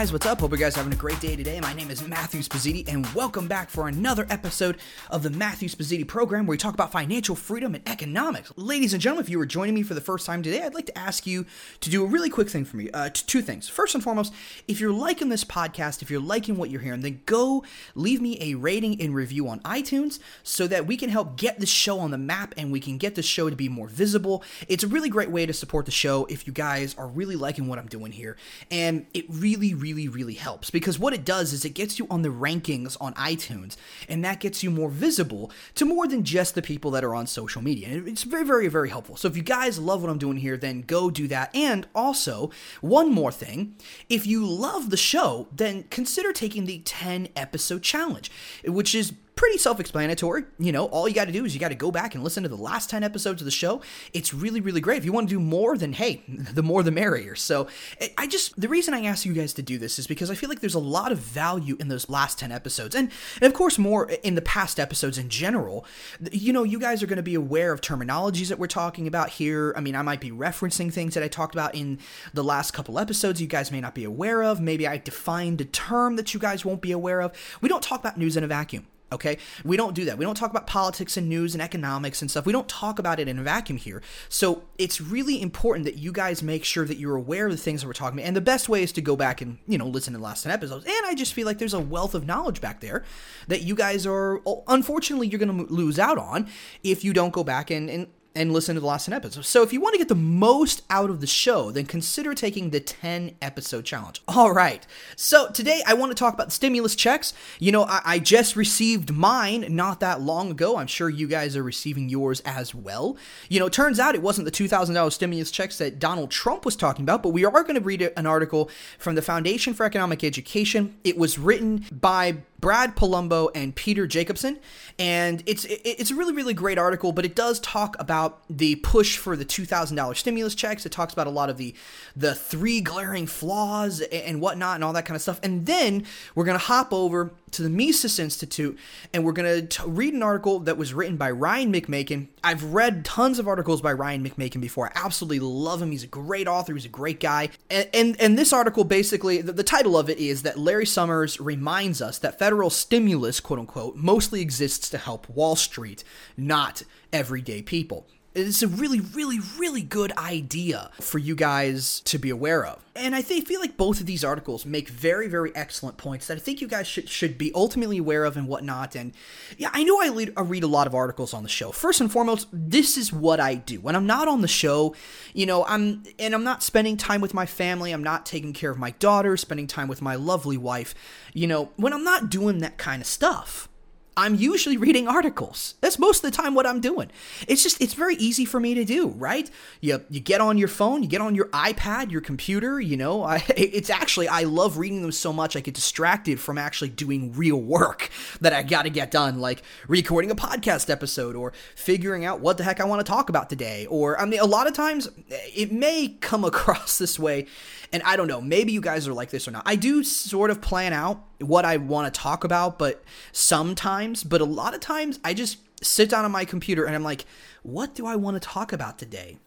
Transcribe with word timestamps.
Guys, 0.00 0.14
what's 0.14 0.24
up? 0.24 0.40
Hope 0.40 0.52
you 0.52 0.56
guys 0.56 0.76
are 0.76 0.78
having 0.78 0.94
a 0.94 0.96
great 0.96 1.20
day 1.20 1.36
today. 1.36 1.60
My 1.60 1.74
name 1.74 1.90
is 1.90 2.08
Matthew 2.08 2.40
Spazzini, 2.40 2.88
and 2.88 3.06
welcome 3.14 3.46
back 3.46 3.68
for 3.68 3.86
another 3.86 4.26
episode 4.30 4.78
of 5.10 5.22
the 5.22 5.28
Matthew 5.28 5.68
Spazzini 5.68 6.08
program 6.08 6.46
where 6.46 6.54
we 6.54 6.56
talk 6.56 6.72
about 6.72 6.90
financial 6.90 7.36
freedom 7.36 7.74
and 7.74 7.86
economics. 7.86 8.50
Ladies 8.56 8.94
and 8.94 9.02
gentlemen, 9.02 9.26
if 9.26 9.28
you 9.28 9.38
are 9.42 9.44
joining 9.44 9.74
me 9.74 9.82
for 9.82 9.92
the 9.92 10.00
first 10.00 10.24
time 10.24 10.42
today, 10.42 10.62
I'd 10.62 10.72
like 10.72 10.86
to 10.86 10.96
ask 10.96 11.26
you 11.26 11.44
to 11.80 11.90
do 11.90 12.02
a 12.02 12.06
really 12.06 12.30
quick 12.30 12.48
thing 12.48 12.64
for 12.64 12.78
me. 12.78 12.88
Uh, 12.92 13.10
two 13.12 13.42
things. 13.42 13.68
First 13.68 13.94
and 13.94 14.02
foremost, 14.02 14.32
if 14.66 14.80
you're 14.80 14.90
liking 14.90 15.28
this 15.28 15.44
podcast, 15.44 16.00
if 16.00 16.10
you're 16.10 16.18
liking 16.18 16.56
what 16.56 16.70
you're 16.70 16.80
hearing, 16.80 17.02
then 17.02 17.20
go 17.26 17.62
leave 17.94 18.22
me 18.22 18.38
a 18.40 18.54
rating 18.54 18.98
and 19.02 19.14
review 19.14 19.48
on 19.48 19.60
iTunes 19.60 20.18
so 20.42 20.66
that 20.66 20.86
we 20.86 20.96
can 20.96 21.10
help 21.10 21.36
get 21.36 21.60
the 21.60 21.66
show 21.66 21.98
on 21.98 22.10
the 22.10 22.16
map 22.16 22.54
and 22.56 22.72
we 22.72 22.80
can 22.80 22.96
get 22.96 23.16
the 23.16 23.22
show 23.22 23.50
to 23.50 23.56
be 23.56 23.68
more 23.68 23.88
visible. 23.88 24.42
It's 24.66 24.82
a 24.82 24.88
really 24.88 25.10
great 25.10 25.30
way 25.30 25.44
to 25.44 25.52
support 25.52 25.84
the 25.84 25.92
show 25.92 26.24
if 26.30 26.46
you 26.46 26.54
guys 26.54 26.94
are 26.96 27.06
really 27.06 27.36
liking 27.36 27.68
what 27.68 27.78
I'm 27.78 27.86
doing 27.86 28.12
here. 28.12 28.38
And 28.70 29.04
it 29.12 29.26
really 29.28 29.50
really, 29.74 29.89
really, 29.92 30.08
really 30.08 30.34
helps 30.34 30.70
because 30.70 30.98
what 30.98 31.12
it 31.12 31.24
does 31.24 31.52
is 31.52 31.64
it 31.64 31.70
gets 31.70 31.98
you 31.98 32.06
on 32.10 32.22
the 32.22 32.28
rankings 32.28 32.96
on 33.00 33.14
iTunes 33.14 33.76
and 34.08 34.24
that 34.24 34.40
gets 34.40 34.62
you 34.62 34.70
more 34.70 34.88
visible 34.88 35.50
to 35.74 35.84
more 35.84 36.06
than 36.06 36.24
just 36.24 36.54
the 36.54 36.62
people 36.62 36.90
that 36.90 37.04
are 37.04 37.14
on 37.14 37.26
social 37.26 37.62
media. 37.62 37.88
And 37.88 38.08
it's 38.08 38.22
very, 38.22 38.44
very, 38.44 38.68
very 38.68 38.88
helpful. 38.88 39.16
So 39.16 39.28
if 39.28 39.36
you 39.36 39.42
guys 39.42 39.78
love 39.78 40.02
what 40.02 40.10
I'm 40.10 40.18
doing 40.18 40.38
here, 40.38 40.56
then 40.56 40.82
go 40.82 41.10
do 41.10 41.28
that. 41.28 41.54
And 41.54 41.86
also, 41.94 42.50
one 42.80 43.12
more 43.12 43.32
thing 43.32 43.74
if 44.08 44.26
you 44.26 44.46
love 44.46 44.90
the 44.90 44.96
show, 44.96 45.48
then 45.52 45.84
consider 45.90 46.32
taking 46.32 46.64
the 46.64 46.80
10 46.80 47.28
episode 47.36 47.82
challenge, 47.82 48.30
which 48.64 48.94
is 48.94 49.12
pretty 49.40 49.56
self-explanatory. 49.56 50.44
You 50.58 50.70
know, 50.70 50.84
all 50.88 51.08
you 51.08 51.14
got 51.14 51.24
to 51.24 51.32
do 51.32 51.46
is 51.46 51.54
you 51.54 51.60
got 51.60 51.70
to 51.70 51.74
go 51.74 51.90
back 51.90 52.14
and 52.14 52.22
listen 52.22 52.42
to 52.42 52.48
the 52.50 52.56
last 52.56 52.90
10 52.90 53.02
episodes 53.02 53.40
of 53.40 53.46
the 53.46 53.50
show. 53.50 53.80
It's 54.12 54.34
really 54.34 54.60
really 54.60 54.82
great. 54.82 54.98
If 54.98 55.06
you 55.06 55.12
want 55.12 55.30
to 55.30 55.34
do 55.34 55.40
more 55.40 55.78
then 55.78 55.94
hey, 55.94 56.22
the 56.28 56.62
more 56.62 56.82
the 56.82 56.90
merrier. 56.90 57.34
So, 57.34 57.66
eh, 58.02 58.08
I 58.18 58.26
just 58.26 58.60
the 58.60 58.68
reason 58.68 58.92
I 58.92 59.06
ask 59.06 59.24
you 59.24 59.32
guys 59.32 59.54
to 59.54 59.62
do 59.62 59.78
this 59.78 59.98
is 59.98 60.06
because 60.06 60.30
I 60.30 60.34
feel 60.34 60.50
like 60.50 60.60
there's 60.60 60.74
a 60.74 60.78
lot 60.78 61.10
of 61.10 61.18
value 61.20 61.78
in 61.80 61.88
those 61.88 62.10
last 62.10 62.38
10 62.38 62.52
episodes. 62.52 62.94
And 62.94 63.10
and 63.36 63.44
of 63.44 63.54
course 63.54 63.78
more 63.78 64.10
in 64.22 64.34
the 64.34 64.42
past 64.42 64.78
episodes 64.78 65.16
in 65.16 65.30
general. 65.30 65.86
You 66.30 66.52
know, 66.52 66.62
you 66.62 66.78
guys 66.78 67.02
are 67.02 67.06
going 67.06 67.16
to 67.16 67.22
be 67.22 67.34
aware 67.34 67.72
of 67.72 67.80
terminologies 67.80 68.48
that 68.48 68.58
we're 68.58 68.66
talking 68.66 69.06
about 69.06 69.30
here. 69.30 69.72
I 69.74 69.80
mean, 69.80 69.96
I 69.96 70.02
might 70.02 70.20
be 70.20 70.30
referencing 70.30 70.92
things 70.92 71.14
that 71.14 71.22
I 71.22 71.28
talked 71.28 71.54
about 71.54 71.74
in 71.74 71.98
the 72.34 72.44
last 72.44 72.72
couple 72.72 72.98
episodes 72.98 73.40
you 73.40 73.46
guys 73.46 73.72
may 73.72 73.80
not 73.80 73.94
be 73.94 74.04
aware 74.04 74.42
of. 74.42 74.60
Maybe 74.60 74.86
I 74.86 74.98
defined 74.98 75.62
a 75.62 75.64
term 75.64 76.16
that 76.16 76.34
you 76.34 76.40
guys 76.40 76.62
won't 76.62 76.82
be 76.82 76.92
aware 76.92 77.22
of. 77.22 77.32
We 77.62 77.70
don't 77.70 77.82
talk 77.82 78.00
about 78.00 78.18
news 78.18 78.36
in 78.36 78.44
a 78.44 78.46
vacuum. 78.46 78.86
Okay? 79.12 79.38
We 79.64 79.76
don't 79.76 79.94
do 79.94 80.04
that. 80.04 80.18
We 80.18 80.24
don't 80.24 80.34
talk 80.34 80.50
about 80.50 80.66
politics 80.66 81.16
and 81.16 81.28
news 81.28 81.54
and 81.54 81.62
economics 81.62 82.22
and 82.22 82.30
stuff. 82.30 82.46
We 82.46 82.52
don't 82.52 82.68
talk 82.68 82.98
about 82.98 83.18
it 83.18 83.28
in 83.28 83.38
a 83.38 83.42
vacuum 83.42 83.78
here. 83.78 84.02
So 84.28 84.64
it's 84.78 85.00
really 85.00 85.40
important 85.42 85.84
that 85.84 85.96
you 85.96 86.12
guys 86.12 86.42
make 86.42 86.64
sure 86.64 86.84
that 86.84 86.98
you're 86.98 87.16
aware 87.16 87.46
of 87.46 87.52
the 87.52 87.58
things 87.58 87.80
that 87.80 87.86
we're 87.86 87.92
talking 87.92 88.18
about. 88.18 88.26
And 88.26 88.36
the 88.36 88.40
best 88.40 88.68
way 88.68 88.82
is 88.82 88.92
to 88.92 89.00
go 89.00 89.16
back 89.16 89.40
and, 89.40 89.58
you 89.66 89.78
know, 89.78 89.86
listen 89.86 90.12
to 90.12 90.18
the 90.18 90.24
last 90.24 90.42
10 90.42 90.52
episodes. 90.52 90.84
And 90.84 91.06
I 91.06 91.14
just 91.14 91.34
feel 91.34 91.46
like 91.46 91.58
there's 91.58 91.74
a 91.74 91.80
wealth 91.80 92.14
of 92.14 92.26
knowledge 92.26 92.60
back 92.60 92.80
there 92.80 93.04
that 93.48 93.62
you 93.62 93.74
guys 93.74 94.06
are, 94.06 94.40
unfortunately, 94.68 95.28
you're 95.28 95.38
going 95.38 95.66
to 95.66 95.72
lose 95.72 95.98
out 95.98 96.18
on 96.18 96.48
if 96.82 97.04
you 97.04 97.12
don't 97.12 97.32
go 97.32 97.44
back 97.44 97.70
and, 97.70 97.90
and 97.90 98.06
and 98.34 98.52
listen 98.52 98.74
to 98.74 98.80
the 98.80 98.86
last 98.86 99.06
10 99.06 99.14
episodes. 99.14 99.48
So 99.48 99.62
if 99.62 99.72
you 99.72 99.80
want 99.80 99.94
to 99.94 99.98
get 99.98 100.08
the 100.08 100.14
most 100.14 100.82
out 100.88 101.10
of 101.10 101.20
the 101.20 101.26
show, 101.26 101.70
then 101.70 101.86
consider 101.86 102.34
taking 102.34 102.70
the 102.70 102.80
10 102.80 103.36
episode 103.42 103.84
challenge. 103.84 104.22
All 104.28 104.52
right. 104.52 104.86
So 105.16 105.50
today 105.50 105.82
I 105.86 105.94
want 105.94 106.10
to 106.12 106.14
talk 106.14 106.34
about 106.34 106.46
the 106.46 106.52
stimulus 106.52 106.94
checks. 106.94 107.32
You 107.58 107.72
know, 107.72 107.84
I, 107.84 108.00
I 108.04 108.18
just 108.18 108.54
received 108.54 109.12
mine 109.12 109.66
not 109.70 110.00
that 110.00 110.20
long 110.20 110.50
ago. 110.50 110.76
I'm 110.76 110.86
sure 110.86 111.08
you 111.08 111.26
guys 111.26 111.56
are 111.56 111.62
receiving 111.62 112.08
yours 112.08 112.40
as 112.40 112.74
well. 112.74 113.16
You 113.48 113.58
know, 113.58 113.68
turns 113.68 113.98
out 113.98 114.14
it 114.14 114.22
wasn't 114.22 114.44
the 114.44 114.52
$2,000 114.52 115.12
stimulus 115.12 115.50
checks 115.50 115.78
that 115.78 115.98
Donald 115.98 116.30
Trump 116.30 116.64
was 116.64 116.76
talking 116.76 117.04
about, 117.04 117.22
but 117.22 117.30
we 117.30 117.44
are 117.44 117.62
going 117.62 117.74
to 117.74 117.80
read 117.80 118.12
an 118.16 118.26
article 118.26 118.70
from 118.98 119.16
the 119.16 119.22
Foundation 119.22 119.74
for 119.74 119.84
Economic 119.84 120.22
Education. 120.22 120.96
It 121.02 121.16
was 121.16 121.38
written 121.38 121.86
by 121.90 122.38
Brad 122.60 122.96
Polumbo 122.96 123.50
and 123.54 123.74
Peter 123.74 124.06
Jacobson, 124.06 124.58
and 124.98 125.42
it's 125.46 125.64
it's 125.68 126.10
a 126.10 126.14
really 126.14 126.32
really 126.32 126.54
great 126.54 126.78
article. 126.78 127.12
But 127.12 127.24
it 127.24 127.34
does 127.34 127.60
talk 127.60 127.96
about 127.98 128.42
the 128.50 128.76
push 128.76 129.16
for 129.16 129.36
the 129.36 129.44
two 129.44 129.64
thousand 129.64 129.96
dollars 129.96 130.18
stimulus 130.18 130.54
checks. 130.54 130.84
It 130.84 130.92
talks 130.92 131.12
about 131.12 131.26
a 131.26 131.30
lot 131.30 131.50
of 131.50 131.56
the 131.56 131.74
the 132.14 132.34
three 132.34 132.80
glaring 132.80 133.26
flaws 133.26 134.00
and 134.00 134.40
whatnot 134.40 134.76
and 134.76 134.84
all 134.84 134.92
that 134.92 135.06
kind 135.06 135.16
of 135.16 135.22
stuff. 135.22 135.40
And 135.42 135.66
then 135.66 136.06
we're 136.34 136.44
gonna 136.44 136.58
hop 136.58 136.92
over 136.92 137.32
to 137.52 137.62
the 137.62 137.70
Mises 137.70 138.18
Institute, 138.18 138.78
and 139.12 139.24
we're 139.24 139.32
going 139.32 139.66
to 139.66 139.86
read 139.86 140.14
an 140.14 140.22
article 140.22 140.60
that 140.60 140.76
was 140.76 140.94
written 140.94 141.16
by 141.16 141.30
Ryan 141.30 141.72
McMaken. 141.72 142.28
I've 142.44 142.62
read 142.62 143.04
tons 143.04 143.38
of 143.38 143.48
articles 143.48 143.82
by 143.82 143.92
Ryan 143.92 144.24
McMaken 144.24 144.60
before. 144.60 144.88
I 144.88 144.92
absolutely 144.94 145.40
love 145.40 145.82
him. 145.82 145.90
He's 145.90 146.04
a 146.04 146.08
great 146.08 146.46
author. 146.46 146.74
He's 146.74 146.84
a 146.84 146.88
great 146.88 147.20
guy. 147.20 147.50
And 147.70 147.88
and, 147.92 148.20
and 148.20 148.38
this 148.38 148.52
article 148.52 148.84
basically, 148.84 149.42
the, 149.42 149.52
the 149.52 149.64
title 149.64 149.96
of 149.96 150.08
it 150.08 150.18
is 150.18 150.42
that 150.42 150.58
Larry 150.58 150.86
Summers 150.86 151.40
reminds 151.40 152.00
us 152.00 152.18
that 152.18 152.38
federal 152.38 152.49
stimulus, 152.70 153.40
quote 153.40 153.58
unquote, 153.60 153.96
mostly 153.96 154.40
exists 154.40 154.88
to 154.90 154.98
help 154.98 155.28
Wall 155.28 155.56
Street, 155.56 156.04
not 156.36 156.82
everyday 157.12 157.62
people. 157.62 158.06
It's 158.32 158.62
a 158.62 158.68
really, 158.68 159.00
really, 159.00 159.40
really 159.58 159.82
good 159.82 160.12
idea 160.16 160.90
for 161.00 161.18
you 161.18 161.34
guys 161.34 161.98
to 162.04 162.16
be 162.16 162.30
aware 162.30 162.64
of. 162.64 162.84
And 162.94 163.16
I 163.16 163.22
think, 163.22 163.48
feel 163.48 163.58
like 163.58 163.76
both 163.76 163.98
of 163.98 164.06
these 164.06 164.22
articles 164.22 164.64
make 164.64 164.88
very, 164.88 165.26
very 165.26 165.50
excellent 165.56 165.96
points 165.96 166.28
that 166.28 166.36
I 166.36 166.40
think 166.40 166.60
you 166.60 166.68
guys 166.68 166.86
should, 166.86 167.08
should 167.08 167.36
be 167.38 167.50
ultimately 167.54 167.98
aware 167.98 168.24
of 168.24 168.36
and 168.36 168.46
whatnot. 168.46 168.94
And 168.94 169.14
yeah, 169.58 169.70
I 169.72 169.82
know 169.82 170.00
I, 170.00 170.10
lead, 170.10 170.32
I 170.36 170.42
read 170.42 170.62
a 170.62 170.68
lot 170.68 170.86
of 170.86 170.94
articles 170.94 171.34
on 171.34 171.42
the 171.42 171.48
show. 171.48 171.72
First 171.72 172.00
and 172.00 172.12
foremost, 172.12 172.46
this 172.52 172.96
is 172.96 173.12
what 173.12 173.40
I 173.40 173.54
do. 173.56 173.80
When 173.80 173.96
I'm 173.96 174.06
not 174.06 174.28
on 174.28 174.42
the 174.42 174.48
show, 174.48 174.94
you 175.34 175.46
know, 175.46 175.64
I'm, 175.64 176.04
and 176.18 176.32
I'm 176.32 176.44
not 176.44 176.62
spending 176.62 176.96
time 176.96 177.20
with 177.20 177.34
my 177.34 177.46
family, 177.46 177.90
I'm 177.90 178.04
not 178.04 178.26
taking 178.26 178.52
care 178.52 178.70
of 178.70 178.78
my 178.78 178.92
daughter, 178.92 179.36
spending 179.36 179.66
time 179.66 179.88
with 179.88 180.02
my 180.02 180.14
lovely 180.14 180.56
wife, 180.56 180.94
you 181.32 181.48
know, 181.48 181.70
when 181.76 181.92
I'm 181.92 182.04
not 182.04 182.30
doing 182.30 182.58
that 182.58 182.78
kind 182.78 183.02
of 183.02 183.08
stuff, 183.08 183.68
I'm 184.16 184.34
usually 184.34 184.76
reading 184.76 185.08
articles. 185.08 185.74
That's 185.80 185.98
most 185.98 186.24
of 186.24 186.30
the 186.30 186.36
time 186.36 186.54
what 186.54 186.66
I'm 186.66 186.80
doing. 186.80 187.10
It's 187.48 187.62
just 187.62 187.80
it's 187.80 187.94
very 187.94 188.16
easy 188.16 188.44
for 188.44 188.60
me 188.60 188.74
to 188.74 188.84
do, 188.84 189.08
right? 189.08 189.50
You 189.80 190.04
you 190.10 190.20
get 190.20 190.40
on 190.40 190.58
your 190.58 190.68
phone, 190.68 191.02
you 191.02 191.08
get 191.08 191.20
on 191.20 191.34
your 191.34 191.46
iPad, 191.48 192.10
your 192.10 192.20
computer, 192.20 192.80
you 192.80 192.96
know. 192.96 193.22
I 193.22 193.44
it's 193.56 193.90
actually 193.90 194.28
I 194.28 194.42
love 194.42 194.78
reading 194.78 195.02
them 195.02 195.12
so 195.12 195.32
much 195.32 195.56
I 195.56 195.60
get 195.60 195.74
distracted 195.74 196.40
from 196.40 196.58
actually 196.58 196.90
doing 196.90 197.32
real 197.32 197.60
work 197.60 198.10
that 198.40 198.52
I 198.52 198.62
got 198.62 198.82
to 198.82 198.90
get 198.90 199.10
done 199.10 199.40
like 199.40 199.62
recording 199.88 200.30
a 200.30 200.36
podcast 200.36 200.90
episode 200.90 201.36
or 201.36 201.52
figuring 201.74 202.24
out 202.24 202.40
what 202.40 202.58
the 202.58 202.64
heck 202.64 202.80
I 202.80 202.84
want 202.84 203.04
to 203.04 203.10
talk 203.10 203.28
about 203.28 203.48
today 203.48 203.86
or 203.86 204.20
I 204.20 204.24
mean 204.24 204.40
a 204.40 204.46
lot 204.46 204.66
of 204.66 204.74
times 204.74 205.08
it 205.28 205.72
may 205.72 206.08
come 206.20 206.44
across 206.50 206.98
this 206.98 207.18
way 207.18 207.46
and 207.92 208.02
I 208.04 208.16
don't 208.16 208.28
know, 208.28 208.40
maybe 208.40 208.72
you 208.72 208.80
guys 208.80 209.08
are 209.08 209.12
like 209.12 209.30
this 209.30 209.48
or 209.48 209.50
not. 209.50 209.64
I 209.66 209.74
do 209.74 210.04
sort 210.04 210.50
of 210.50 210.60
plan 210.60 210.92
out 210.92 211.24
what 211.40 211.64
I 211.64 211.76
want 211.78 212.12
to 212.12 212.20
talk 212.20 212.44
about, 212.44 212.78
but 212.78 213.02
sometimes, 213.32 213.80
but 214.28 214.40
a 214.40 214.44
lot 214.44 214.74
of 214.74 214.80
times 214.80 215.18
I 215.24 215.34
just 215.34 215.58
sit 215.82 216.10
down 216.10 216.24
on 216.24 216.30
my 216.30 216.44
computer 216.44 216.84
and 216.84 216.94
I'm 216.94 217.02
like, 217.02 217.24
what 217.62 217.94
do 217.94 218.06
I 218.06 218.16
want 218.16 218.34
to 218.34 218.40
talk 218.40 218.72
about 218.72 218.98
today? 218.98 219.38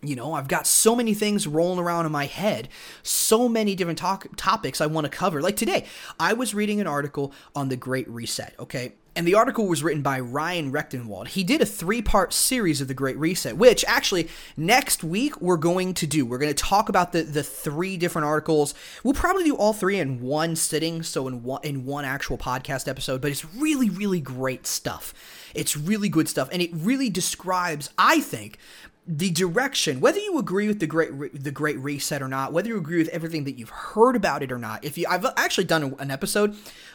You 0.00 0.14
know, 0.14 0.34
I've 0.34 0.46
got 0.46 0.66
so 0.66 0.94
many 0.94 1.12
things 1.12 1.48
rolling 1.48 1.80
around 1.80 2.06
in 2.06 2.12
my 2.12 2.26
head, 2.26 2.68
so 3.02 3.48
many 3.48 3.74
different 3.74 3.98
talk- 3.98 4.28
topics 4.36 4.80
I 4.80 4.86
want 4.86 5.06
to 5.06 5.10
cover. 5.10 5.42
Like 5.42 5.56
today, 5.56 5.86
I 6.20 6.34
was 6.34 6.54
reading 6.54 6.80
an 6.80 6.86
article 6.86 7.32
on 7.56 7.68
the 7.68 7.76
Great 7.76 8.08
Reset, 8.08 8.54
okay? 8.60 8.92
And 9.18 9.26
the 9.26 9.34
article 9.34 9.66
was 9.66 9.82
written 9.82 10.00
by 10.00 10.20
Ryan 10.20 10.70
Rectenwald. 10.70 11.26
He 11.26 11.42
did 11.42 11.60
a 11.60 11.66
three 11.66 12.00
part 12.00 12.32
series 12.32 12.80
of 12.80 12.86
the 12.86 12.94
Great 12.94 13.16
Reset, 13.16 13.56
which 13.56 13.84
actually 13.88 14.28
next 14.56 15.02
week 15.02 15.40
we're 15.40 15.56
going 15.56 15.92
to 15.94 16.06
do. 16.06 16.24
We're 16.24 16.38
going 16.38 16.54
to 16.54 16.64
talk 16.64 16.88
about 16.88 17.10
the, 17.10 17.24
the 17.24 17.42
three 17.42 17.96
different 17.96 18.26
articles. 18.26 18.74
We'll 19.02 19.14
probably 19.14 19.42
do 19.42 19.56
all 19.56 19.72
three 19.72 19.98
in 19.98 20.20
one 20.20 20.54
sitting, 20.54 21.02
so 21.02 21.26
in 21.26 21.42
one, 21.42 21.62
in 21.64 21.84
one 21.84 22.04
actual 22.04 22.38
podcast 22.38 22.86
episode, 22.86 23.20
but 23.20 23.32
it's 23.32 23.44
really, 23.56 23.90
really 23.90 24.20
great 24.20 24.68
stuff. 24.68 25.12
It's 25.52 25.76
really 25.76 26.08
good 26.08 26.28
stuff, 26.28 26.48
and 26.52 26.62
it 26.62 26.70
really 26.72 27.10
describes, 27.10 27.90
I 27.98 28.20
think, 28.20 28.56
the 29.08 29.30
direction, 29.30 30.00
whether 30.00 30.18
you 30.18 30.38
agree 30.38 30.68
with 30.68 30.80
the 30.80 30.86
great 30.86 31.10
Re- 31.14 31.30
the 31.30 31.50
Great 31.50 31.78
Reset 31.78 32.20
or 32.20 32.28
not, 32.28 32.52
whether 32.52 32.68
you 32.68 32.76
agree 32.76 32.98
with 32.98 33.08
everything 33.08 33.44
that 33.44 33.58
you've 33.58 33.70
heard 33.70 34.14
about 34.14 34.42
it 34.42 34.52
or 34.52 34.58
not. 34.58 34.84
If 34.84 34.98
you, 34.98 35.06
I've 35.08 35.24
actually 35.38 35.64
done 35.64 35.96
an 35.98 36.10
episode 36.10 36.54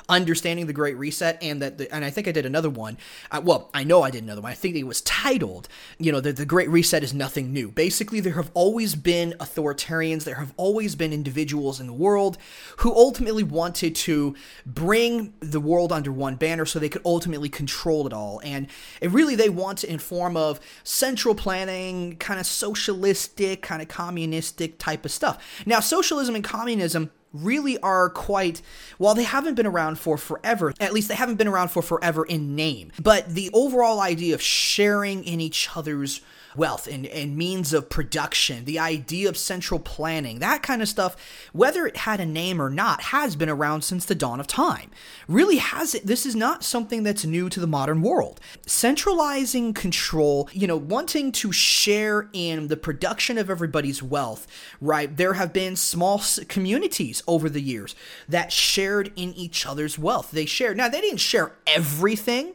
understanding 0.09 0.67
the 0.67 0.73
Great 0.73 0.97
Reset, 0.97 1.37
and 1.41 1.61
that, 1.61 1.77
the, 1.77 1.93
and 1.93 2.03
I 2.03 2.09
think 2.09 2.27
I 2.27 2.31
did 2.31 2.45
another 2.45 2.69
one. 2.69 2.97
Uh, 3.31 3.41
well, 3.43 3.69
I 3.73 3.83
know 3.83 4.01
I 4.01 4.11
did 4.11 4.23
another 4.23 4.41
one. 4.41 4.51
I 4.51 4.55
think 4.55 4.75
it 4.75 4.83
was 4.83 5.01
titled, 5.01 5.67
you 5.97 6.11
know, 6.11 6.19
the 6.19 6.33
the 6.33 6.45
Great 6.45 6.69
Reset 6.69 7.03
is 7.03 7.13
nothing 7.13 7.53
new. 7.53 7.71
Basically, 7.71 8.19
there 8.19 8.33
have 8.33 8.51
always 8.53 8.95
been 8.95 9.33
authoritarians, 9.39 10.23
there 10.23 10.35
have 10.35 10.53
always 10.57 10.95
been 10.95 11.13
individuals 11.13 11.79
in 11.79 11.87
the 11.87 11.93
world 11.93 12.37
who 12.77 12.93
ultimately 12.93 13.43
wanted 13.43 13.95
to 13.95 14.35
bring 14.65 15.33
the 15.39 15.59
world 15.59 15.91
under 15.91 16.11
one 16.11 16.35
banner 16.35 16.65
so 16.65 16.79
they 16.79 16.89
could 16.89 17.01
ultimately 17.05 17.49
control 17.49 18.05
it 18.07 18.13
all, 18.13 18.41
and 18.43 18.67
it 19.01 19.11
really 19.11 19.35
they 19.35 19.49
want 19.49 19.83
it 19.83 19.89
in 19.89 19.99
form 19.99 20.35
of 20.35 20.59
central 20.83 21.35
planning 21.35 22.15
kind 22.17 22.39
of 22.39 22.45
socialistic, 22.45 23.61
kind 23.61 23.81
of 23.81 23.87
communistic 23.87 24.77
type 24.77 25.05
of 25.05 25.11
stuff. 25.11 25.63
Now, 25.65 25.79
socialism 25.79 26.35
and 26.35 26.43
communism 26.43 27.11
really 27.33 27.77
are 27.79 28.09
quite 28.09 28.61
while 28.97 29.15
they 29.15 29.23
haven't 29.23 29.55
been 29.55 29.65
around 29.65 29.97
for 29.97 30.17
forever 30.17 30.73
at 30.79 30.93
least 30.93 31.07
they 31.07 31.15
haven't 31.15 31.35
been 31.35 31.47
around 31.47 31.69
for 31.69 31.81
forever 31.81 32.23
in 32.23 32.55
name 32.55 32.91
but 33.01 33.27
the 33.33 33.49
overall 33.53 33.99
idea 33.99 34.33
of 34.35 34.41
sharing 34.41 35.23
in 35.23 35.41
each 35.41 35.69
other's 35.75 36.21
wealth 36.55 36.87
and, 36.87 37.05
and 37.07 37.37
means 37.37 37.73
of 37.73 37.89
production, 37.89 38.65
the 38.65 38.79
idea 38.79 39.29
of 39.29 39.37
central 39.37 39.79
planning, 39.79 40.39
that 40.39 40.63
kind 40.63 40.81
of 40.81 40.89
stuff, 40.89 41.15
whether 41.53 41.85
it 41.85 41.97
had 41.97 42.19
a 42.19 42.25
name 42.25 42.61
or 42.61 42.69
not, 42.69 43.01
has 43.01 43.35
been 43.35 43.49
around 43.49 43.83
since 43.83 44.05
the 44.05 44.15
dawn 44.15 44.39
of 44.39 44.47
time. 44.47 44.91
Really 45.27 45.57
has 45.57 45.95
it. 45.95 46.05
This 46.05 46.25
is 46.25 46.35
not 46.35 46.63
something 46.63 47.03
that's 47.03 47.25
new 47.25 47.49
to 47.49 47.59
the 47.59 47.67
modern 47.67 48.01
world. 48.01 48.39
Centralizing 48.65 49.73
control, 49.73 50.49
you 50.53 50.67
know, 50.67 50.77
wanting 50.77 51.31
to 51.31 51.51
share 51.51 52.29
in 52.33 52.67
the 52.67 52.77
production 52.77 53.37
of 53.37 53.49
everybody's 53.49 54.03
wealth, 54.03 54.47
right? 54.81 55.15
There 55.15 55.33
have 55.33 55.53
been 55.53 55.75
small 55.75 56.21
communities 56.47 57.23
over 57.27 57.49
the 57.49 57.61
years 57.61 57.95
that 58.27 58.51
shared 58.51 59.11
in 59.15 59.33
each 59.33 59.65
other's 59.65 59.97
wealth. 59.97 60.31
They 60.31 60.45
shared. 60.45 60.77
Now, 60.77 60.89
they 60.89 61.01
didn't 61.01 61.19
share 61.19 61.53
everything 61.67 62.53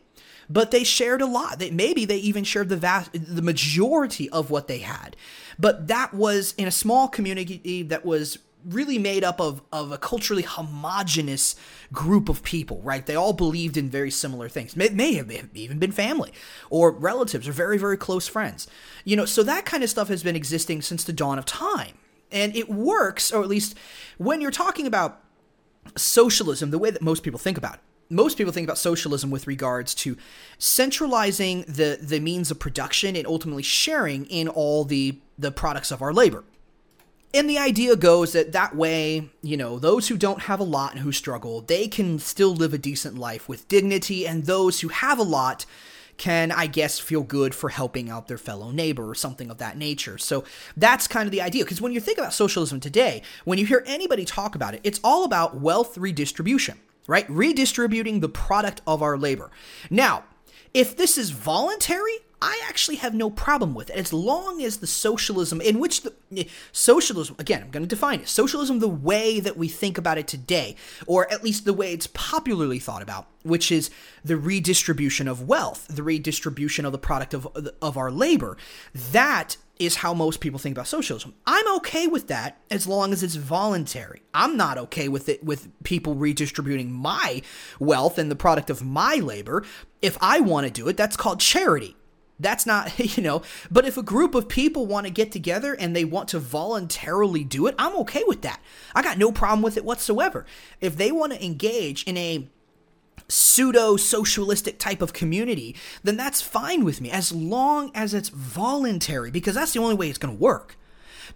but 0.50 0.70
they 0.70 0.84
shared 0.84 1.20
a 1.20 1.26
lot. 1.26 1.58
They, 1.58 1.70
maybe 1.70 2.04
they 2.04 2.16
even 2.16 2.44
shared 2.44 2.68
the 2.68 2.76
vast, 2.76 3.10
the 3.12 3.42
majority 3.42 4.30
of 4.30 4.50
what 4.50 4.68
they 4.68 4.78
had. 4.78 5.16
But 5.58 5.88
that 5.88 6.14
was 6.14 6.54
in 6.56 6.66
a 6.66 6.72
small 6.72 7.08
community 7.08 7.82
that 7.84 8.04
was 8.04 8.38
really 8.64 8.98
made 8.98 9.24
up 9.24 9.40
of, 9.40 9.62
of 9.72 9.92
a 9.92 9.98
culturally 9.98 10.42
homogenous 10.42 11.54
group 11.92 12.28
of 12.28 12.42
people, 12.42 12.80
right? 12.82 13.06
They 13.06 13.14
all 13.14 13.32
believed 13.32 13.76
in 13.76 13.88
very 13.88 14.10
similar 14.10 14.48
things. 14.48 14.76
May, 14.76 14.88
may 14.88 15.14
have 15.14 15.30
even 15.54 15.78
been 15.78 15.92
family 15.92 16.32
or 16.70 16.90
relatives 16.90 17.46
or 17.46 17.52
very, 17.52 17.78
very 17.78 17.96
close 17.96 18.26
friends. 18.26 18.66
You 19.04 19.16
know, 19.16 19.24
so 19.24 19.42
that 19.42 19.64
kind 19.64 19.82
of 19.82 19.90
stuff 19.90 20.08
has 20.08 20.22
been 20.22 20.36
existing 20.36 20.82
since 20.82 21.04
the 21.04 21.12
dawn 21.12 21.38
of 21.38 21.44
time. 21.44 21.94
And 22.30 22.54
it 22.54 22.68
works, 22.68 23.32
or 23.32 23.42
at 23.42 23.48
least 23.48 23.74
when 24.18 24.40
you're 24.40 24.50
talking 24.50 24.86
about 24.86 25.22
socialism, 25.96 26.70
the 26.70 26.78
way 26.78 26.90
that 26.90 27.00
most 27.00 27.22
people 27.22 27.38
think 27.38 27.56
about 27.56 27.74
it 27.74 27.80
most 28.10 28.38
people 28.38 28.52
think 28.52 28.66
about 28.66 28.78
socialism 28.78 29.30
with 29.30 29.46
regards 29.46 29.94
to 29.96 30.16
centralizing 30.58 31.62
the 31.62 31.98
the 32.00 32.20
means 32.20 32.50
of 32.50 32.58
production 32.58 33.16
and 33.16 33.26
ultimately 33.26 33.62
sharing 33.62 34.24
in 34.26 34.48
all 34.48 34.84
the 34.84 35.18
the 35.38 35.52
products 35.52 35.90
of 35.90 36.02
our 36.02 36.12
labor. 36.12 36.44
And 37.34 37.48
the 37.48 37.58
idea 37.58 37.94
goes 37.94 38.32
that 38.32 38.52
that 38.52 38.74
way, 38.74 39.28
you 39.42 39.56
know, 39.58 39.78
those 39.78 40.08
who 40.08 40.16
don't 40.16 40.42
have 40.42 40.60
a 40.60 40.64
lot 40.64 40.92
and 40.92 41.00
who 41.00 41.12
struggle, 41.12 41.60
they 41.60 41.86
can 41.86 42.18
still 42.18 42.54
live 42.54 42.72
a 42.72 42.78
decent 42.78 43.18
life 43.18 43.48
with 43.48 43.68
dignity, 43.68 44.26
and 44.26 44.46
those 44.46 44.80
who 44.80 44.88
have 44.88 45.18
a 45.18 45.24
lot 45.24 45.66
can, 46.16 46.50
I 46.50 46.66
guess, 46.66 46.98
feel 46.98 47.22
good 47.22 47.54
for 47.54 47.68
helping 47.68 48.10
out 48.10 48.28
their 48.28 48.38
fellow 48.38 48.70
neighbor 48.70 49.08
or 49.08 49.14
something 49.14 49.50
of 49.50 49.58
that 49.58 49.76
nature. 49.76 50.18
So 50.18 50.42
that's 50.76 51.06
kind 51.06 51.26
of 51.26 51.30
the 51.30 51.42
idea. 51.42 51.64
Because 51.64 51.80
when 51.80 51.92
you 51.92 52.00
think 52.00 52.18
about 52.18 52.32
socialism 52.32 52.80
today, 52.80 53.22
when 53.44 53.58
you 53.58 53.66
hear 53.66 53.84
anybody 53.86 54.24
talk 54.24 54.54
about 54.54 54.74
it, 54.74 54.80
it's 54.82 54.98
all 55.04 55.24
about 55.24 55.60
wealth 55.60 55.96
redistribution 55.96 56.78
right? 57.08 57.28
Redistributing 57.28 58.20
the 58.20 58.28
product 58.28 58.80
of 58.86 59.02
our 59.02 59.18
labor. 59.18 59.50
Now, 59.90 60.22
if 60.72 60.96
this 60.96 61.18
is 61.18 61.30
voluntary, 61.30 62.18
I 62.40 62.62
actually 62.68 62.96
have 62.96 63.14
no 63.14 63.30
problem 63.30 63.74
with 63.74 63.90
it 63.90 63.96
as 63.96 64.12
long 64.12 64.62
as 64.62 64.78
the 64.78 64.86
socialism 64.86 65.60
in 65.60 65.78
which 65.78 66.02
the 66.02 66.14
eh, 66.36 66.44
socialism 66.72 67.36
again 67.38 67.62
I'm 67.62 67.70
going 67.70 67.82
to 67.82 67.88
define 67.88 68.20
it 68.20 68.28
socialism 68.28 68.78
the 68.78 68.88
way 68.88 69.40
that 69.40 69.56
we 69.56 69.68
think 69.68 69.98
about 69.98 70.18
it 70.18 70.28
today 70.28 70.76
or 71.06 71.30
at 71.32 71.42
least 71.42 71.64
the 71.64 71.72
way 71.72 71.92
it's 71.92 72.06
popularly 72.08 72.78
thought 72.78 73.02
about 73.02 73.26
which 73.42 73.72
is 73.72 73.90
the 74.24 74.36
redistribution 74.36 75.26
of 75.26 75.48
wealth 75.48 75.86
the 75.88 76.02
redistribution 76.02 76.84
of 76.84 76.92
the 76.92 76.98
product 76.98 77.34
of 77.34 77.48
of 77.82 77.96
our 77.96 78.10
labor 78.10 78.56
that 78.94 79.56
is 79.78 79.96
how 79.96 80.12
most 80.12 80.40
people 80.40 80.58
think 80.58 80.74
about 80.74 80.86
socialism. 80.86 81.34
I'm 81.46 81.76
okay 81.76 82.06
with 82.06 82.28
that 82.28 82.58
as 82.70 82.86
long 82.86 83.12
as 83.12 83.22
it's 83.22 83.36
voluntary. 83.36 84.22
I'm 84.34 84.56
not 84.56 84.78
okay 84.78 85.08
with 85.08 85.28
it 85.28 85.44
with 85.44 85.68
people 85.84 86.14
redistributing 86.14 86.92
my 86.92 87.42
wealth 87.78 88.18
and 88.18 88.30
the 88.30 88.36
product 88.36 88.70
of 88.70 88.82
my 88.82 89.16
labor. 89.16 89.64
If 90.02 90.18
I 90.20 90.40
want 90.40 90.66
to 90.66 90.72
do 90.72 90.88
it, 90.88 90.96
that's 90.96 91.16
called 91.16 91.40
charity. 91.40 91.96
That's 92.40 92.66
not, 92.66 92.98
you 93.16 93.22
know, 93.22 93.42
but 93.70 93.84
if 93.84 93.96
a 93.96 94.02
group 94.02 94.34
of 94.34 94.48
people 94.48 94.86
want 94.86 95.06
to 95.06 95.12
get 95.12 95.32
together 95.32 95.74
and 95.74 95.94
they 95.94 96.04
want 96.04 96.28
to 96.28 96.38
voluntarily 96.38 97.44
do 97.44 97.66
it, 97.66 97.74
I'm 97.78 97.96
okay 97.98 98.22
with 98.26 98.42
that. 98.42 98.60
I 98.94 99.02
got 99.02 99.18
no 99.18 99.32
problem 99.32 99.62
with 99.62 99.76
it 99.76 99.84
whatsoever. 99.84 100.46
If 100.80 100.96
they 100.96 101.12
want 101.12 101.32
to 101.32 101.44
engage 101.44 102.04
in 102.04 102.16
a 102.16 102.48
pseudo 103.28 103.96
socialistic 103.96 104.78
type 104.78 105.02
of 105.02 105.12
community, 105.12 105.76
then 106.02 106.16
that's 106.16 106.40
fine 106.40 106.84
with 106.84 107.00
me 107.00 107.10
as 107.10 107.32
long 107.32 107.90
as 107.94 108.14
it's 108.14 108.30
voluntary 108.30 109.30
because 109.30 109.54
that's 109.54 109.72
the 109.72 109.80
only 109.80 109.94
way 109.94 110.08
it's 110.08 110.18
going 110.18 110.34
to 110.34 110.42
work. 110.42 110.77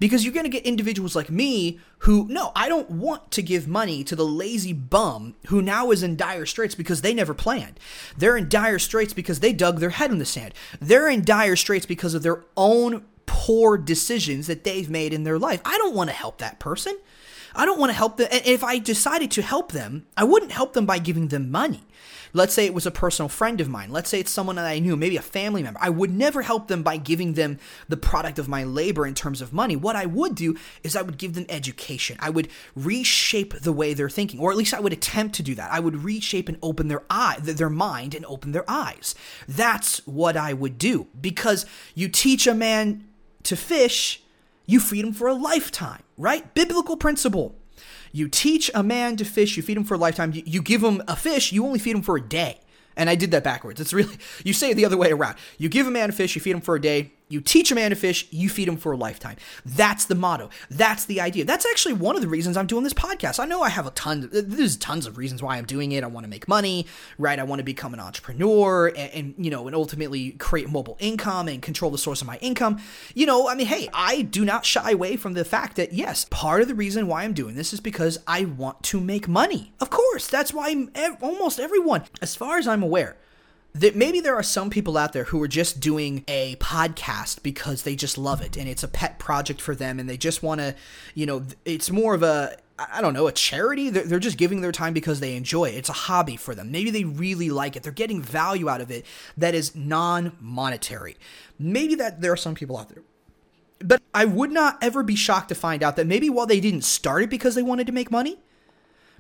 Because 0.03 0.25
you're 0.25 0.35
going 0.35 0.43
to 0.43 0.51
get 0.51 0.67
individuals 0.67 1.15
like 1.15 1.31
me 1.31 1.79
who, 1.99 2.27
no, 2.29 2.51
I 2.57 2.69
don't 2.69 2.91
want 2.91 3.31
to 3.31 3.41
give 3.41 3.69
money 3.69 4.03
to 4.03 4.17
the 4.17 4.27
lazy 4.27 4.73
bum 4.73 5.37
who 5.47 5.63
now 5.63 5.93
is 5.93 6.03
in 6.03 6.17
dire 6.17 6.45
straits 6.45 6.75
because 6.75 7.03
they 7.03 7.15
never 7.15 7.35
planned. 7.35 7.79
They're 8.19 8.37
in 8.37 8.49
dire 8.49 8.81
straits 8.81 9.13
because 9.13 9.39
they 9.39 9.53
dug 9.53 9.79
their 9.79 9.91
head 9.91 10.11
in 10.11 10.19
the 10.19 10.25
sand. 10.25 10.55
They're 10.81 11.09
in 11.09 11.23
dire 11.23 11.55
straits 11.55 11.87
because 11.87 12.15
of 12.15 12.25
their 12.25 12.43
own 12.57 13.05
poor 13.27 13.79
decisions 13.79 14.49
that 14.49 14.65
they've 14.65 14.91
made 14.91 15.13
in 15.13 15.23
their 15.23 15.39
life. 15.39 15.61
I 15.65 15.79
don't 15.79 15.95
want 15.95 16.11
to 16.11 16.17
help 16.17 16.39
that 16.39 16.59
person. 16.59 16.99
I 17.55 17.65
don't 17.65 17.79
want 17.79 17.91
to 17.91 17.97
help 17.97 18.17
them. 18.17 18.27
And 18.33 18.45
if 18.45 18.65
I 18.65 18.81
decided 18.81 19.31
to 19.31 19.43
help 19.43 19.71
them, 19.71 20.07
I 20.17 20.25
wouldn't 20.25 20.51
help 20.51 20.73
them 20.73 20.85
by 20.85 20.99
giving 20.99 21.29
them 21.29 21.49
money. 21.49 21.85
Let's 22.35 22.55
say 22.55 22.65
it 22.65 22.75
was 22.75 22.87
a 22.87 22.91
personal 22.91 23.29
friend 23.29 23.61
of 23.61 23.69
mine. 23.69 23.91
Let's 23.91 24.09
say 24.09 24.21
it's 24.21 24.31
someone 24.31 24.57
that 24.57 24.67
I 24.67 24.79
knew, 24.79 24.97
maybe 24.97 25.17
a 25.17 25.23
family 25.23 25.63
member. 25.63 25.79
I 25.83 25.91
would 25.91 26.11
never 26.11 26.43
help 26.43 26.69
them 26.69 26.83
by 26.83 26.97
giving 26.97 27.35
them 27.35 27.59
the 27.89 27.97
product 27.97 28.39
of 28.39 28.49
my 28.49 28.65
labor 28.65 29.07
in 29.07 29.15
terms 29.15 29.43
of 29.43 29.53
money. 29.53 29.77
What 29.77 29.97
I 29.97 30.07
would 30.07 30.35
do 30.35 30.57
is 30.83 30.97
I 30.97 31.03
would 31.03 31.19
give 31.19 31.35
them 31.35 31.45
education. 31.49 32.17
I 32.21 32.31
would 32.31 32.49
reshape 32.75 33.61
the 33.61 33.73
way 33.73 33.93
they're 33.93 34.09
thinking, 34.09 34.41
or 34.41 34.51
at 34.51 34.57
least 34.57 34.73
I 34.73 34.81
would 34.81 34.93
attempt 34.93 35.35
to 35.37 35.43
do 35.43 35.55
that. 35.57 35.71
I 35.71 35.81
would 35.81 36.05
reshape 36.05 36.49
and 36.49 36.59
open 36.63 36.89
their 36.89 37.03
eye, 37.11 37.37
their 37.41 37.71
mind 37.71 38.15
and 38.15 38.25
open 38.27 38.53
their 38.53 38.69
eyes. 38.69 39.15
That's 39.47 40.07
what 40.07 40.37
I 40.37 40.55
would 40.55 40.79
do 40.79 41.09
because 41.21 41.67
you 41.95 42.09
teach 42.09 42.47
a 42.47 42.55
man 42.55 43.09
to 43.43 43.57
fish, 43.57 44.23
you 44.67 44.81
feed 44.81 45.05
him 45.05 45.13
for 45.13 45.29
a 45.29 45.35
lifetime, 45.35 46.03
right? 46.17 46.55
Biblical 46.55 46.97
principle. 46.97 47.57
You 48.13 48.29
teach 48.29 48.71
a 48.75 48.83
man 48.83 49.17
to 49.17 49.25
fish, 49.25 49.57
you 49.57 49.63
feed 49.63 49.77
him 49.77 49.85
for 49.85 49.95
a 49.95 49.99
lifetime. 49.99 50.33
You, 50.33 50.43
you 50.45 50.63
give 50.63 50.83
him 50.83 51.03
a 51.09 51.17
fish, 51.17 51.51
you 51.51 51.65
only 51.65 51.79
feed 51.79 51.97
him 51.97 52.03
for 52.03 52.17
a 52.17 52.21
day. 52.21 52.61
And 52.95 53.09
I 53.09 53.15
did 53.15 53.31
that 53.31 53.43
backwards. 53.43 53.81
It's 53.81 53.93
really, 53.93 54.17
you 54.45 54.53
say 54.53 54.71
it 54.71 54.75
the 54.75 54.85
other 54.85 54.99
way 54.99 55.11
around. 55.11 55.37
You 55.59 55.69
give 55.69 55.87
a 55.87 55.91
man 55.91 56.11
a 56.11 56.13
fish, 56.13 56.35
you 56.35 56.41
feed 56.41 56.53
him 56.53 56.61
for 56.61 56.77
a 56.77 56.81
day. 56.81 57.13
You 57.33 57.41
teach 57.41 57.73
a 57.73 57.75
man 57.75 57.91
to 57.91 57.97
fish, 57.97 58.27
you 58.31 58.51
feed 58.51 58.69
him 58.69 58.77
for 58.77 58.93
a 58.93 58.97
lifetime. 58.97 59.37
That's 59.65 60.05
the 60.05 60.15
motto. 60.15 60.51
That's 60.71 61.07
the 61.07 61.21
idea. 61.21 61.47
That's 61.47 61.65
actually 61.65 61.95
one 61.95 62.15
of 62.15 62.21
the 62.21 62.29
reasons 62.29 62.59
I'm 62.59 62.67
doing 62.67 62.85
this 62.85 62.93
podcast. 62.93 63.41
I 63.41 63.47
know 63.47 63.63
I 63.63 63.71
have 63.71 63.87
a 63.87 63.91
ton, 63.93 64.29
there's 64.31 64.77
tons 64.77 65.07
of 65.07 65.17
reasons 65.17 65.43
why 65.43 65.57
I'm 65.57 65.65
doing 65.65 65.93
it. 65.93 66.05
I 66.05 66.09
want 66.09 66.25
to 66.25 66.29
make 66.31 66.47
money, 66.47 66.87
right? 67.17 67.39
I 67.39 67.45
want 67.45 67.61
to 67.61 67.65
become 67.65 67.95
an 67.95 68.01
entrepreneur 68.01 68.89
and, 68.89 68.97
and, 68.99 69.35
you 69.39 69.51
know, 69.51 69.67
and 69.67 69.75
ultimately 69.75 70.33
create 70.33 70.69
mobile 70.69 70.99
income 71.01 71.49
and 71.49 71.63
control 71.63 71.91
the 71.91 71.97
source 71.97 72.21
of 72.21 72.27
my 72.27 72.37
income. 72.43 72.81
You 73.15 73.25
know, 73.25 73.49
I 73.49 73.55
mean, 73.55 73.67
hey, 73.67 73.89
I 73.95 74.21
do 74.21 74.45
not 74.45 74.67
shy 74.67 74.91
away 74.91 75.17
from 75.17 75.33
the 75.33 75.45
fact 75.45 75.77
that, 75.77 75.95
yes, 75.95 76.27
part 76.31 76.61
of 76.61 76.69
the 76.69 76.75
reason 76.75 77.07
why 77.07 77.23
I'm 77.23 77.33
doing 77.33 77.55
this 77.55 77.73
is 77.73 77.81
because 77.81 78.19
I 78.27 78.45
want 78.45 78.83
to 78.85 79.01
make 79.01 79.27
money. 79.27 79.73
Of 79.81 79.89
course, 79.89 80.29
that's 80.29 80.53
why 80.53 80.69
I'm, 80.69 81.17
almost 81.23 81.59
everyone, 81.59 82.03
as 82.21 82.37
far 82.37 82.59
as 82.59 82.69
I'm 82.69 82.83
aware, 82.83 83.17
that 83.75 83.97
maybe 83.97 84.21
there 84.21 84.35
are 84.37 84.43
some 84.43 84.69
people 84.69 84.99
out 84.99 85.13
there 85.13 85.25
who 85.25 85.43
are 85.43 85.49
just 85.49 85.81
doing 85.81 86.25
a 86.29 86.57
podcast 86.57 87.43
because 87.43 87.83
they 87.83 87.97
just 87.97 88.19
love 88.19 88.43
it 88.43 88.57
and 88.57 88.69
it's 88.69 88.83
a 88.83 88.89
pet 88.89 89.19
project 89.19 89.61
for 89.61 89.75
them 89.75 89.99
and 89.99 90.09
they 90.09 90.17
just 90.17 90.43
want 90.43 90.61
to, 90.61 90.75
you 91.15 91.25
know, 91.25 91.43
it's 91.65 91.91
more 91.91 92.15
of 92.15 92.23
a 92.23 92.57
I 92.79 93.01
don't 93.01 93.15
know, 93.15 93.27
a 93.27 93.33
charity. 93.33 93.91
They're, 93.91 94.05
they're 94.05 94.19
just 94.19 94.39
giving 94.39 94.61
their 94.61 94.73
time 94.73 94.93
because 94.93 95.21
they 95.21 95.37
enjoy 95.37 95.67
it. 95.67 95.75
It's 95.77 95.89
a 95.89 95.93
hobby 95.93 96.37
for 96.37 96.55
them. 96.55 96.73
Maybe 96.73 96.91
they 96.91 97.05
really 97.05 97.51
like 97.51 97.77
it. 97.77 97.83
They're 97.83 97.93
getting 97.93 98.21
value 98.21 98.69
out 98.69 98.81
of 98.81 98.91
it 98.91 99.07
that 99.37 99.55
is 99.55 99.77
non 99.77 100.33
monetary. 100.41 101.17
Maybe 101.59 101.95
that 101.97 102.21
there 102.21 102.33
are 102.33 102.37
some 102.37 102.55
people 102.55 102.77
out 102.77 102.89
there. 102.89 103.05
But 103.79 104.03
I 104.15 104.25
would 104.25 104.51
not 104.51 104.79
ever 104.83 105.03
be 105.03 105.17
shocked 105.17 105.49
to 105.51 105.55
find 105.55 105.83
out 105.83 105.97
that 105.97 106.07
maybe 106.07 106.31
while 106.31 106.47
they 106.47 106.61
didn't 106.61 106.83
start 106.83 107.23
it 107.23 107.31
because 107.31 107.55
they 107.55 107.63
wanted 107.63 107.87
to 107.89 107.93
make 107.93 108.11
money, 108.11 108.39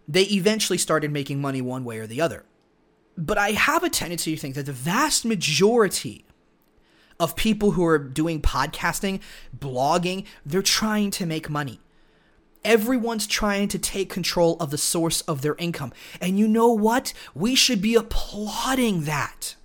they 0.08 0.24
eventually 0.24 0.78
started 0.78 1.10
making 1.10 1.40
money 1.40 1.60
one 1.60 1.84
way 1.84 1.98
or 1.98 2.06
the 2.06 2.20
other. 2.20 2.44
But 3.16 3.38
I 3.38 3.50
have 3.50 3.82
a 3.82 3.90
tendency 3.90 4.34
to 4.34 4.40
think 4.40 4.54
that 4.54 4.66
the 4.66 4.72
vast 4.72 5.24
majority 5.24 6.24
of 7.20 7.36
people 7.36 7.72
who 7.72 7.84
are 7.84 7.98
doing 7.98 8.40
podcasting, 8.40 9.20
blogging, 9.56 10.26
they're 10.44 10.62
trying 10.62 11.10
to 11.12 11.26
make 11.26 11.48
money. 11.48 11.80
Everyone's 12.64 13.26
trying 13.26 13.68
to 13.68 13.78
take 13.78 14.08
control 14.08 14.56
of 14.60 14.70
the 14.70 14.78
source 14.78 15.20
of 15.22 15.42
their 15.42 15.56
income. 15.56 15.92
And 16.20 16.38
you 16.38 16.48
know 16.48 16.72
what? 16.72 17.12
We 17.34 17.54
should 17.54 17.82
be 17.82 17.94
applauding 17.94 19.04
that. 19.04 19.56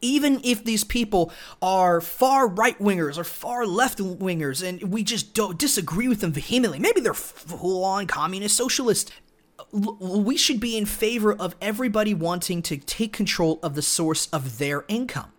Even 0.00 0.40
if 0.44 0.64
these 0.64 0.84
people 0.84 1.32
are 1.60 2.00
far 2.00 2.46
right 2.46 2.78
wingers 2.78 3.18
or 3.18 3.24
far 3.24 3.66
left 3.66 3.98
wingers 3.98 4.66
and 4.66 4.92
we 4.92 5.02
just 5.02 5.34
don't 5.34 5.58
disagree 5.58 6.06
with 6.06 6.20
them 6.20 6.32
vehemently, 6.32 6.78
maybe 6.78 7.00
they're 7.00 7.14
full 7.14 7.84
on 7.84 8.06
communist 8.06 8.56
socialists 8.56 9.10
we 9.72 10.36
should 10.36 10.60
be 10.60 10.76
in 10.78 10.86
favor 10.86 11.32
of 11.32 11.54
everybody 11.60 12.14
wanting 12.14 12.62
to 12.62 12.76
take 12.78 13.12
control 13.12 13.58
of 13.62 13.74
the 13.74 13.82
source 13.82 14.26
of 14.28 14.58
their 14.58 14.84
income 14.88 15.32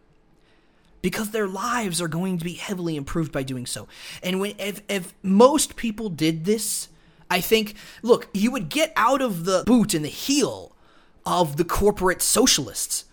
because 1.01 1.31
their 1.31 1.48
lives 1.48 2.01
are 2.01 2.07
going 2.07 2.38
to 2.38 2.43
be 2.45 2.53
heavily 2.53 2.95
improved 2.95 3.31
by 3.31 3.41
doing 3.41 3.65
so. 3.65 3.88
And 4.21 4.39
when 4.39 4.53
if, 4.59 4.81
if 4.89 5.13
most 5.24 5.75
people 5.75 6.09
did 6.09 6.45
this, 6.45 6.89
I 7.31 7.41
think 7.41 7.75
look, 8.03 8.27
you 8.33 8.51
would 8.51 8.69
get 8.69 8.93
out 8.95 9.21
of 9.21 9.45
the 9.45 9.63
boot 9.65 9.93
and 9.93 10.03
the 10.03 10.09
heel 10.09 10.75
of 11.25 11.57
the 11.57 11.65
corporate 11.65 12.21
socialists. 12.21 13.05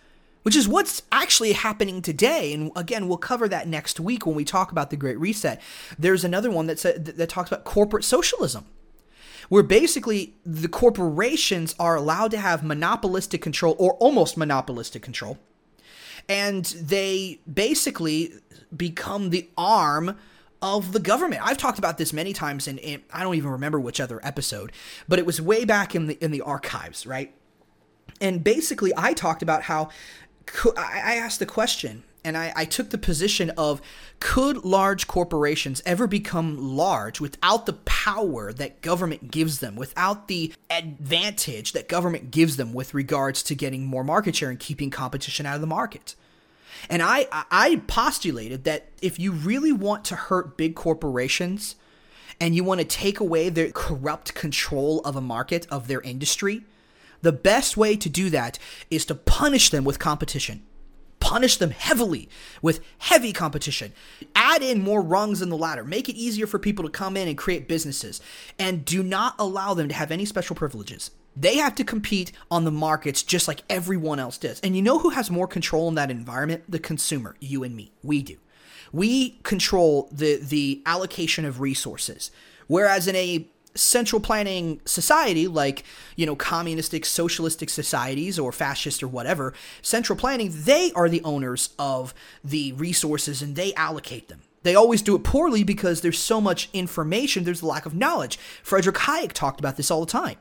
which 0.47 0.55
is 0.55 0.69
what's 0.69 1.03
actually 1.11 1.55
happening 1.55 2.01
today. 2.01 2.53
And 2.53 2.71
again, 2.77 3.09
we'll 3.09 3.19
cover 3.19 3.49
that 3.49 3.67
next 3.67 3.99
week 3.99 4.27
when 4.27 4.37
we 4.37 4.45
talk 4.45 4.71
about 4.71 4.91
the 4.91 4.97
Great 4.97 5.19
Reset. 5.19 5.61
There's 5.99 6.23
another 6.25 6.53
one 6.53 6.69
that, 6.69 6.79
that 7.17 7.29
talks 7.29 7.51
about 7.51 7.65
corporate 7.65 8.05
socialism, 8.05 8.65
where 9.49 9.63
basically 9.63 10.35
the 10.45 10.69
corporations 10.69 11.75
are 11.79 11.97
allowed 11.97 12.31
to 12.33 12.39
have 12.39 12.65
monopolistic 12.65 13.43
control 13.43 13.77
or 13.79 13.95
almost 13.95 14.37
monopolistic 14.37 15.03
control. 15.03 15.39
And 16.29 16.65
they 16.65 17.41
basically 17.53 18.33
become 18.77 19.31
the 19.31 19.49
arm 19.57 20.17
of 20.61 20.93
the 20.93 21.01
government. 21.01 21.43
I've 21.45 21.59
talked 21.59 21.79
about 21.79 21.99
this 21.99 22.13
many 22.13 22.33
times, 22.33 22.67
and 22.67 22.81
I 23.13 23.23
don't 23.23 23.35
even 23.37 23.51
remember 23.51 23.79
which 23.79 24.01
other 24.01 24.21
episode, 24.25 24.73
but 25.07 25.19
it 25.19 25.27
was 25.27 25.41
way 25.41 25.65
back 25.65 25.95
in 25.95 26.07
the 26.07 26.15
in 26.23 26.31
the 26.31 26.41
archives, 26.41 27.07
right? 27.07 27.33
And 28.21 28.43
basically, 28.43 28.93
I 28.97 29.13
talked 29.13 29.43
about 29.43 29.63
how 29.63 29.91
I 30.77 31.17
asked 31.17 31.39
the 31.39 31.47
question 31.47 32.03
and 32.27 32.37
I, 32.37 32.53
I, 32.57 32.65
took 32.65 32.91
the 32.91 32.99
position 32.99 33.51
of 33.51 33.81
could 34.19 34.65
large 34.65 35.07
corporations 35.07 35.81
ever 35.87 36.09
become 36.09 36.77
large 36.77 37.21
without 37.21 37.67
the 37.67 37.75
power 37.75 38.53
that 38.53 38.83
government 38.83 39.31
gives 39.31 39.61
them, 39.61 39.77
without 39.77 40.27
the 40.27 40.53
advantage 40.69 41.73
that 41.73 41.89
government 41.89 42.33
gives 42.33 42.57
them 42.57 42.75
with 42.75 42.95
regards 42.95 43.45
to 43.45 43.55
getting 43.55 43.87
more 43.87 44.03
market 44.03 44.35
share 44.35 44.51
and 44.51 44.59
keeping 44.59 44.91
competition 44.91 45.47
out 45.47 45.55
of 45.55 45.61
the 45.61 45.69
market? 45.69 46.17
And 46.91 47.01
I, 47.01 47.29
I 47.33 47.77
postulated 47.87 48.65
that 48.65 48.89
if 49.01 49.21
you 49.21 49.31
really 49.31 49.73
want 49.73 50.05
to 50.07 50.17
hurt 50.17 50.57
big 50.57 50.75
corporations 50.75 51.77
and 52.41 52.57
you 52.57 52.65
want 52.65 52.81
to 52.81 52.87
take 52.87 53.21
away 53.21 53.51
their 53.51 53.71
corrupt 53.71 54.35
control 54.35 55.01
of 55.03 55.15
a 55.15 55.21
market, 55.21 55.65
of 55.71 55.87
their 55.87 56.01
industry, 56.01 56.65
the 57.23 57.33
best 57.33 57.77
way 57.77 57.97
to 57.97 58.09
do 58.09 58.31
that 58.31 58.59
is 58.91 59.07
to 59.07 59.15
punish 59.15 59.71
them 59.71 59.85
with 59.85 60.01
competition. 60.01 60.66
Punish 61.27 61.57
them 61.57 61.71
heavily 61.71 62.29
with 62.63 62.79
heavy 62.99 63.33
competition. 63.33 63.93
Add 64.37 64.63
in 64.63 64.81
more 64.81 65.03
rungs 65.03 65.43
in 65.43 65.49
the 65.49 65.57
ladder. 65.57 65.83
Make 65.83 66.09
it 66.09 66.15
easier 66.15 66.47
for 66.47 66.61
people 66.61 66.85
to 66.85 66.91
come 66.91 67.17
in 67.17 67.27
and 67.27 67.37
create 67.37 67.67
businesses. 67.67 68.21
And 68.61 68.85
do 68.85 69.03
not 69.03 69.35
allow 69.37 69.75
them 69.75 69.89
to 69.89 69.95
have 69.95 70.13
any 70.13 70.25
special 70.25 70.55
privileges. 70.55 71.11
They 71.35 71.57
have 71.57 71.75
to 71.75 71.85
compete 71.85 72.31
on 72.49 72.65
the 72.65 72.71
markets 72.71 73.25
just 73.25 73.49
like 73.49 73.63
everyone 73.69 74.21
else 74.21 74.39
does. 74.39 74.61
And 74.61 74.77
you 74.77 74.83
know 74.83 75.01
who 75.01 75.11
has 75.11 75.29
more 75.29 75.49
control 75.49 75.89
in 75.89 75.97
that 75.97 76.13
environment? 76.13 76.63
The 76.69 76.79
consumer, 76.79 77.35
you 77.41 77.65
and 77.65 77.75
me. 77.75 77.91
We 78.05 78.23
do. 78.23 78.37
We 78.93 79.41
control 79.43 80.09
the 80.13 80.37
the 80.37 80.81
allocation 80.87 81.45
of 81.45 81.61
resources. 81.61 82.31
Whereas 82.69 83.09
in 83.09 83.17
a 83.17 83.49
central 83.77 84.21
planning 84.21 84.81
society 84.85 85.47
like 85.47 85.85
you 86.17 86.27
know 86.27 86.37
communistic 86.37 87.05
socialistic 87.05 87.71
societies 87.71 88.39
or 88.39 88.53
fascist 88.53 89.03
or 89.03 89.09
whatever 89.09 89.53
central 89.83 90.19
planning 90.19 90.51
they 90.53 90.93
are 90.93 91.09
the 91.09 91.23
owners 91.23 91.71
of 91.79 92.15
the 92.43 92.73
resources 92.73 93.43
and 93.43 93.57
they 93.57 93.75
allocate 93.75 94.29
them. 94.29 94.41
They 94.63 94.75
always 94.75 95.01
do 95.01 95.15
it 95.15 95.23
poorly 95.23 95.63
because 95.63 96.01
there's 96.01 96.19
so 96.19 96.41
much 96.41 96.69
information 96.73 97.45
there's 97.45 97.63
a 97.63 97.67
lack 97.67 97.87
of 97.87 97.95
knowledge. 97.95 98.37
Frederick 98.65 98.97
hayek 98.97 99.33
talked 99.33 99.61
about 99.61 99.77
this 99.77 99.93
all 99.93 100.01
the 100.01 100.11
time. 100.11 100.39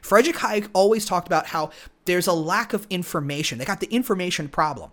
Frederick 0.00 0.36
hayek 0.36 0.70
always 0.72 1.04
talked 1.04 1.26
about 1.26 1.48
how 1.48 1.70
there's 2.06 2.26
a 2.26 2.32
lack 2.32 2.72
of 2.72 2.86
information. 2.88 3.58
They 3.58 3.66
got 3.66 3.80
the 3.80 3.92
information 3.92 4.48
problem. 4.48 4.92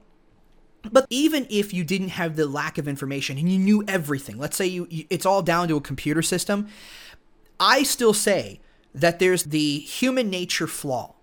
But 0.92 1.06
even 1.10 1.48
if 1.50 1.74
you 1.74 1.84
didn't 1.84 2.10
have 2.10 2.36
the 2.36 2.46
lack 2.46 2.78
of 2.78 2.88
information 2.88 3.38
and 3.38 3.50
you 3.50 3.58
knew 3.58 3.86
everything, 3.88 4.38
let's 4.38 4.58
say 4.58 4.66
you, 4.66 4.88
you, 4.90 5.06
it's 5.10 5.26
all 5.26 5.42
down 5.42 5.70
to 5.70 5.78
a 5.78 5.82
computer 5.82 6.22
system, 6.22 6.68
I 7.64 7.84
still 7.84 8.14
say 8.14 8.60
that 8.94 9.20
there's 9.20 9.44
the 9.44 9.80
human 9.80 10.30
nature 10.30 10.68
flaw. 10.68 11.16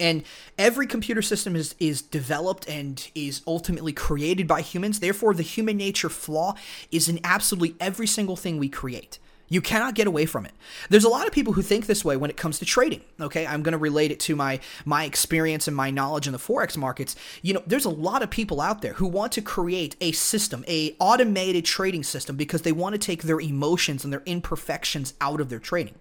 And 0.00 0.24
every 0.56 0.86
computer 0.86 1.20
system 1.20 1.54
is, 1.54 1.74
is 1.78 2.00
developed 2.00 2.66
and 2.66 3.06
is 3.14 3.42
ultimately 3.46 3.92
created 3.92 4.48
by 4.48 4.62
humans. 4.62 5.00
Therefore, 5.00 5.34
the 5.34 5.42
human 5.42 5.76
nature 5.76 6.08
flaw 6.08 6.54
is 6.90 7.08
in 7.10 7.20
absolutely 7.22 7.76
every 7.78 8.06
single 8.06 8.34
thing 8.34 8.58
we 8.58 8.70
create. 8.70 9.18
You 9.54 9.60
cannot 9.60 9.94
get 9.94 10.08
away 10.08 10.26
from 10.26 10.46
it. 10.46 10.52
There's 10.90 11.04
a 11.04 11.08
lot 11.08 11.28
of 11.28 11.32
people 11.32 11.52
who 11.52 11.62
think 11.62 11.86
this 11.86 12.04
way 12.04 12.16
when 12.16 12.28
it 12.28 12.36
comes 12.36 12.58
to 12.58 12.64
trading. 12.64 13.02
Okay, 13.20 13.46
I'm 13.46 13.62
going 13.62 13.70
to 13.70 13.78
relate 13.78 14.10
it 14.10 14.18
to 14.20 14.34
my 14.34 14.58
my 14.84 15.04
experience 15.04 15.68
and 15.68 15.76
my 15.76 15.92
knowledge 15.92 16.26
in 16.26 16.32
the 16.32 16.40
forex 16.40 16.76
markets. 16.76 17.14
You 17.40 17.54
know, 17.54 17.62
there's 17.64 17.84
a 17.84 17.90
lot 17.90 18.24
of 18.24 18.30
people 18.30 18.60
out 18.60 18.82
there 18.82 18.94
who 18.94 19.06
want 19.06 19.30
to 19.34 19.40
create 19.40 19.94
a 20.00 20.10
system, 20.10 20.64
a 20.66 20.96
automated 20.98 21.64
trading 21.64 22.02
system 22.02 22.34
because 22.34 22.62
they 22.62 22.72
want 22.72 22.94
to 22.94 22.98
take 22.98 23.22
their 23.22 23.38
emotions 23.38 24.02
and 24.02 24.12
their 24.12 24.24
imperfections 24.26 25.14
out 25.20 25.40
of 25.40 25.50
their 25.50 25.60
trading. 25.60 25.94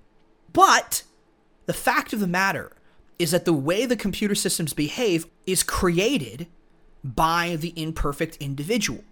But 0.51 1.03
the 1.67 1.74
fact 1.74 2.12
of 2.12 2.22
the 2.22 2.25
matter 2.25 2.72
is 3.19 3.29
that 3.29 3.45
the 3.45 3.53
way 3.53 3.86
the 3.86 3.95
computer 3.95 4.33
systems 4.33 4.74
behave 4.74 5.27
is 5.45 5.62
created 5.62 6.48
by 7.03 7.55
the 7.55 7.72
imperfect 7.79 8.36
individual. 8.38 9.03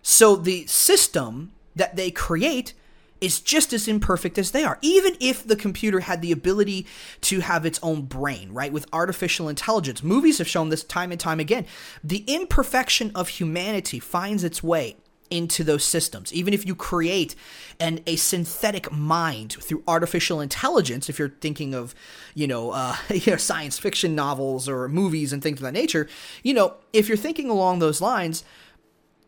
So 0.00 0.34
the 0.34 0.64
system 0.64 1.52
that 1.74 1.96
they 1.96 2.10
create 2.10 2.72
is 3.20 3.40
just 3.40 3.72
as 3.72 3.88
imperfect 3.88 4.38
as 4.38 4.50
they 4.50 4.64
are. 4.64 4.78
Even 4.82 5.16
if 5.20 5.46
the 5.46 5.56
computer 5.56 6.00
had 6.00 6.22
the 6.22 6.32
ability 6.32 6.86
to 7.22 7.40
have 7.40 7.64
its 7.64 7.78
own 7.82 8.02
brain, 8.02 8.52
right? 8.52 8.72
With 8.72 8.86
artificial 8.92 9.48
intelligence, 9.48 10.02
movies 10.02 10.38
have 10.38 10.48
shown 10.48 10.68
this 10.68 10.84
time 10.84 11.10
and 11.12 11.20
time 11.20 11.40
again. 11.40 11.66
The 12.02 12.24
imperfection 12.26 13.12
of 13.14 13.28
humanity 13.28 13.98
finds 13.98 14.44
its 14.44 14.62
way 14.62 14.96
into 15.30 15.64
those 15.64 15.84
systems. 15.84 16.32
Even 16.32 16.54
if 16.54 16.66
you 16.66 16.74
create 16.74 17.34
an 17.80 18.00
a 18.06 18.16
synthetic 18.16 18.92
mind 18.92 19.54
through 19.54 19.82
artificial 19.88 20.40
intelligence, 20.40 21.08
if 21.08 21.18
you're 21.18 21.34
thinking 21.40 21.74
of, 21.74 21.94
you 22.34 22.46
know, 22.46 22.70
uh, 22.70 22.96
you 23.10 23.32
know, 23.32 23.36
science 23.36 23.78
fiction 23.78 24.14
novels 24.14 24.68
or 24.68 24.88
movies 24.88 25.32
and 25.32 25.42
things 25.42 25.58
of 25.58 25.64
that 25.64 25.72
nature, 25.72 26.08
you 26.42 26.54
know, 26.54 26.74
if 26.92 27.08
you're 27.08 27.16
thinking 27.16 27.50
along 27.50 27.78
those 27.78 28.00
lines, 28.00 28.44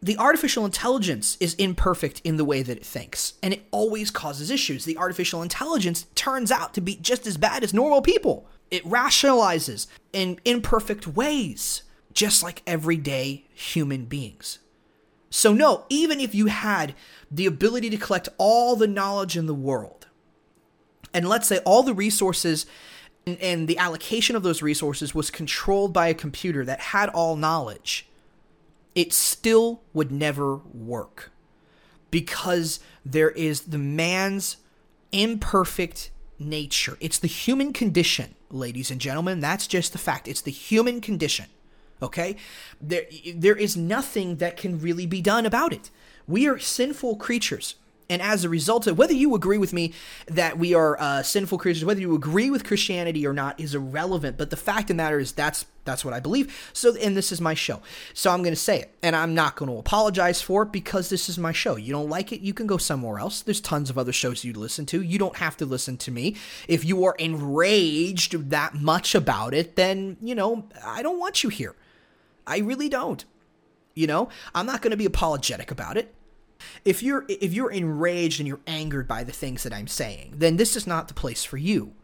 the 0.01 0.17
artificial 0.17 0.65
intelligence 0.65 1.37
is 1.41 1.55
imperfect 1.55 2.21
in 2.23 2.37
the 2.37 2.45
way 2.45 2.63
that 2.63 2.77
it 2.77 2.87
thinks, 2.87 3.35
and 3.43 3.53
it 3.53 3.65
always 3.71 4.11
causes 4.11 4.51
issues. 4.51 4.85
The 4.85 4.97
artificial 4.97 5.43
intelligence 5.43 6.07
turns 6.15 6.53
out 6.53 6.73
to 6.75 6.81
be 6.81 6.97
just 6.97 7.27
as 7.27 7.37
bad 7.37 7.65
as 7.65 7.75
normal 7.75 8.01
people. 8.01 8.47
It 8.71 8.85
rationalizes 8.85 9.89
in 10.13 10.39
imperfect 10.45 11.07
ways, 11.07 11.83
just 12.13 12.43
like 12.43 12.63
everyday 12.67 13.47
human 13.53 14.05
beings. 14.05 14.61
So, 15.31 15.53
no, 15.53 15.85
even 15.89 16.21
if 16.21 16.35
you 16.35 16.47
had 16.47 16.95
the 17.31 17.47
ability 17.47 17.91
to 17.91 17.97
collect 17.97 18.29
all 18.39 18.77
the 18.77 18.87
knowledge 18.87 19.37
in 19.37 19.47
the 19.47 19.55
world, 19.55 20.07
and 21.13 21.29
let's 21.29 21.49
say 21.49 21.59
all 21.59 21.83
the 21.83 21.95
resources 21.95 22.67
and, 23.27 23.39
and 23.41 23.69
the 23.69 23.79
allocation 23.79 24.37
of 24.37 24.43
those 24.43 24.63
resources 24.63 25.15
was 25.15 25.31
controlled 25.31 25.93
by 25.93 26.09
a 26.09 26.15
computer 26.15 26.65
that 26.65 26.81
had 26.81 27.09
all 27.11 27.37
knowledge 27.37 28.08
it 28.99 29.13
still 29.13 29.81
would 29.93 30.11
never 30.11 30.57
work 30.57 31.31
because 32.11 32.81
there 33.05 33.31
is 33.31 33.61
the 33.61 33.79
man's 33.79 34.57
imperfect 35.13 36.11
nature. 36.37 36.99
It's 36.99 37.21
the 37.21 37.29
human 37.29 37.73
condition, 37.73 38.35
ladies 38.51 38.91
and 38.91 39.01
gentlemen. 39.01 39.39
That's 39.39 39.69
just 39.69 39.93
the 39.93 39.99
fact. 39.99 40.27
It's 40.27 40.41
the 40.41 40.51
human 40.51 41.01
condition. 41.01 41.47
Okay? 42.03 42.35
There 42.81 43.05
there 43.37 43.55
is 43.55 43.77
nothing 43.77 44.39
that 44.39 44.57
can 44.57 44.81
really 44.81 45.07
be 45.07 45.23
done 45.23 45.47
about 45.47 45.73
it. 45.73 45.91
We 46.27 46.49
are 46.49 46.59
sinful 46.59 47.19
creatures. 47.19 47.77
And 48.11 48.23
as 48.23 48.43
a 48.43 48.49
result 48.49 48.87
of 48.87 48.97
whether 48.97 49.13
you 49.13 49.35
agree 49.35 49.59
with 49.59 49.75
me 49.75 49.93
that 50.27 50.57
we 50.59 50.73
are 50.73 50.99
uh, 50.99 51.23
sinful 51.23 51.59
creatures, 51.59 51.85
whether 51.85 52.01
you 52.01 52.15
agree 52.15 52.51
with 52.51 52.65
Christianity 52.65 53.27
or 53.27 53.35
not 53.35 53.61
is 53.61 53.75
irrelevant. 53.75 54.39
But 54.39 54.49
the 54.49 54.57
fact 54.57 54.85
of 54.85 54.89
the 54.89 54.95
matter 54.95 55.19
is 55.19 55.33
that's 55.33 55.67
that's 55.85 56.05
what 56.05 56.15
I 56.15 56.21
believe. 56.21 56.71
So 56.73 56.97
and 56.97 57.15
this 57.15 57.33
is 57.33 57.41
my 57.41 57.53
show. 57.53 57.81
So 58.15 58.31
I'm 58.31 58.43
going 58.43 58.55
to 58.55 58.61
say 58.61 58.81
it, 58.81 58.95
and 59.03 59.15
I'm 59.15 59.35
not 59.35 59.57
going 59.57 59.71
to 59.71 59.77
apologize 59.77 60.41
for 60.41 60.63
it 60.63 60.73
because 60.73 61.11
this 61.11 61.29
is 61.29 61.39
my 61.39 61.53
show. 61.53 61.77
You 61.77 61.93
don't 61.93 62.09
like 62.09 62.33
it, 62.33 62.41
you 62.41 62.55
can 62.55 62.67
go 62.67 62.79
somewhere 62.79 63.19
else. 63.19 63.43
There's 63.43 63.61
tons 63.61 63.91
of 63.91 63.99
other 63.99 64.13
shows 64.13 64.43
you 64.43 64.55
listen 64.55 64.87
to. 64.87 65.03
You 65.03 65.19
don't 65.19 65.37
have 65.37 65.57
to 65.59 65.67
listen 65.67 65.99
to 65.99 66.11
me. 66.11 66.37
If 66.67 66.87
you 66.87 67.05
are 67.05 67.15
enraged 67.19 68.51
that 68.51 68.75
much 68.75 69.15
about 69.15 69.53
it, 69.53 69.77
then 69.77 70.17
you 70.23 70.35
know 70.35 70.67
I 70.83 71.03
don't 71.03 71.19
want 71.19 71.43
you 71.43 71.51
here. 71.51 71.75
I 72.47 72.59
really 72.59 72.89
don't. 72.89 73.23
You 73.95 74.07
know, 74.07 74.29
I'm 74.55 74.65
not 74.65 74.81
going 74.81 74.93
to 74.93 74.97
be 74.97 75.05
apologetic 75.05 75.71
about 75.71 75.97
it. 75.97 76.15
If 76.85 77.03
you're 77.03 77.25
if 77.29 77.53
you're 77.53 77.71
enraged 77.71 78.41
and 78.41 78.47
you're 78.47 78.61
angered 78.67 79.07
by 79.07 79.25
the 79.25 79.33
things 79.33 79.63
that 79.63 79.73
I'm 79.73 79.87
saying, 79.87 80.35
then 80.37 80.57
this 80.57 80.77
is 80.77 80.87
not 80.87 81.09
the 81.09 81.15
place 81.15 81.45
for 81.45 81.57
you. 81.57 81.95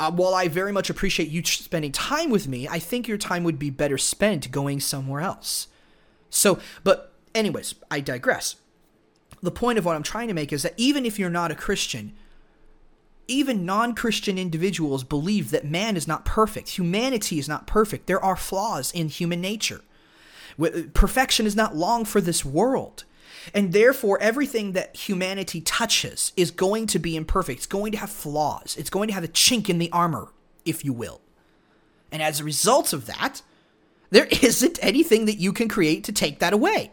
Uh, 0.00 0.12
while 0.12 0.34
I 0.34 0.46
very 0.46 0.72
much 0.72 0.90
appreciate 0.90 1.28
you 1.28 1.42
spending 1.44 1.90
time 1.90 2.30
with 2.30 2.46
me, 2.46 2.68
I 2.68 2.78
think 2.78 3.08
your 3.08 3.18
time 3.18 3.42
would 3.42 3.58
be 3.58 3.70
better 3.70 3.98
spent 3.98 4.52
going 4.52 4.78
somewhere 4.78 5.20
else. 5.20 5.66
So, 6.30 6.60
but 6.84 7.12
anyways, 7.34 7.74
I 7.90 8.00
digress. 8.00 8.56
The 9.42 9.50
point 9.50 9.78
of 9.78 9.84
what 9.84 9.96
I'm 9.96 10.02
trying 10.04 10.28
to 10.28 10.34
make 10.34 10.52
is 10.52 10.62
that 10.62 10.74
even 10.76 11.04
if 11.04 11.18
you're 11.18 11.30
not 11.30 11.50
a 11.50 11.56
Christian, 11.56 12.14
even 13.26 13.66
non 13.66 13.94
Christian 13.94 14.38
individuals 14.38 15.04
believe 15.04 15.50
that 15.50 15.64
man 15.64 15.96
is 15.96 16.08
not 16.08 16.24
perfect. 16.24 16.70
Humanity 16.70 17.38
is 17.38 17.48
not 17.48 17.66
perfect. 17.66 18.06
There 18.06 18.24
are 18.24 18.36
flaws 18.36 18.90
in 18.92 19.08
human 19.08 19.40
nature. 19.40 19.82
Perfection 20.94 21.46
is 21.46 21.54
not 21.54 21.76
long 21.76 22.04
for 22.04 22.20
this 22.20 22.44
world. 22.44 23.04
And 23.54 23.72
therefore, 23.72 24.18
everything 24.20 24.72
that 24.72 24.94
humanity 24.96 25.60
touches 25.60 26.32
is 26.36 26.50
going 26.50 26.86
to 26.88 26.98
be 26.98 27.16
imperfect. 27.16 27.58
It's 27.58 27.66
going 27.66 27.92
to 27.92 27.98
have 27.98 28.10
flaws. 28.10 28.76
It's 28.78 28.90
going 28.90 29.08
to 29.08 29.14
have 29.14 29.24
a 29.24 29.28
chink 29.28 29.68
in 29.68 29.78
the 29.78 29.90
armor, 29.92 30.28
if 30.64 30.84
you 30.84 30.92
will. 30.92 31.20
And 32.10 32.22
as 32.22 32.40
a 32.40 32.44
result 32.44 32.92
of 32.92 33.06
that, 33.06 33.42
There 34.10 34.26
isn't 34.42 34.78
anything 34.82 35.26
that 35.26 35.38
you 35.38 35.52
can 35.52 35.68
create 35.68 36.04
to 36.04 36.12
take 36.12 36.38
that 36.38 36.52
away. 36.52 36.92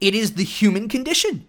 It 0.00 0.14
is 0.14 0.34
the 0.34 0.44
human 0.44 0.88
condition. 0.88 1.46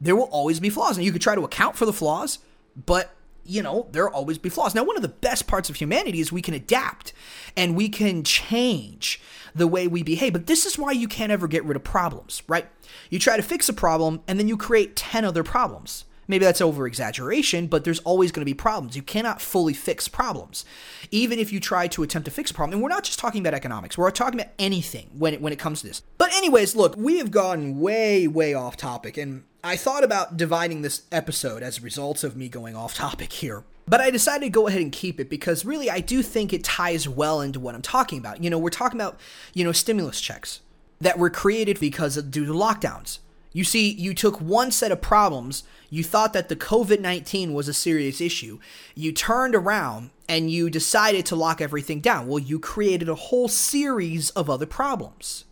There 0.00 0.16
will 0.16 0.24
always 0.24 0.58
be 0.58 0.70
flaws, 0.70 0.96
and 0.96 1.04
you 1.04 1.12
could 1.12 1.22
try 1.22 1.34
to 1.34 1.44
account 1.44 1.76
for 1.76 1.86
the 1.86 1.92
flaws, 1.92 2.38
but 2.86 3.14
you 3.44 3.62
know, 3.62 3.88
there'll 3.92 4.12
always 4.12 4.38
be 4.38 4.48
flaws. 4.48 4.74
Now, 4.74 4.84
one 4.84 4.96
of 4.96 5.02
the 5.02 5.08
best 5.08 5.46
parts 5.46 5.68
of 5.68 5.76
humanity 5.76 6.20
is 6.20 6.32
we 6.32 6.42
can 6.42 6.54
adapt 6.54 7.12
and 7.56 7.76
we 7.76 7.88
can 7.88 8.24
change 8.24 9.20
the 9.54 9.66
way 9.66 9.86
we 9.86 10.02
behave. 10.02 10.32
But 10.32 10.46
this 10.46 10.66
is 10.66 10.78
why 10.78 10.92
you 10.92 11.08
can't 11.08 11.32
ever 11.32 11.48
get 11.48 11.64
rid 11.64 11.76
of 11.76 11.84
problems, 11.84 12.42
right? 12.48 12.66
You 13.10 13.18
try 13.18 13.36
to 13.36 13.42
fix 13.42 13.68
a 13.68 13.72
problem 13.72 14.22
and 14.28 14.38
then 14.38 14.48
you 14.48 14.56
create 14.56 14.96
10 14.96 15.24
other 15.24 15.42
problems. 15.42 16.04
Maybe 16.28 16.44
that's 16.44 16.60
over 16.60 16.86
exaggeration, 16.86 17.66
but 17.66 17.84
there's 17.84 17.98
always 18.00 18.32
going 18.32 18.42
to 18.42 18.50
be 18.50 18.54
problems. 18.54 18.96
You 18.96 19.02
cannot 19.02 19.40
fully 19.40 19.74
fix 19.74 20.08
problems. 20.08 20.64
Even 21.10 21.38
if 21.38 21.52
you 21.52 21.60
try 21.60 21.88
to 21.88 22.02
attempt 22.02 22.26
to 22.26 22.30
fix 22.30 22.50
a 22.50 22.54
problem, 22.54 22.74
and 22.74 22.82
we're 22.82 22.88
not 22.88 23.04
just 23.04 23.18
talking 23.18 23.40
about 23.40 23.54
economics, 23.54 23.98
we're 23.98 24.10
talking 24.10 24.40
about 24.40 24.52
anything 24.58 25.10
when 25.18 25.34
it, 25.34 25.40
when 25.40 25.52
it 25.52 25.58
comes 25.58 25.80
to 25.80 25.88
this. 25.88 26.02
But, 26.18 26.32
anyways, 26.34 26.76
look, 26.76 26.96
we 26.96 27.18
have 27.18 27.30
gone 27.30 27.80
way, 27.80 28.28
way 28.28 28.54
off 28.54 28.76
topic, 28.76 29.16
and 29.16 29.44
I 29.64 29.76
thought 29.76 30.04
about 30.04 30.36
dividing 30.36 30.82
this 30.82 31.02
episode 31.12 31.62
as 31.62 31.78
a 31.78 31.82
result 31.82 32.24
of 32.24 32.36
me 32.36 32.48
going 32.48 32.74
off 32.74 32.94
topic 32.94 33.32
here. 33.32 33.64
But 33.86 34.00
I 34.00 34.10
decided 34.10 34.46
to 34.46 34.50
go 34.50 34.68
ahead 34.68 34.80
and 34.80 34.92
keep 34.92 35.20
it 35.20 35.28
because 35.28 35.64
really 35.64 35.90
I 35.90 36.00
do 36.00 36.22
think 36.22 36.52
it 36.52 36.64
ties 36.64 37.08
well 37.08 37.40
into 37.40 37.60
what 37.60 37.74
I'm 37.74 37.82
talking 37.82 38.18
about. 38.18 38.42
You 38.42 38.50
know, 38.50 38.58
we're 38.58 38.70
talking 38.70 39.00
about, 39.00 39.18
you 39.54 39.64
know, 39.64 39.72
stimulus 39.72 40.20
checks 40.20 40.60
that 41.00 41.18
were 41.18 41.30
created 41.30 41.80
because 41.80 42.16
of 42.16 42.30
due 42.30 42.46
to 42.46 42.52
lockdowns. 42.52 43.18
You 43.52 43.64
see, 43.64 43.92
you 43.92 44.14
took 44.14 44.40
one 44.40 44.70
set 44.70 44.92
of 44.92 45.00
problems, 45.00 45.64
you 45.90 46.02
thought 46.02 46.32
that 46.32 46.48
the 46.48 46.56
COVID 46.56 47.00
19 47.00 47.52
was 47.52 47.68
a 47.68 47.74
serious 47.74 48.20
issue. 48.20 48.58
You 48.94 49.12
turned 49.12 49.54
around 49.54 50.10
and 50.28 50.50
you 50.50 50.70
decided 50.70 51.26
to 51.26 51.36
lock 51.36 51.60
everything 51.60 52.00
down. 52.00 52.26
Well, 52.26 52.38
you 52.38 52.58
created 52.58 53.08
a 53.08 53.14
whole 53.14 53.48
series 53.48 54.30
of 54.30 54.48
other 54.48 54.66
problems, 54.66 55.44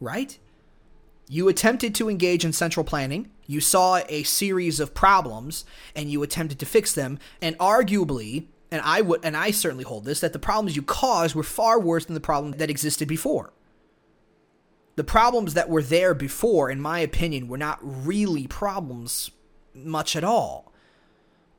right? 0.00 0.38
You 1.28 1.48
attempted 1.48 1.94
to 1.96 2.08
engage 2.08 2.44
in 2.44 2.52
central 2.52 2.84
planning, 2.84 3.30
you 3.46 3.60
saw 3.60 4.00
a 4.08 4.22
series 4.22 4.80
of 4.80 4.94
problems, 4.94 5.64
and 5.94 6.10
you 6.10 6.22
attempted 6.22 6.58
to 6.58 6.66
fix 6.66 6.94
them, 6.94 7.18
and 7.40 7.56
arguably, 7.58 8.46
and 8.70 8.80
I 8.82 9.00
would 9.00 9.24
and 9.24 9.36
I 9.36 9.50
certainly 9.50 9.84
hold 9.84 10.04
this, 10.04 10.20
that 10.20 10.32
the 10.32 10.38
problems 10.38 10.76
you 10.76 10.82
caused 10.82 11.34
were 11.34 11.42
far 11.42 11.78
worse 11.78 12.06
than 12.06 12.14
the 12.14 12.20
problem 12.20 12.52
that 12.52 12.70
existed 12.70 13.08
before 13.08 13.52
the 14.96 15.04
problems 15.04 15.54
that 15.54 15.68
were 15.68 15.82
there 15.82 16.14
before, 16.14 16.70
in 16.70 16.80
my 16.80 17.00
opinion, 17.00 17.48
were 17.48 17.58
not 17.58 17.78
really 17.82 18.46
problems 18.46 19.30
much 19.74 20.14
at 20.14 20.24
all. 20.24 20.72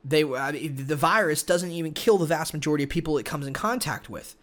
They 0.04 0.24
I 0.24 0.52
mean, 0.52 0.86
the 0.86 0.96
virus 0.96 1.42
doesn't 1.42 1.70
even 1.70 1.92
kill 1.92 2.18
the 2.18 2.26
vast 2.26 2.54
majority 2.54 2.84
of 2.84 2.90
people 2.90 3.18
it 3.18 3.26
comes 3.26 3.46
in 3.46 3.52
contact 3.52 4.08
with. 4.08 4.36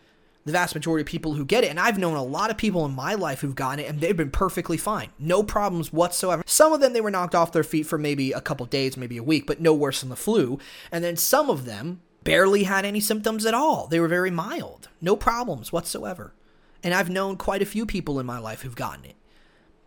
The 0.46 0.52
vast 0.52 0.76
majority 0.76 1.04
of 1.04 1.08
people 1.08 1.36
who 1.36 1.46
get 1.46 1.64
it, 1.64 1.70
and 1.70 1.80
I've 1.80 1.98
known 1.98 2.18
a 2.18 2.24
lot 2.24 2.52
of 2.52 2.58
people 2.58 2.84
in 2.84 2.94
my 2.94 3.14
life 3.14 3.40
who've 3.40 3.56
gotten 3.56 3.80
it, 3.80 3.90
and 3.90 4.02
they've 4.02 4.16
been 4.16 4.30
perfectly 4.30 4.76
fine, 4.76 5.08
no 5.18 5.42
problems 5.42 5.94
whatsoever. 5.94 6.44
Some 6.46 6.74
of 6.74 6.82
them 6.82 6.92
they 6.92 7.00
were 7.00 7.10
knocked 7.10 7.34
off 7.34 7.54
their 7.54 7.64
feet 7.64 7.88
for 7.88 7.98
maybe 7.98 8.34
a 8.34 8.42
couple 8.42 8.66
days, 8.66 8.98
maybe 8.98 9.16
a 9.16 9.24
week, 9.24 9.48
but 9.48 9.62
no 9.62 9.74
worse 9.74 10.02
than 10.02 10.10
the 10.10 10.18
flu. 10.18 10.60
And 10.92 11.02
then 11.02 11.16
some 11.16 11.50
of 11.50 11.64
them 11.64 12.02
barely 12.26 12.64
had 12.64 12.84
any 12.84 13.00
symptoms 13.00 13.46
at 13.46 13.54
all. 13.54 13.88
They 13.88 14.02
were 14.02 14.10
very 14.10 14.32
mild, 14.32 14.90
no 15.00 15.16
problems 15.16 15.72
whatsoever. 15.72 16.34
And 16.84 16.94
I've 16.94 17.10
known 17.10 17.38
quite 17.38 17.62
a 17.62 17.66
few 17.66 17.86
people 17.86 18.20
in 18.20 18.26
my 18.26 18.38
life 18.40 18.62
who've 18.62 18.76
gotten 18.76 19.06
it. 19.06 19.16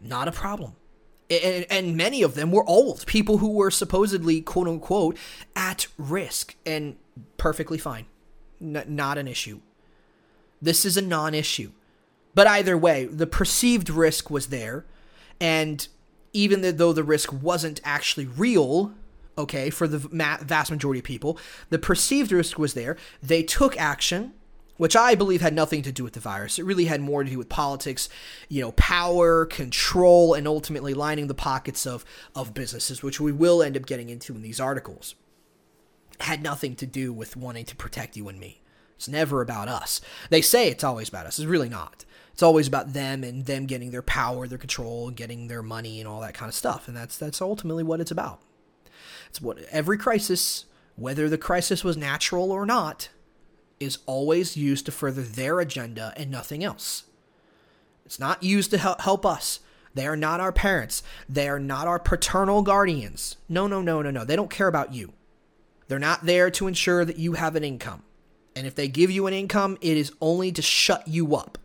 Not 0.01 0.29
a 0.29 0.33
problem. 0.33 0.75
And, 1.29 1.67
and, 1.69 1.97
many 1.97 2.23
of 2.23 2.35
them 2.35 2.53
were 2.53 2.65
old. 2.69 3.05
People 3.07 3.39
who 3.39 3.51
were 3.51 3.71
supposedly 3.71 4.41
quote 4.41 4.69
unquote 4.69 5.17
at 5.55 5.89
risk. 5.99 6.55
And 6.65 6.97
perfectly 7.37 7.79
fine. 7.79 8.07
N- 8.61 8.85
not 8.89 9.19
an 9.19 9.27
issue. 9.27 9.61
This 10.63 10.85
is 10.85 10.97
a 10.97 11.03
non-issue. 11.03 11.73
But 12.35 12.47
either 12.47 12.79
way 12.79 13.07
the 13.07 13.27
perceived 13.27 13.91
risk 13.91 14.31
was 14.31 14.49
there. 14.49 14.85
And 15.41 15.87
even 16.33 16.77
though 16.77 16.93
the 16.93 17.03
risk 17.03 17.33
wasn't 17.33 17.81
actually 17.85 18.27
real 18.27 18.93
okay 19.39 19.71
for 19.71 19.87
the 19.87 19.99
vast 19.99 20.71
majority 20.71 21.01
of 21.01 21.05
people 21.05 21.39
the 21.71 21.79
perceived 21.79 22.33
risk 22.33 22.59
was 22.59 22.75
there. 22.75 22.97
They 23.23 23.43
took 23.43 23.77
action 23.77 24.33
which 24.77 24.97
I 24.97 25.15
believe 25.15 25.41
had 25.41 25.55
nothing 25.55 25.83
to 25.83 25.93
do 25.93 26.05
with 26.05 26.13
the 26.13 26.21
virus. 26.21 26.59
It 26.59 26.65
really 26.65 26.87
had 26.87 27.01
more 27.01 27.25
to 27.25 27.31
do 27.31 27.39
with 27.39 27.49
politics, 27.49 28.09
you 28.49 28.61
know, 28.61 28.73
power, 28.73 29.47
control, 29.47 30.35
and 30.35 30.47
ultimately 30.47 30.95
lining 30.95 31.27
the 31.27 31.35
pockets 31.35 31.87
of, 31.87 32.05
of 32.35 32.55
businesses, 32.55 33.03
which 33.03 33.21
we 33.21 33.33
will 33.33 33.63
end 33.63 33.77
up 33.77 33.87
getting 33.87 34.11
into 34.11 34.35
in 34.35 34.43
these 34.43 34.61
articles. 34.61 35.15
had 36.21 36.43
nothing 36.43 36.75
to 36.77 36.87
do 36.87 37.13
with 37.13 37.37
wanting 37.37 37.65
to 37.67 37.77
protect 37.77 38.17
you 38.17 38.29
and 38.29 38.39
me. 38.39 38.61
It's 38.97 39.09
never 39.09 39.43
about 39.43 39.69
us. 39.69 40.01
They 40.31 40.41
say 40.41 40.69
it's 40.69 40.85
always 40.85 41.09
about 41.09 41.27
us. 41.27 41.39
It's 41.39 41.47
really 41.47 41.69
not. 41.69 42.05
It's 42.33 42.43
always 42.43 42.69
about 42.69 42.93
them 42.93 43.25
and 43.25 43.47
them 43.47 43.67
getting 43.67 43.91
their 43.91 44.03
power, 44.03 44.47
their 44.47 44.59
control, 44.59 45.11
getting 45.11 45.49
their 45.49 45.63
money 45.63 46.01
and 46.01 46.09
all 46.09 46.21
that 46.21 46.35
kind 46.35 46.49
of 46.49 46.55
stuff. 46.55 46.89
And 46.89 46.97
that's 46.97 47.17
that's 47.17 47.41
ultimately 47.41 47.83
what 47.83 48.01
it's 48.01 48.11
about. 48.11 48.41
It's 49.29 49.41
what 49.41 49.59
every 49.71 49.99
crisis, 49.99 50.67
whether 50.97 51.29
the 51.29 51.39
crisis 51.39 51.83
was 51.85 51.97
natural 51.97 52.53
or 52.53 52.67
not, 52.67 53.09
is 53.79 53.99
always 54.07 54.57
used 54.57 54.87
to 54.87 54.93
further 54.93 55.23
their 55.23 55.61
agenda 55.61 56.13
and 56.17 56.31
nothing 56.31 56.65
else. 56.65 57.05
It's 58.05 58.21
not 58.21 58.43
used 58.43 58.71
to 58.71 58.79
help 58.79 59.27
us. 59.27 59.61
They 59.95 60.07
are 60.07 60.17
not 60.17 60.41
our 60.41 60.53
parents. 60.53 61.03
They 61.29 61.49
are 61.49 61.59
not 61.59 61.87
our 61.87 61.99
paternal 61.99 62.63
guardians. 62.63 63.37
No, 63.49 63.67
no, 63.67 63.81
no, 63.83 64.03
no, 64.03 64.11
no. 64.11 64.25
They 64.25 64.37
don't 64.37 64.51
care 64.51 64.69
about 64.69 64.95
you. 64.95 65.13
They're 65.89 65.99
not 65.99 66.27
there 66.27 66.51
to 66.51 66.67
ensure 66.67 67.05
that 67.05 67.19
you 67.19 67.33
have 67.33 67.57
an 67.57 67.65
income. 67.65 68.03
And 68.55 68.67
if 68.67 68.75
they 68.75 68.89
give 68.89 69.11
you 69.11 69.27
an 69.27 69.35
income, 69.35 69.79
it 69.81 69.97
is 69.97 70.13
only 70.21 70.53
to 70.53 70.63
shut 70.63 71.07
you 71.09 71.37
up. 71.37 71.59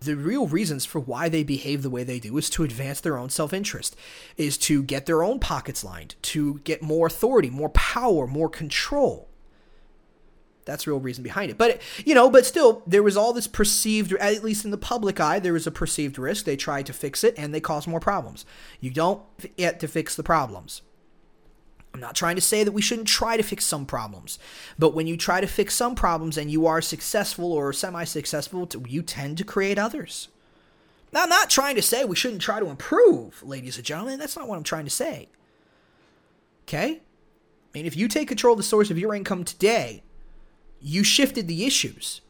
The 0.00 0.14
real 0.14 0.46
reasons 0.46 0.84
for 0.84 1.00
why 1.00 1.28
they 1.28 1.42
behave 1.42 1.82
the 1.82 1.90
way 1.90 2.04
they 2.04 2.18
do 2.18 2.36
is 2.36 2.50
to 2.50 2.64
advance 2.64 3.00
their 3.00 3.16
own 3.16 3.30
self 3.30 3.52
interest, 3.52 3.96
is 4.36 4.58
to 4.58 4.82
get 4.82 5.06
their 5.06 5.22
own 5.22 5.38
pockets 5.38 5.82
lined, 5.82 6.16
to 6.22 6.60
get 6.64 6.82
more 6.82 7.06
authority, 7.06 7.48
more 7.48 7.70
power, 7.70 8.26
more 8.26 8.50
control. 8.50 9.28
That's 10.66 10.84
the 10.84 10.90
real 10.90 11.00
reason 11.00 11.22
behind 11.22 11.50
it. 11.50 11.56
But, 11.56 11.80
you 12.04 12.14
know, 12.14 12.28
but 12.28 12.44
still, 12.44 12.82
there 12.86 13.02
was 13.02 13.16
all 13.16 13.32
this 13.32 13.46
perceived, 13.46 14.12
at 14.12 14.44
least 14.44 14.64
in 14.64 14.72
the 14.72 14.76
public 14.76 15.18
eye, 15.20 15.38
there 15.38 15.54
was 15.54 15.66
a 15.66 15.70
perceived 15.70 16.18
risk. 16.18 16.44
They 16.44 16.56
tried 16.56 16.86
to 16.86 16.92
fix 16.92 17.24
it 17.24 17.34
and 17.38 17.54
they 17.54 17.60
caused 17.60 17.88
more 17.88 18.00
problems. 18.00 18.44
You 18.80 18.90
don't 18.90 19.22
get 19.56 19.80
to 19.80 19.88
fix 19.88 20.14
the 20.14 20.22
problems. 20.22 20.82
I'm 21.94 22.00
not 22.00 22.14
trying 22.14 22.34
to 22.34 22.42
say 22.42 22.62
that 22.62 22.72
we 22.72 22.82
shouldn't 22.82 23.08
try 23.08 23.38
to 23.38 23.42
fix 23.42 23.64
some 23.64 23.86
problems, 23.86 24.38
but 24.78 24.92
when 24.92 25.06
you 25.06 25.16
try 25.16 25.40
to 25.40 25.46
fix 25.46 25.74
some 25.74 25.94
problems 25.94 26.36
and 26.36 26.50
you 26.50 26.66
are 26.66 26.82
successful 26.82 27.54
or 27.54 27.72
semi 27.72 28.04
successful, 28.04 28.68
you 28.86 29.00
tend 29.00 29.38
to 29.38 29.44
create 29.44 29.78
others. 29.78 30.28
Now, 31.10 31.22
I'm 31.22 31.30
not 31.30 31.48
trying 31.48 31.76
to 31.76 31.82
say 31.82 32.04
we 32.04 32.14
shouldn't 32.14 32.42
try 32.42 32.60
to 32.60 32.68
improve, 32.68 33.42
ladies 33.42 33.76
and 33.76 33.86
gentlemen. 33.86 34.18
That's 34.18 34.36
not 34.36 34.46
what 34.46 34.58
I'm 34.58 34.62
trying 34.62 34.84
to 34.84 34.90
say. 34.90 35.30
Okay? 36.64 37.00
I 37.00 37.78
mean, 37.78 37.86
if 37.86 37.96
you 37.96 38.08
take 38.08 38.28
control 38.28 38.52
of 38.52 38.58
the 38.58 38.64
source 38.64 38.90
of 38.90 38.98
your 38.98 39.14
income 39.14 39.44
today, 39.44 40.02
you 40.80 41.04
shifted 41.04 41.48
the 41.48 41.64
issues. 41.64 42.20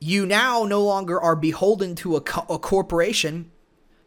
You 0.00 0.26
now 0.26 0.64
no 0.64 0.82
longer 0.82 1.20
are 1.20 1.36
beholden 1.36 1.94
to 1.96 2.16
a, 2.16 2.20
co- 2.20 2.52
a 2.52 2.58
corporation. 2.58 3.50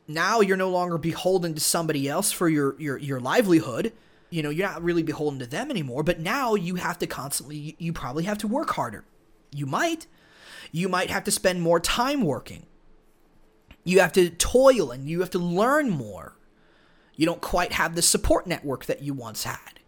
Now 0.08 0.42
you're 0.42 0.58
no 0.58 0.70
longer 0.70 0.98
beholden 0.98 1.54
to 1.54 1.62
somebody 1.62 2.10
else 2.10 2.32
for 2.32 2.50
your, 2.50 2.80
your, 2.80 2.98
your 2.98 3.20
livelihood. 3.20 3.94
You 4.30 4.42
know, 4.42 4.50
you're 4.50 4.68
not 4.68 4.84
really 4.84 5.04
beholden 5.04 5.40
to 5.40 5.46
them 5.46 5.70
anymore, 5.70 6.04
but 6.04 6.20
now 6.20 6.56
you 6.56 6.76
have 6.76 6.98
to 7.00 7.08
constantly, 7.08 7.76
you 7.78 7.94
probably 7.94 8.24
have 8.24 8.40
to 8.40 8.48
work 8.48 8.72
harder. 8.72 9.06
You 9.52 9.68
might. 9.68 10.08
You 10.72 10.90
might 10.90 11.12
have 11.12 11.24
to 11.26 11.32
spend 11.32 11.62
more 11.62 11.80
time 11.80 12.24
working. 12.24 12.66
You 13.84 14.00
have 14.00 14.14
to 14.14 14.30
toil 14.30 14.92
and 14.92 15.08
you 15.08 15.20
have 15.20 15.30
to 15.32 15.40
learn 15.40 15.90
more. 15.90 16.38
You 17.16 17.28
don't 17.28 17.42
quite 17.42 17.74
have 17.74 17.94
the 17.94 18.02
support 18.02 18.48
network 18.48 18.86
that 18.86 19.04
you 19.04 19.14
once 19.14 19.44
had. 19.44 19.80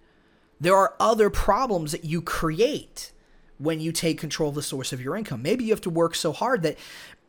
There 0.60 0.76
are 0.76 0.94
other 1.00 1.30
problems 1.32 1.92
that 1.92 2.06
you 2.06 2.22
create 2.22 3.12
when 3.58 3.80
you 3.80 3.92
take 3.92 4.20
control 4.20 4.50
of 4.50 4.56
the 4.56 4.64
source 4.64 4.92
of 4.94 5.02
your 5.02 5.16
income. 5.16 5.42
Maybe 5.42 5.66
you 5.66 5.72
have 5.72 5.82
to 5.82 5.90
work 5.90 6.16
so 6.16 6.34
hard 6.34 6.62
that 6.64 6.78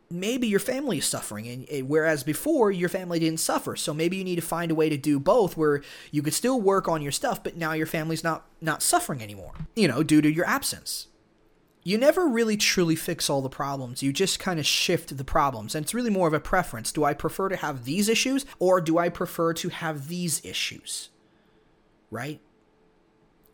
maybe 0.09 0.47
your 0.47 0.59
family 0.59 0.99
is 0.99 1.05
suffering 1.05 1.67
and 1.69 1.89
whereas 1.89 2.23
before 2.23 2.71
your 2.71 2.89
family 2.89 3.19
didn't 3.19 3.39
suffer. 3.39 3.75
So 3.75 3.93
maybe 3.93 4.17
you 4.17 4.23
need 4.23 4.37
to 4.37 4.41
find 4.41 4.71
a 4.71 4.75
way 4.75 4.89
to 4.89 4.97
do 4.97 5.19
both 5.19 5.57
where 5.57 5.81
you 6.11 6.21
could 6.21 6.33
still 6.33 6.61
work 6.61 6.87
on 6.87 7.01
your 7.01 7.11
stuff 7.11 7.43
but 7.43 7.57
now 7.57 7.73
your 7.73 7.85
family's 7.85 8.23
not 8.23 8.45
not 8.61 8.81
suffering 8.81 9.21
anymore 9.21 9.53
you 9.75 9.87
know 9.87 10.03
due 10.03 10.21
to 10.21 10.31
your 10.31 10.45
absence. 10.45 11.07
You 11.83 11.97
never 11.97 12.27
really 12.27 12.57
truly 12.57 12.97
fix 12.97 13.29
all 13.29 13.41
the 13.41 13.49
problems. 13.49 14.03
You 14.03 14.11
just 14.11 14.39
kind 14.39 14.59
of 14.59 14.65
shift 14.65 15.15
the 15.15 15.23
problems 15.23 15.73
and 15.73 15.85
it's 15.85 15.93
really 15.93 16.09
more 16.09 16.27
of 16.27 16.33
a 16.33 16.39
preference. 16.39 16.91
Do 16.91 17.03
i 17.03 17.13
prefer 17.13 17.49
to 17.49 17.55
have 17.57 17.85
these 17.85 18.09
issues 18.09 18.45
or 18.59 18.81
do 18.81 18.97
i 18.97 19.09
prefer 19.09 19.53
to 19.53 19.69
have 19.69 20.07
these 20.07 20.43
issues? 20.45 21.09
Right 22.09 22.39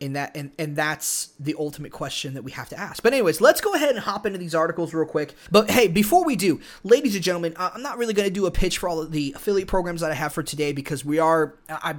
and 0.04 0.16
that 0.16 0.36
and, 0.36 0.52
and 0.58 0.76
that's 0.76 1.30
the 1.40 1.54
ultimate 1.58 1.92
question 1.92 2.34
that 2.34 2.42
we 2.42 2.50
have 2.50 2.68
to 2.68 2.78
ask 2.78 3.02
but 3.02 3.12
anyways 3.12 3.40
let's 3.40 3.60
go 3.60 3.72
ahead 3.74 3.90
and 3.90 4.00
hop 4.00 4.26
into 4.26 4.38
these 4.38 4.54
articles 4.54 4.92
real 4.92 5.06
quick 5.06 5.34
but 5.50 5.70
hey 5.70 5.88
before 5.88 6.24
we 6.24 6.36
do 6.36 6.60
ladies 6.82 7.14
and 7.14 7.24
gentlemen 7.24 7.54
i'm 7.56 7.82
not 7.82 7.98
really 7.98 8.14
going 8.14 8.28
to 8.28 8.32
do 8.32 8.46
a 8.46 8.50
pitch 8.50 8.78
for 8.78 8.88
all 8.88 9.00
of 9.00 9.12
the 9.12 9.32
affiliate 9.36 9.68
programs 9.68 10.00
that 10.00 10.10
i 10.10 10.14
have 10.14 10.32
for 10.32 10.42
today 10.42 10.72
because 10.72 11.04
we 11.04 11.18
are 11.18 11.54
I, 11.68 11.94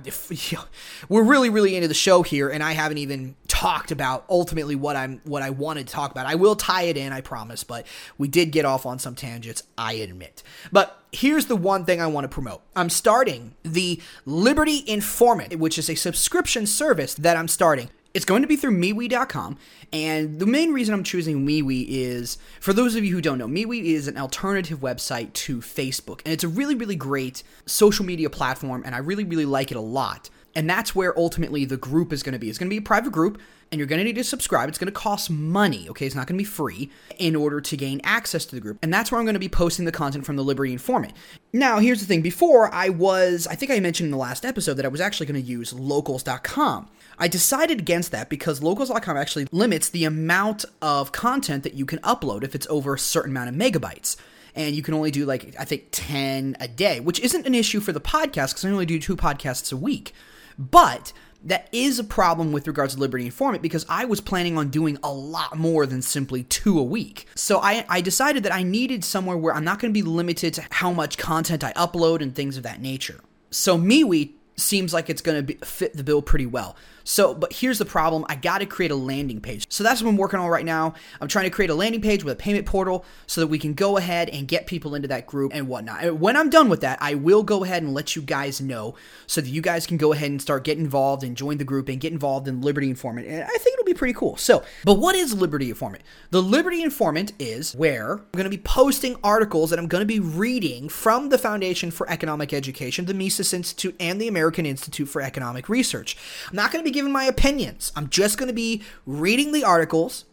we're 1.09 1.23
really 1.23 1.49
really 1.49 1.75
into 1.75 1.87
the 1.87 1.93
show 1.93 2.21
here 2.21 2.49
and 2.49 2.63
i 2.63 2.73
haven't 2.73 2.99
even 2.99 3.35
talked 3.55 3.91
about 3.91 4.25
ultimately 4.29 4.75
what 4.75 4.95
I'm 4.95 5.21
what 5.23 5.41
I 5.41 5.49
wanted 5.49 5.87
to 5.87 5.93
talk 5.93 6.11
about. 6.11 6.25
I 6.25 6.35
will 6.35 6.55
tie 6.55 6.83
it 6.83 6.97
in, 6.97 7.13
I 7.13 7.21
promise, 7.21 7.63
but 7.63 7.87
we 8.17 8.27
did 8.27 8.51
get 8.51 8.65
off 8.65 8.85
on 8.85 8.99
some 8.99 9.15
tangents, 9.15 9.63
I 9.77 9.93
admit. 9.93 10.43
But 10.73 11.01
here's 11.11 11.45
the 11.45 11.55
one 11.55 11.85
thing 11.85 12.01
I 12.01 12.07
want 12.07 12.25
to 12.25 12.29
promote. 12.29 12.61
I'm 12.75 12.89
starting 12.89 13.55
the 13.63 14.01
Liberty 14.25 14.83
Informant, 14.85 15.57
which 15.57 15.77
is 15.77 15.89
a 15.89 15.95
subscription 15.95 16.67
service 16.67 17.13
that 17.15 17.37
I'm 17.37 17.47
starting. 17.47 17.89
It's 18.15 18.23
going 18.23 18.43
to 18.43 18.47
be 18.47 18.55
through 18.55 18.71
MeWe.com, 18.71 19.57
and 19.91 20.39
the 20.39 20.45
main 20.45 20.71
reason 20.71 20.93
I'm 20.93 21.03
choosing 21.03 21.45
MeWe 21.45 21.85
is 21.85 22.37
for 22.61 22.71
those 22.71 22.95
of 22.95 23.03
you 23.03 23.13
who 23.13 23.19
don't 23.19 23.37
know, 23.37 23.45
MeWe 23.45 23.83
is 23.83 24.07
an 24.07 24.17
alternative 24.17 24.79
website 24.79 25.33
to 25.33 25.57
Facebook, 25.57 26.21
and 26.23 26.31
it's 26.31 26.45
a 26.45 26.47
really, 26.47 26.75
really 26.75 26.95
great 26.95 27.43
social 27.65 28.05
media 28.05 28.29
platform, 28.29 28.83
and 28.85 28.95
I 28.95 28.99
really, 28.99 29.25
really 29.25 29.43
like 29.43 29.69
it 29.69 29.75
a 29.75 29.81
lot. 29.81 30.29
And 30.55 30.69
that's 30.69 30.95
where 30.95 31.17
ultimately 31.19 31.65
the 31.65 31.75
group 31.75 32.13
is 32.13 32.23
going 32.23 32.31
to 32.31 32.39
be. 32.39 32.47
It's 32.47 32.57
going 32.57 32.69
to 32.69 32.73
be 32.73 32.77
a 32.77 32.81
private 32.81 33.11
group, 33.11 33.41
and 33.69 33.79
you're 33.79 33.87
going 33.87 33.99
to 33.99 34.05
need 34.05 34.15
to 34.15 34.23
subscribe. 34.23 34.69
It's 34.69 34.77
going 34.77 34.85
to 34.85 34.93
cost 34.93 35.29
money, 35.29 35.89
okay? 35.89 36.05
It's 36.05 36.15
not 36.15 36.27
going 36.27 36.37
to 36.37 36.41
be 36.41 36.49
free 36.49 36.89
in 37.17 37.35
order 37.35 37.59
to 37.59 37.75
gain 37.75 37.99
access 38.05 38.45
to 38.45 38.55
the 38.55 38.61
group. 38.61 38.79
And 38.81 38.93
that's 38.93 39.11
where 39.11 39.19
I'm 39.19 39.25
going 39.25 39.33
to 39.33 39.39
be 39.39 39.49
posting 39.49 39.83
the 39.83 39.91
content 39.91 40.25
from 40.25 40.37
the 40.37 40.43
Liberty 40.45 40.71
Informant. 40.71 41.11
Now, 41.51 41.79
here's 41.79 41.99
the 41.99 42.05
thing 42.05 42.21
before 42.21 42.73
I 42.73 42.87
was, 42.87 43.45
I 43.47 43.55
think 43.55 43.73
I 43.73 43.81
mentioned 43.81 44.07
in 44.07 44.11
the 44.11 44.17
last 44.17 44.45
episode 44.45 44.75
that 44.75 44.85
I 44.85 44.87
was 44.87 45.01
actually 45.01 45.25
going 45.25 45.43
to 45.43 45.45
use 45.45 45.73
locals.com. 45.73 46.87
I 47.17 47.27
decided 47.27 47.79
against 47.79 48.11
that 48.11 48.29
because 48.29 48.61
locals.com 48.61 49.17
actually 49.17 49.47
limits 49.51 49.89
the 49.89 50.05
amount 50.05 50.65
of 50.81 51.11
content 51.11 51.63
that 51.63 51.73
you 51.73 51.85
can 51.85 51.99
upload 51.99 52.43
if 52.43 52.55
it's 52.55 52.67
over 52.67 52.93
a 52.93 52.99
certain 52.99 53.31
amount 53.31 53.49
of 53.49 53.55
megabytes 53.55 54.17
and 54.55 54.75
you 54.75 54.81
can 54.81 54.93
only 54.93 55.11
do 55.11 55.25
like 55.25 55.55
I 55.59 55.65
think 55.65 55.87
10 55.91 56.57
a 56.59 56.67
day, 56.67 56.99
which 56.99 57.19
isn't 57.19 57.45
an 57.45 57.53
issue 57.53 57.79
for 57.79 57.91
the 57.91 58.01
podcast 58.01 58.51
because 58.51 58.65
I 58.65 58.69
only 58.69 58.85
do 58.85 58.99
two 58.99 59.15
podcasts 59.15 59.71
a 59.73 59.77
week. 59.77 60.13
But 60.57 61.11
that 61.43 61.67
is 61.71 61.99
a 61.99 62.03
problem 62.03 62.51
with 62.51 62.67
regards 62.67 62.95
to 62.95 62.99
Liberty 62.99 63.25
Informant 63.25 63.61
because 63.61 63.85
I 63.87 64.05
was 64.05 64.21
planning 64.21 64.57
on 64.57 64.69
doing 64.69 64.97
a 65.03 65.11
lot 65.11 65.57
more 65.57 65.85
than 65.85 66.01
simply 66.01 66.43
two 66.43 66.79
a 66.79 66.83
week. 66.83 67.27
So 67.35 67.59
I, 67.59 67.85
I 67.87 68.01
decided 68.01 68.43
that 68.43 68.53
I 68.53 68.63
needed 68.63 69.03
somewhere 69.03 69.37
where 69.37 69.53
I'm 69.53 69.63
not 69.63 69.79
going 69.79 69.93
to 69.93 69.97
be 69.97 70.07
limited 70.07 70.55
to 70.55 70.63
how 70.71 70.91
much 70.91 71.17
content 71.17 71.63
I 71.63 71.73
upload 71.73 72.21
and 72.21 72.33
things 72.33 72.57
of 72.57 72.63
that 72.63 72.81
nature. 72.81 73.19
So 73.51 73.77
MeWe 73.77 74.31
seems 74.55 74.93
like 74.93 75.09
it's 75.09 75.21
going 75.21 75.45
to 75.45 75.65
fit 75.65 75.95
the 75.95 76.03
bill 76.03 76.21
pretty 76.21 76.45
well. 76.45 76.75
So, 77.05 77.33
but 77.33 77.53
here's 77.53 77.77
the 77.77 77.85
problem 77.85 78.25
I 78.27 78.35
got 78.35 78.57
to 78.57 78.65
create 78.65 78.91
a 78.91 78.95
landing 78.95 79.39
page. 79.39 79.65
So 79.69 79.83
that's 79.83 80.01
what 80.01 80.09
I'm 80.09 80.17
working 80.17 80.39
on 80.39 80.49
right 80.49 80.65
now. 80.65 80.95
I'm 81.21 81.27
trying 81.27 81.45
to 81.45 81.51
create 81.51 81.69
a 81.69 81.75
landing 81.75 82.01
page 82.01 82.23
with 82.23 82.33
a 82.33 82.35
payment 82.35 82.65
portal 82.65 83.05
so 83.27 83.41
that 83.41 83.47
we 83.47 83.59
can 83.59 83.73
go 83.73 83.97
ahead 83.97 84.27
and 84.29 84.47
get 84.47 84.65
people 84.65 84.95
into 84.95 85.07
that 85.07 85.27
group 85.27 85.53
and 85.53 85.67
whatnot. 85.67 86.03
And 86.03 86.19
When 86.19 86.35
I'm 86.35 86.49
done 86.49 86.67
with 86.67 86.81
that, 86.81 86.97
I 87.01 87.15
will 87.15 87.43
go 87.43 87.63
ahead 87.63 87.83
and 87.83 87.93
let 87.93 88.15
you 88.15 88.21
guys 88.21 88.59
know 88.59 88.95
so 89.27 89.39
that 89.39 89.49
you 89.49 89.61
guys 89.61 89.85
can 89.85 89.97
go 89.97 90.11
ahead 90.11 90.31
and 90.31 90.41
start 90.41 90.63
getting 90.63 90.83
involved 90.83 91.23
and 91.23 91.37
join 91.37 91.57
the 91.57 91.63
group 91.63 91.87
and 91.87 91.99
get 91.99 92.11
involved 92.11 92.47
in 92.47 92.61
Liberty 92.61 92.89
Informant. 92.89 93.27
And 93.27 93.43
I 93.43 93.47
think 93.47 93.75
it'll 93.75 93.85
be 93.85 93.93
pretty 93.93 94.13
cool. 94.13 94.35
So, 94.37 94.63
but 94.83 94.95
what 94.95 95.15
is 95.15 95.33
Liberty 95.33 95.69
Informant? 95.69 96.03
The 96.31 96.41
Liberty 96.41 96.81
Informant 96.81 97.33
is 97.37 97.75
where 97.75 98.13
I'm 98.13 98.25
going 98.33 98.45
to 98.45 98.49
be 98.49 98.57
posting 98.57 99.15
articles 99.23 99.69
that 99.69 99.77
I'm 99.77 99.87
going 99.87 100.01
to 100.01 100.05
be 100.05 100.19
reading 100.19 100.89
from 100.89 101.29
the 101.29 101.37
Foundation 101.37 101.91
for 101.91 102.09
Economic 102.09 102.51
Education, 102.51 103.05
the 103.05 103.13
Mises 103.13 103.53
Institute, 103.53 103.95
and 103.99 104.19
the 104.19 104.27
American 104.27 104.65
Institute 104.65 105.07
for 105.07 105.21
Economic 105.21 105.69
Research. 105.69 106.17
I'm 106.49 106.55
not 106.55 106.71
going 106.71 106.83
to 106.83 106.89
be 106.89 106.94
giving 106.95 107.11
my 107.11 107.25
opinions. 107.25 107.91
I'm 107.95 108.09
just 108.09 108.37
going 108.37 108.47
to 108.47 108.53
be 108.53 108.81
reading 109.05 109.51
the 109.51 109.63
articles, 109.63 110.25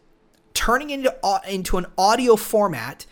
turning 0.55 0.91
it 0.91 0.95
into, 0.95 1.41
into 1.47 1.77
an 1.77 1.87
audio 1.99 2.37
format 2.37 3.05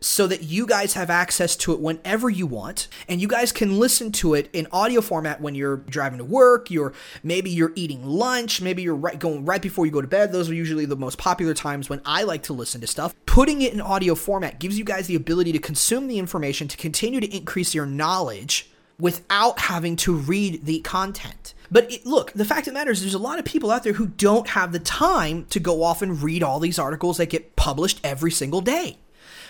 so 0.00 0.26
that 0.26 0.42
you 0.42 0.66
guys 0.66 0.94
have 0.94 1.10
access 1.10 1.56
to 1.56 1.72
it 1.72 1.80
whenever 1.80 2.28
you 2.28 2.46
want. 2.46 2.88
And 3.08 3.20
you 3.20 3.28
guys 3.28 3.52
can 3.52 3.78
listen 3.78 4.12
to 4.12 4.34
it 4.34 4.48
in 4.52 4.66
audio 4.72 5.00
format 5.00 5.40
when 5.40 5.54
you're 5.54 5.78
driving 5.78 6.18
to 6.18 6.24
work 6.24 6.70
you're 6.70 6.92
maybe 7.22 7.50
you're 7.50 7.72
eating 7.74 8.04
lunch 8.04 8.60
maybe 8.60 8.82
you're 8.82 8.94
right, 8.94 9.18
going 9.18 9.44
right 9.44 9.62
before 9.62 9.86
you 9.86 9.92
go 9.92 10.00
to 10.00 10.08
bed. 10.08 10.32
Those 10.32 10.50
are 10.50 10.54
usually 10.54 10.86
the 10.86 10.96
most 10.96 11.18
popular 11.18 11.54
times 11.54 11.88
when 11.88 12.00
i 12.04 12.22
like 12.22 12.42
to 12.44 12.52
listen 12.52 12.80
to 12.80 12.86
stuff. 12.86 13.14
Putting 13.26 13.62
it 13.62 13.72
in 13.72 13.80
audio 13.80 14.14
format 14.14 14.58
gives 14.58 14.78
you 14.78 14.84
guys 14.84 15.06
the 15.06 15.16
ability 15.16 15.52
to 15.52 15.58
consume 15.58 16.08
the 16.08 16.18
information 16.18 16.68
to 16.68 16.76
continue 16.76 17.20
to 17.20 17.36
increase 17.36 17.74
your 17.74 17.86
knowledge 17.86 18.70
without 18.98 19.58
having 19.58 19.96
to 19.96 20.14
read 20.14 20.64
the 20.64 20.80
content 20.80 21.54
but 21.70 21.90
it, 21.90 22.06
look, 22.06 22.32
the 22.32 22.44
fact 22.44 22.66
of 22.66 22.74
the 22.74 22.78
matter 22.78 22.90
is, 22.90 23.00
there's 23.00 23.14
a 23.14 23.18
lot 23.18 23.38
of 23.38 23.44
people 23.44 23.70
out 23.70 23.82
there 23.82 23.94
who 23.94 24.06
don't 24.06 24.48
have 24.48 24.72
the 24.72 24.78
time 24.78 25.46
to 25.46 25.60
go 25.60 25.82
off 25.82 26.02
and 26.02 26.22
read 26.22 26.42
all 26.42 26.60
these 26.60 26.78
articles 26.78 27.16
that 27.16 27.26
get 27.26 27.56
published 27.56 28.00
every 28.04 28.30
single 28.30 28.60
day. 28.60 28.98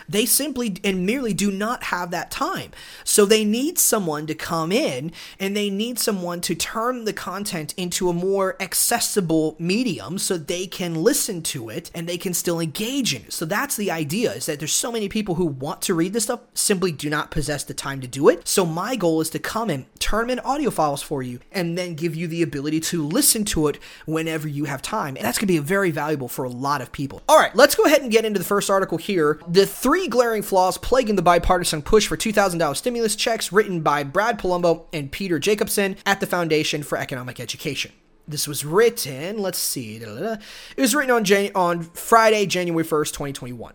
They 0.09 0.27
simply 0.27 0.77
and 0.85 1.07
merely 1.07 1.35
do 1.35 1.51
not 1.51 1.85
have 1.85 2.11
that 2.11 2.31
time. 2.31 2.73
So 3.05 3.25
they 3.25 3.45
need 3.45 3.79
someone 3.79 4.27
to 4.27 4.35
come 4.35 4.73
in 4.73 5.13
and 5.39 5.57
they 5.57 5.71
need 5.71 5.99
someone 5.99 6.41
to 6.43 6.55
turn 6.55 7.05
the 7.05 7.13
content 7.13 7.75
into 7.77 8.09
a 8.09 8.13
more 8.13 8.57
accessible 8.61 9.57
medium 9.59 10.19
so 10.19 10.37
they 10.37 10.67
can 10.67 10.95
listen 10.95 11.43
to 11.43 11.69
it 11.69 11.91
and 11.95 12.09
they 12.09 12.19
can 12.19 12.35
still 12.35 12.61
engage 12.61 13.15
in 13.15 13.23
it. 13.23 13.33
So 13.33 13.45
that's 13.45 13.77
the 13.77 13.91
idea 13.91 14.33
is 14.33 14.47
that 14.47 14.59
there's 14.59 14.73
so 14.73 14.93
many 14.93 15.09
people 15.09 15.37
who 15.37 15.47
want 15.47 15.83
to 15.83 15.95
read 15.95 16.13
this 16.13 16.25
stuff 16.25 16.41
simply 16.55 16.93
do 16.93 17.11
not 17.11 17.31
possess 17.31 17.65
the 17.65 17.75
time 17.75 18.01
to 18.01 18.07
do 18.07 18.29
it. 18.29 18.47
So 18.47 18.67
my 18.67 18.97
goal 18.97 19.21
is 19.21 19.31
to 19.31 19.39
come 19.39 19.71
and 19.71 19.87
turn 19.99 20.31
in 20.31 20.39
audio 20.41 20.71
files 20.71 21.03
for 21.03 21.23
you 21.23 21.41
and 21.53 21.77
then 21.77 21.95
give 21.95 22.15
you 22.15 22.27
the 22.27 22.43
ability 22.43 22.81
to 22.81 23.05
listen 23.05 23.45
to 23.47 23.69
it 23.69 23.79
whenever 24.05 24.49
you 24.49 24.65
have 24.65 24.83
time. 24.83 25.17
And 25.17 25.25
that's 25.25 25.39
going 25.39 25.49
to 25.49 25.53
be 25.53 25.59
very 25.59 25.91
valuable 25.91 26.29
for 26.29 26.45
a 26.45 26.49
lot 26.49 26.81
of 26.81 26.93
people. 26.93 27.23
All 27.29 27.39
right, 27.39 27.55
let's 27.55 27.75
go 27.75 27.85
ahead 27.85 28.03
and 28.03 28.11
get 28.11 28.25
into 28.25 28.39
the 28.39 28.45
first 28.45 28.71
article 28.71 28.99
here. 28.99 29.41
The 29.49 29.67
three 29.67 29.96
three 29.97 30.09
glaring 30.09 30.43
flaws 30.43 30.77
plaguing 30.77 31.17
the 31.17 31.23
bipartisan 31.23 31.81
push 31.81 32.07
for 32.07 32.19
$2,000 32.19 32.77
stimulus 32.77 33.17
checks, 33.17 33.51
written 33.51 33.81
by 33.81 34.05
Brad 34.05 34.39
Polumbo 34.39 34.85
and 34.93 35.11
Peter 35.11 35.39
Jacobson 35.39 35.97
at 36.05 36.21
the 36.21 36.27
Foundation 36.27 36.83
for 36.83 36.99
Economic 36.99 37.41
Education. 37.41 37.93
This 38.29 38.47
was 38.47 38.63
written, 38.63 39.39
let's 39.39 39.57
see, 39.57 39.97
it 39.97 40.39
was 40.77 40.95
written 40.95 41.13
on, 41.13 41.25
Jan- 41.25 41.53
on 41.55 41.81
Friday, 41.81 42.45
January 42.45 42.85
1st, 42.85 43.13
2021 43.15 43.73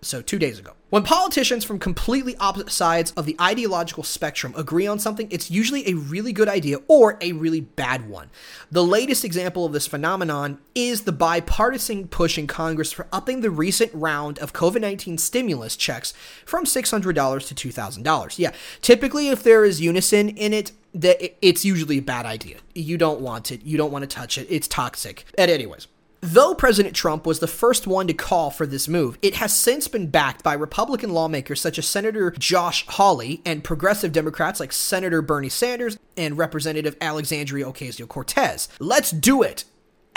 so 0.00 0.22
two 0.22 0.38
days 0.38 0.60
ago. 0.60 0.74
When 0.90 1.02
politicians 1.02 1.64
from 1.64 1.78
completely 1.78 2.34
opposite 2.38 2.70
sides 2.70 3.10
of 3.10 3.26
the 3.26 3.36
ideological 3.38 4.04
spectrum 4.04 4.54
agree 4.56 4.86
on 4.86 4.98
something, 4.98 5.28
it's 5.30 5.50
usually 5.50 5.86
a 5.86 5.92
really 5.92 6.32
good 6.32 6.48
idea 6.48 6.78
or 6.88 7.18
a 7.20 7.32
really 7.32 7.60
bad 7.60 8.08
one. 8.08 8.30
The 8.70 8.82
latest 8.82 9.22
example 9.22 9.66
of 9.66 9.74
this 9.74 9.86
phenomenon 9.86 10.60
is 10.74 11.02
the 11.02 11.12
bipartisan 11.12 12.08
push 12.08 12.38
in 12.38 12.46
Congress 12.46 12.90
for 12.90 13.06
upping 13.12 13.42
the 13.42 13.50
recent 13.50 13.92
round 13.92 14.38
of 14.38 14.54
COVID 14.54 14.80
19 14.80 15.18
stimulus 15.18 15.76
checks 15.76 16.14
from 16.46 16.64
$600 16.64 17.54
to 17.54 17.68
$2,000. 17.68 18.38
Yeah, 18.38 18.52
typically, 18.80 19.28
if 19.28 19.42
there 19.42 19.66
is 19.66 19.82
unison 19.82 20.30
in 20.30 20.54
it, 20.54 20.72
it's 20.94 21.66
usually 21.66 21.98
a 21.98 22.02
bad 22.02 22.24
idea. 22.24 22.56
You 22.74 22.96
don't 22.96 23.20
want 23.20 23.52
it. 23.52 23.62
You 23.62 23.76
don't 23.76 23.92
want 23.92 24.04
to 24.04 24.16
touch 24.16 24.38
it. 24.38 24.46
It's 24.48 24.66
toxic. 24.66 25.26
And 25.36 25.50
anyways, 25.50 25.86
Though 26.20 26.52
President 26.54 26.96
Trump 26.96 27.26
was 27.26 27.38
the 27.38 27.46
first 27.46 27.86
one 27.86 28.08
to 28.08 28.12
call 28.12 28.50
for 28.50 28.66
this 28.66 28.88
move, 28.88 29.18
it 29.22 29.36
has 29.36 29.54
since 29.54 29.86
been 29.86 30.08
backed 30.08 30.42
by 30.42 30.52
Republican 30.52 31.10
lawmakers 31.10 31.60
such 31.60 31.78
as 31.78 31.86
Senator 31.86 32.32
Josh 32.32 32.84
Hawley 32.88 33.40
and 33.46 33.62
progressive 33.62 34.10
Democrats 34.10 34.58
like 34.58 34.72
Senator 34.72 35.22
Bernie 35.22 35.48
Sanders 35.48 35.96
and 36.16 36.36
Representative 36.36 36.96
Alexandria 37.00 37.66
Ocasio 37.66 38.08
Cortez. 38.08 38.68
Let's 38.80 39.12
do 39.12 39.42
it! 39.42 39.64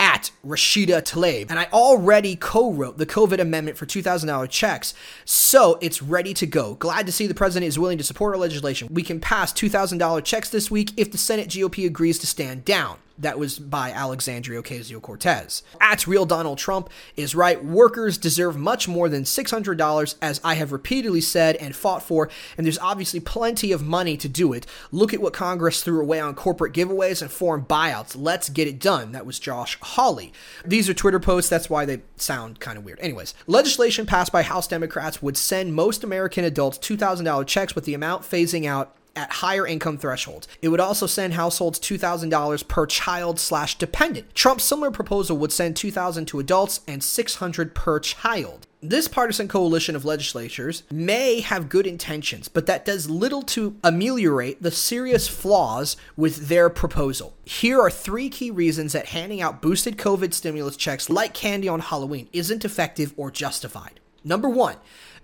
at 0.00 0.32
Rashida 0.44 1.00
Tlaib. 1.00 1.48
And 1.48 1.60
I 1.60 1.68
already 1.72 2.34
co 2.34 2.72
wrote 2.72 2.98
the 2.98 3.06
COVID 3.06 3.38
amendment 3.38 3.78
for 3.78 3.86
$2,000 3.86 4.50
checks, 4.50 4.94
so 5.24 5.78
it's 5.80 6.02
ready 6.02 6.34
to 6.34 6.46
go. 6.46 6.74
Glad 6.74 7.06
to 7.06 7.12
see 7.12 7.28
the 7.28 7.34
president 7.34 7.68
is 7.68 7.78
willing 7.78 7.98
to 7.98 8.04
support 8.04 8.34
our 8.34 8.40
legislation. 8.40 8.88
We 8.90 9.04
can 9.04 9.20
pass 9.20 9.52
$2,000 9.52 10.24
checks 10.24 10.48
this 10.48 10.72
week 10.72 10.90
if 10.96 11.12
the 11.12 11.18
Senate 11.18 11.48
GOP 11.48 11.86
agrees 11.86 12.18
to 12.18 12.26
stand 12.26 12.64
down. 12.64 12.98
That 13.18 13.38
was 13.38 13.58
by 13.58 13.90
Alexandria 13.90 14.62
Ocasio 14.62 15.00
Cortez. 15.00 15.62
At 15.80 16.06
Real 16.06 16.26
Donald 16.26 16.58
Trump 16.58 16.90
is 17.16 17.34
right. 17.34 17.62
Workers 17.64 18.18
deserve 18.18 18.56
much 18.56 18.88
more 18.88 19.08
than 19.08 19.24
$600, 19.24 20.14
as 20.22 20.40
I 20.42 20.54
have 20.54 20.72
repeatedly 20.72 21.20
said 21.20 21.56
and 21.56 21.76
fought 21.76 22.02
for, 22.02 22.30
and 22.56 22.66
there's 22.66 22.78
obviously 22.78 23.20
plenty 23.20 23.72
of 23.72 23.82
money 23.82 24.16
to 24.16 24.28
do 24.28 24.52
it. 24.52 24.66
Look 24.90 25.12
at 25.12 25.20
what 25.20 25.32
Congress 25.32 25.82
threw 25.82 26.00
away 26.00 26.20
on 26.20 26.34
corporate 26.34 26.72
giveaways 26.72 27.22
and 27.22 27.30
foreign 27.30 27.64
buyouts. 27.64 28.16
Let's 28.18 28.48
get 28.48 28.68
it 28.68 28.78
done. 28.78 29.12
That 29.12 29.26
was 29.26 29.38
Josh 29.38 29.78
Hawley. 29.80 30.32
These 30.64 30.88
are 30.88 30.94
Twitter 30.94 31.20
posts, 31.20 31.50
that's 31.50 31.70
why 31.70 31.84
they 31.84 32.02
sound 32.16 32.60
kind 32.60 32.78
of 32.78 32.84
weird. 32.84 33.00
Anyways, 33.00 33.34
legislation 33.46 34.06
passed 34.06 34.32
by 34.32 34.42
House 34.42 34.66
Democrats 34.66 35.22
would 35.22 35.36
send 35.36 35.74
most 35.74 36.04
American 36.04 36.44
adults 36.44 36.78
$2,000 36.78 37.46
checks 37.46 37.74
with 37.74 37.84
the 37.84 37.94
amount 37.94 38.22
phasing 38.22 38.66
out 38.66 38.96
at 39.16 39.30
higher 39.30 39.66
income 39.66 39.98
thresholds. 39.98 40.48
It 40.60 40.68
would 40.68 40.80
also 40.80 41.06
send 41.06 41.34
households 41.34 41.78
$2,000 41.78 42.68
per 42.68 42.86
child 42.86 43.38
slash 43.38 43.78
dependent. 43.78 44.34
Trump's 44.34 44.64
similar 44.64 44.90
proposal 44.90 45.36
would 45.38 45.52
send 45.52 45.74
$2,000 45.74 46.26
to 46.28 46.40
adults 46.40 46.80
and 46.86 47.02
$600 47.02 47.74
per 47.74 48.00
child. 48.00 48.66
This 48.84 49.06
partisan 49.06 49.46
coalition 49.46 49.94
of 49.94 50.04
legislatures 50.04 50.82
may 50.90 51.38
have 51.38 51.68
good 51.68 51.86
intentions, 51.86 52.48
but 52.48 52.66
that 52.66 52.84
does 52.84 53.08
little 53.08 53.42
to 53.42 53.76
ameliorate 53.84 54.60
the 54.60 54.72
serious 54.72 55.28
flaws 55.28 55.96
with 56.16 56.48
their 56.48 56.68
proposal. 56.68 57.36
Here 57.44 57.80
are 57.80 57.92
three 57.92 58.28
key 58.28 58.50
reasons 58.50 58.92
that 58.92 59.06
handing 59.06 59.40
out 59.40 59.62
boosted 59.62 59.98
COVID 59.98 60.34
stimulus 60.34 60.76
checks 60.76 61.08
like 61.08 61.32
candy 61.32 61.68
on 61.68 61.78
Halloween 61.78 62.28
isn't 62.32 62.64
effective 62.64 63.14
or 63.16 63.30
justified. 63.30 64.00
Number 64.24 64.48
one, 64.48 64.76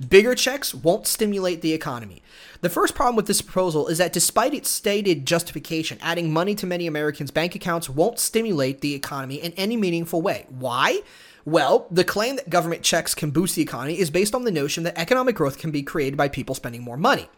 bigger 0.06 0.34
checks 0.34 0.74
won't 0.74 1.06
stimulate 1.06 1.62
the 1.62 1.72
economy. 1.72 2.22
The 2.60 2.68
first 2.68 2.94
problem 2.94 3.16
with 3.16 3.26
this 3.26 3.42
proposal 3.42 3.88
is 3.88 3.98
that 3.98 4.12
despite 4.12 4.54
its 4.54 4.68
stated 4.68 5.26
justification, 5.26 5.98
adding 6.00 6.32
money 6.32 6.54
to 6.56 6.66
many 6.66 6.86
Americans' 6.86 7.30
bank 7.30 7.54
accounts 7.54 7.88
won't 7.88 8.18
stimulate 8.18 8.80
the 8.80 8.94
economy 8.94 9.36
in 9.36 9.52
any 9.52 9.76
meaningful 9.76 10.22
way. 10.22 10.46
Why? 10.48 11.00
Well, 11.44 11.86
the 11.90 12.04
claim 12.04 12.36
that 12.36 12.50
government 12.50 12.82
checks 12.82 13.14
can 13.14 13.30
boost 13.30 13.56
the 13.56 13.62
economy 13.62 13.98
is 13.98 14.10
based 14.10 14.34
on 14.34 14.44
the 14.44 14.50
notion 14.50 14.84
that 14.84 14.98
economic 14.98 15.36
growth 15.36 15.58
can 15.58 15.70
be 15.70 15.82
created 15.82 16.16
by 16.16 16.28
people 16.28 16.54
spending 16.54 16.82
more 16.82 16.96
money. 16.96 17.28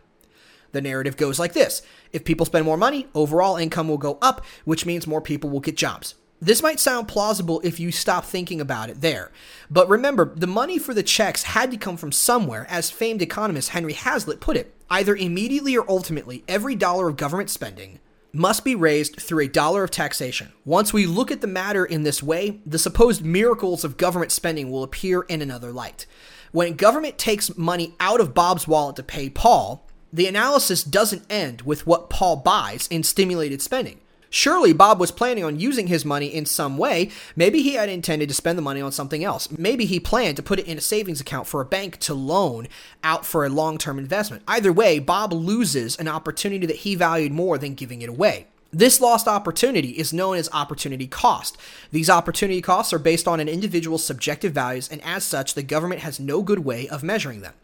The 0.72 0.80
narrative 0.80 1.16
goes 1.16 1.38
like 1.38 1.52
this 1.52 1.82
If 2.12 2.24
people 2.24 2.46
spend 2.46 2.64
more 2.64 2.76
money, 2.76 3.08
overall 3.14 3.56
income 3.56 3.88
will 3.88 3.98
go 3.98 4.18
up, 4.20 4.44
which 4.64 4.86
means 4.86 5.06
more 5.06 5.20
people 5.20 5.50
will 5.50 5.60
get 5.60 5.76
jobs. 5.76 6.14
This 6.42 6.62
might 6.62 6.80
sound 6.80 7.06
plausible 7.06 7.60
if 7.62 7.78
you 7.78 7.92
stop 7.92 8.24
thinking 8.24 8.60
about 8.60 8.88
it 8.88 9.02
there. 9.02 9.30
But 9.70 9.88
remember, 9.90 10.32
the 10.34 10.46
money 10.46 10.78
for 10.78 10.94
the 10.94 11.02
checks 11.02 11.42
had 11.42 11.70
to 11.70 11.76
come 11.76 11.98
from 11.98 12.12
somewhere, 12.12 12.66
as 12.70 12.90
famed 12.90 13.20
economist 13.20 13.70
Henry 13.70 13.92
Hazlitt 13.92 14.40
put 14.40 14.56
it. 14.56 14.74
Either 14.88 15.14
immediately 15.14 15.76
or 15.76 15.84
ultimately, 15.88 16.42
every 16.48 16.74
dollar 16.74 17.08
of 17.08 17.16
government 17.16 17.50
spending 17.50 18.00
must 18.32 18.64
be 18.64 18.74
raised 18.74 19.20
through 19.20 19.44
a 19.44 19.48
dollar 19.48 19.84
of 19.84 19.90
taxation. 19.90 20.52
Once 20.64 20.92
we 20.92 21.04
look 21.04 21.30
at 21.30 21.42
the 21.42 21.46
matter 21.46 21.84
in 21.84 22.04
this 22.04 22.22
way, 22.22 22.60
the 22.64 22.78
supposed 22.78 23.24
miracles 23.24 23.84
of 23.84 23.96
government 23.96 24.32
spending 24.32 24.70
will 24.70 24.82
appear 24.82 25.22
in 25.22 25.42
another 25.42 25.72
light. 25.72 26.06
When 26.52 26.74
government 26.74 27.18
takes 27.18 27.56
money 27.56 27.94
out 28.00 28.20
of 28.20 28.34
Bob's 28.34 28.66
wallet 28.66 28.96
to 28.96 29.02
pay 29.02 29.28
Paul, 29.28 29.86
the 30.12 30.26
analysis 30.26 30.82
doesn't 30.82 31.30
end 31.30 31.62
with 31.62 31.86
what 31.86 32.10
Paul 32.10 32.36
buys 32.36 32.86
in 32.88 33.02
stimulated 33.02 33.60
spending. 33.60 34.00
Surely 34.30 34.72
Bob 34.72 35.00
was 35.00 35.10
planning 35.10 35.42
on 35.42 35.58
using 35.58 35.88
his 35.88 36.04
money 36.04 36.28
in 36.28 36.46
some 36.46 36.78
way. 36.78 37.10
Maybe 37.34 37.62
he 37.62 37.74
had 37.74 37.88
intended 37.88 38.28
to 38.28 38.34
spend 38.34 38.56
the 38.56 38.62
money 38.62 38.80
on 38.80 38.92
something 38.92 39.24
else. 39.24 39.50
Maybe 39.50 39.84
he 39.84 39.98
planned 39.98 40.36
to 40.36 40.42
put 40.42 40.60
it 40.60 40.66
in 40.66 40.78
a 40.78 40.80
savings 40.80 41.20
account 41.20 41.48
for 41.48 41.60
a 41.60 41.64
bank 41.64 41.98
to 41.98 42.14
loan 42.14 42.68
out 43.02 43.26
for 43.26 43.44
a 43.44 43.48
long 43.48 43.76
term 43.76 43.98
investment. 43.98 44.44
Either 44.46 44.72
way, 44.72 45.00
Bob 45.00 45.32
loses 45.32 45.96
an 45.96 46.06
opportunity 46.06 46.64
that 46.66 46.76
he 46.76 46.94
valued 46.94 47.32
more 47.32 47.58
than 47.58 47.74
giving 47.74 48.02
it 48.02 48.08
away. 48.08 48.46
This 48.72 49.00
lost 49.00 49.26
opportunity 49.26 49.90
is 49.90 50.12
known 50.12 50.36
as 50.36 50.48
opportunity 50.52 51.08
cost. 51.08 51.56
These 51.90 52.08
opportunity 52.08 52.62
costs 52.62 52.92
are 52.92 53.00
based 53.00 53.26
on 53.26 53.40
an 53.40 53.48
individual's 53.48 54.04
subjective 54.04 54.52
values, 54.52 54.88
and 54.88 55.02
as 55.02 55.24
such, 55.24 55.54
the 55.54 55.64
government 55.64 56.02
has 56.02 56.20
no 56.20 56.40
good 56.40 56.60
way 56.60 56.86
of 56.86 57.02
measuring 57.02 57.40
them. 57.40 57.54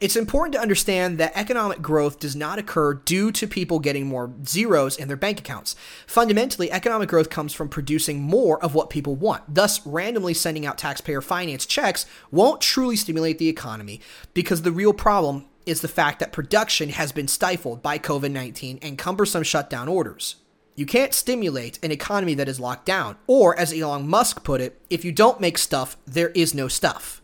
It's 0.00 0.16
important 0.16 0.54
to 0.54 0.60
understand 0.60 1.18
that 1.18 1.32
economic 1.36 1.80
growth 1.80 2.18
does 2.18 2.34
not 2.34 2.58
occur 2.58 2.94
due 2.94 3.30
to 3.32 3.46
people 3.46 3.78
getting 3.78 4.06
more 4.06 4.32
zeros 4.46 4.96
in 4.96 5.08
their 5.08 5.16
bank 5.16 5.38
accounts. 5.38 5.76
Fundamentally, 6.06 6.70
economic 6.70 7.08
growth 7.08 7.30
comes 7.30 7.52
from 7.52 7.68
producing 7.68 8.20
more 8.22 8.62
of 8.62 8.74
what 8.74 8.90
people 8.90 9.14
want. 9.14 9.42
Thus, 9.52 9.86
randomly 9.86 10.34
sending 10.34 10.66
out 10.66 10.78
taxpayer 10.78 11.20
finance 11.20 11.66
checks 11.66 12.06
won't 12.30 12.60
truly 12.60 12.96
stimulate 12.96 13.38
the 13.38 13.48
economy 13.48 14.00
because 14.32 14.62
the 14.62 14.72
real 14.72 14.92
problem 14.92 15.46
is 15.66 15.80
the 15.80 15.88
fact 15.88 16.18
that 16.18 16.32
production 16.32 16.90
has 16.90 17.12
been 17.12 17.28
stifled 17.28 17.82
by 17.82 17.98
COVID 17.98 18.30
19 18.30 18.78
and 18.82 18.98
cumbersome 18.98 19.42
shutdown 19.42 19.88
orders. 19.88 20.36
You 20.76 20.86
can't 20.86 21.14
stimulate 21.14 21.78
an 21.84 21.92
economy 21.92 22.34
that 22.34 22.48
is 22.48 22.58
locked 22.58 22.84
down. 22.84 23.16
Or, 23.28 23.56
as 23.56 23.72
Elon 23.72 24.08
Musk 24.08 24.42
put 24.42 24.60
it, 24.60 24.80
if 24.90 25.04
you 25.04 25.12
don't 25.12 25.40
make 25.40 25.56
stuff, 25.56 25.96
there 26.04 26.30
is 26.30 26.52
no 26.52 26.66
stuff. 26.66 27.22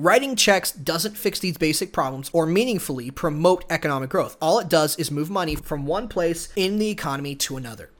Writing 0.00 0.34
checks 0.34 0.72
doesn't 0.72 1.18
fix 1.18 1.40
these 1.40 1.58
basic 1.58 1.92
problems 1.92 2.30
or 2.32 2.46
meaningfully 2.46 3.10
promote 3.10 3.66
economic 3.68 4.08
growth. 4.08 4.34
All 4.40 4.58
it 4.58 4.66
does 4.66 4.96
is 4.96 5.10
move 5.10 5.28
money 5.28 5.54
from 5.54 5.84
one 5.84 6.08
place 6.08 6.48
in 6.56 6.78
the 6.78 6.88
economy 6.88 7.34
to 7.34 7.58
another. 7.58 7.90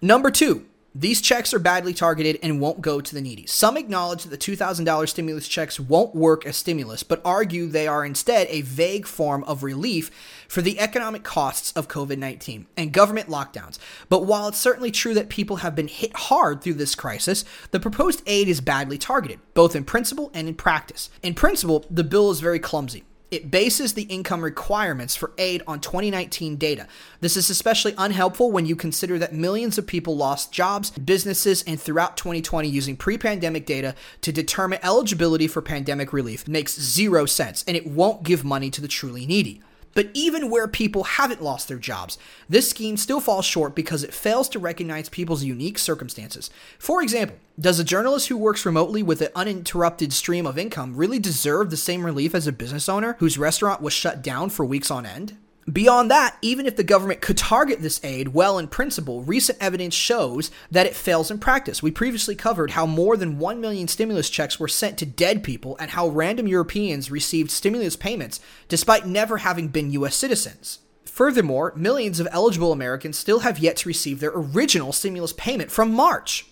Number 0.00 0.30
two, 0.30 0.66
these 0.94 1.20
checks 1.20 1.52
are 1.52 1.58
badly 1.58 1.92
targeted 1.92 2.38
and 2.42 2.60
won't 2.60 2.80
go 2.80 3.00
to 3.00 3.14
the 3.14 3.20
needy. 3.20 3.46
Some 3.46 3.76
acknowledge 3.76 4.24
that 4.24 4.30
the 4.30 4.38
$2,000 4.38 5.08
stimulus 5.08 5.46
checks 5.46 5.78
won't 5.78 6.14
work 6.14 6.46
as 6.46 6.56
stimulus, 6.56 7.02
but 7.02 7.20
argue 7.24 7.66
they 7.66 7.86
are 7.86 8.04
instead 8.04 8.46
a 8.48 8.62
vague 8.62 9.06
form 9.06 9.44
of 9.44 9.62
relief 9.62 10.10
for 10.48 10.62
the 10.62 10.80
economic 10.80 11.22
costs 11.22 11.72
of 11.72 11.88
COVID 11.88 12.18
19 12.18 12.66
and 12.76 12.92
government 12.92 13.28
lockdowns. 13.28 13.78
But 14.08 14.24
while 14.24 14.48
it's 14.48 14.58
certainly 14.58 14.90
true 14.90 15.14
that 15.14 15.28
people 15.28 15.56
have 15.56 15.74
been 15.74 15.88
hit 15.88 16.16
hard 16.16 16.62
through 16.62 16.74
this 16.74 16.94
crisis, 16.94 17.44
the 17.70 17.80
proposed 17.80 18.22
aid 18.26 18.48
is 18.48 18.62
badly 18.62 18.96
targeted, 18.96 19.40
both 19.52 19.76
in 19.76 19.84
principle 19.84 20.30
and 20.32 20.48
in 20.48 20.54
practice. 20.54 21.10
In 21.22 21.34
principle, 21.34 21.84
the 21.90 22.04
bill 22.04 22.30
is 22.30 22.40
very 22.40 22.58
clumsy. 22.58 23.04
It 23.30 23.50
bases 23.50 23.92
the 23.92 24.04
income 24.04 24.42
requirements 24.42 25.14
for 25.14 25.32
aid 25.36 25.62
on 25.66 25.80
2019 25.80 26.56
data. 26.56 26.86
This 27.20 27.36
is 27.36 27.50
especially 27.50 27.94
unhelpful 27.98 28.50
when 28.50 28.64
you 28.64 28.74
consider 28.74 29.18
that 29.18 29.34
millions 29.34 29.76
of 29.76 29.86
people 29.86 30.16
lost 30.16 30.50
jobs, 30.50 30.90
businesses, 30.90 31.62
and 31.66 31.78
throughout 31.78 32.16
2020 32.16 32.68
using 32.68 32.96
pre 32.96 33.18
pandemic 33.18 33.66
data 33.66 33.94
to 34.22 34.32
determine 34.32 34.78
eligibility 34.82 35.46
for 35.46 35.60
pandemic 35.60 36.12
relief 36.12 36.48
makes 36.48 36.80
zero 36.80 37.26
sense, 37.26 37.64
and 37.68 37.76
it 37.76 37.86
won't 37.86 38.22
give 38.22 38.44
money 38.44 38.70
to 38.70 38.80
the 38.80 38.88
truly 38.88 39.26
needy. 39.26 39.62
But 39.98 40.10
even 40.14 40.48
where 40.48 40.68
people 40.68 41.02
haven't 41.02 41.42
lost 41.42 41.66
their 41.66 41.76
jobs, 41.76 42.18
this 42.48 42.70
scheme 42.70 42.96
still 42.96 43.18
falls 43.18 43.44
short 43.44 43.74
because 43.74 44.04
it 44.04 44.14
fails 44.14 44.48
to 44.50 44.60
recognize 44.60 45.08
people's 45.08 45.42
unique 45.42 45.76
circumstances. 45.76 46.50
For 46.78 47.02
example, 47.02 47.36
does 47.58 47.80
a 47.80 47.84
journalist 47.84 48.28
who 48.28 48.36
works 48.36 48.64
remotely 48.64 49.02
with 49.02 49.20
an 49.22 49.32
uninterrupted 49.34 50.12
stream 50.12 50.46
of 50.46 50.56
income 50.56 50.94
really 50.94 51.18
deserve 51.18 51.70
the 51.70 51.76
same 51.76 52.06
relief 52.06 52.32
as 52.32 52.46
a 52.46 52.52
business 52.52 52.88
owner 52.88 53.16
whose 53.18 53.38
restaurant 53.38 53.82
was 53.82 53.92
shut 53.92 54.22
down 54.22 54.50
for 54.50 54.64
weeks 54.64 54.88
on 54.88 55.04
end? 55.04 55.36
Beyond 55.70 56.10
that, 56.10 56.36
even 56.40 56.64
if 56.64 56.76
the 56.76 56.84
government 56.84 57.20
could 57.20 57.36
target 57.36 57.82
this 57.82 58.02
aid 58.02 58.28
well 58.28 58.58
in 58.58 58.68
principle, 58.68 59.22
recent 59.22 59.58
evidence 59.60 59.94
shows 59.94 60.50
that 60.70 60.86
it 60.86 60.96
fails 60.96 61.30
in 61.30 61.38
practice. 61.38 61.82
We 61.82 61.90
previously 61.90 62.34
covered 62.34 62.70
how 62.70 62.86
more 62.86 63.18
than 63.18 63.38
1 63.38 63.60
million 63.60 63.86
stimulus 63.86 64.30
checks 64.30 64.58
were 64.58 64.68
sent 64.68 64.96
to 64.98 65.06
dead 65.06 65.44
people 65.44 65.76
and 65.78 65.90
how 65.90 66.08
random 66.08 66.46
Europeans 66.46 67.10
received 67.10 67.50
stimulus 67.50 67.96
payments 67.96 68.40
despite 68.68 69.06
never 69.06 69.38
having 69.38 69.68
been 69.68 69.90
US 69.90 70.16
citizens. 70.16 70.78
Furthermore, 71.04 71.74
millions 71.76 72.18
of 72.18 72.28
eligible 72.30 72.72
Americans 72.72 73.18
still 73.18 73.40
have 73.40 73.58
yet 73.58 73.76
to 73.78 73.88
receive 73.88 74.20
their 74.20 74.32
original 74.34 74.92
stimulus 74.92 75.34
payment 75.34 75.70
from 75.70 75.92
March. 75.92 76.46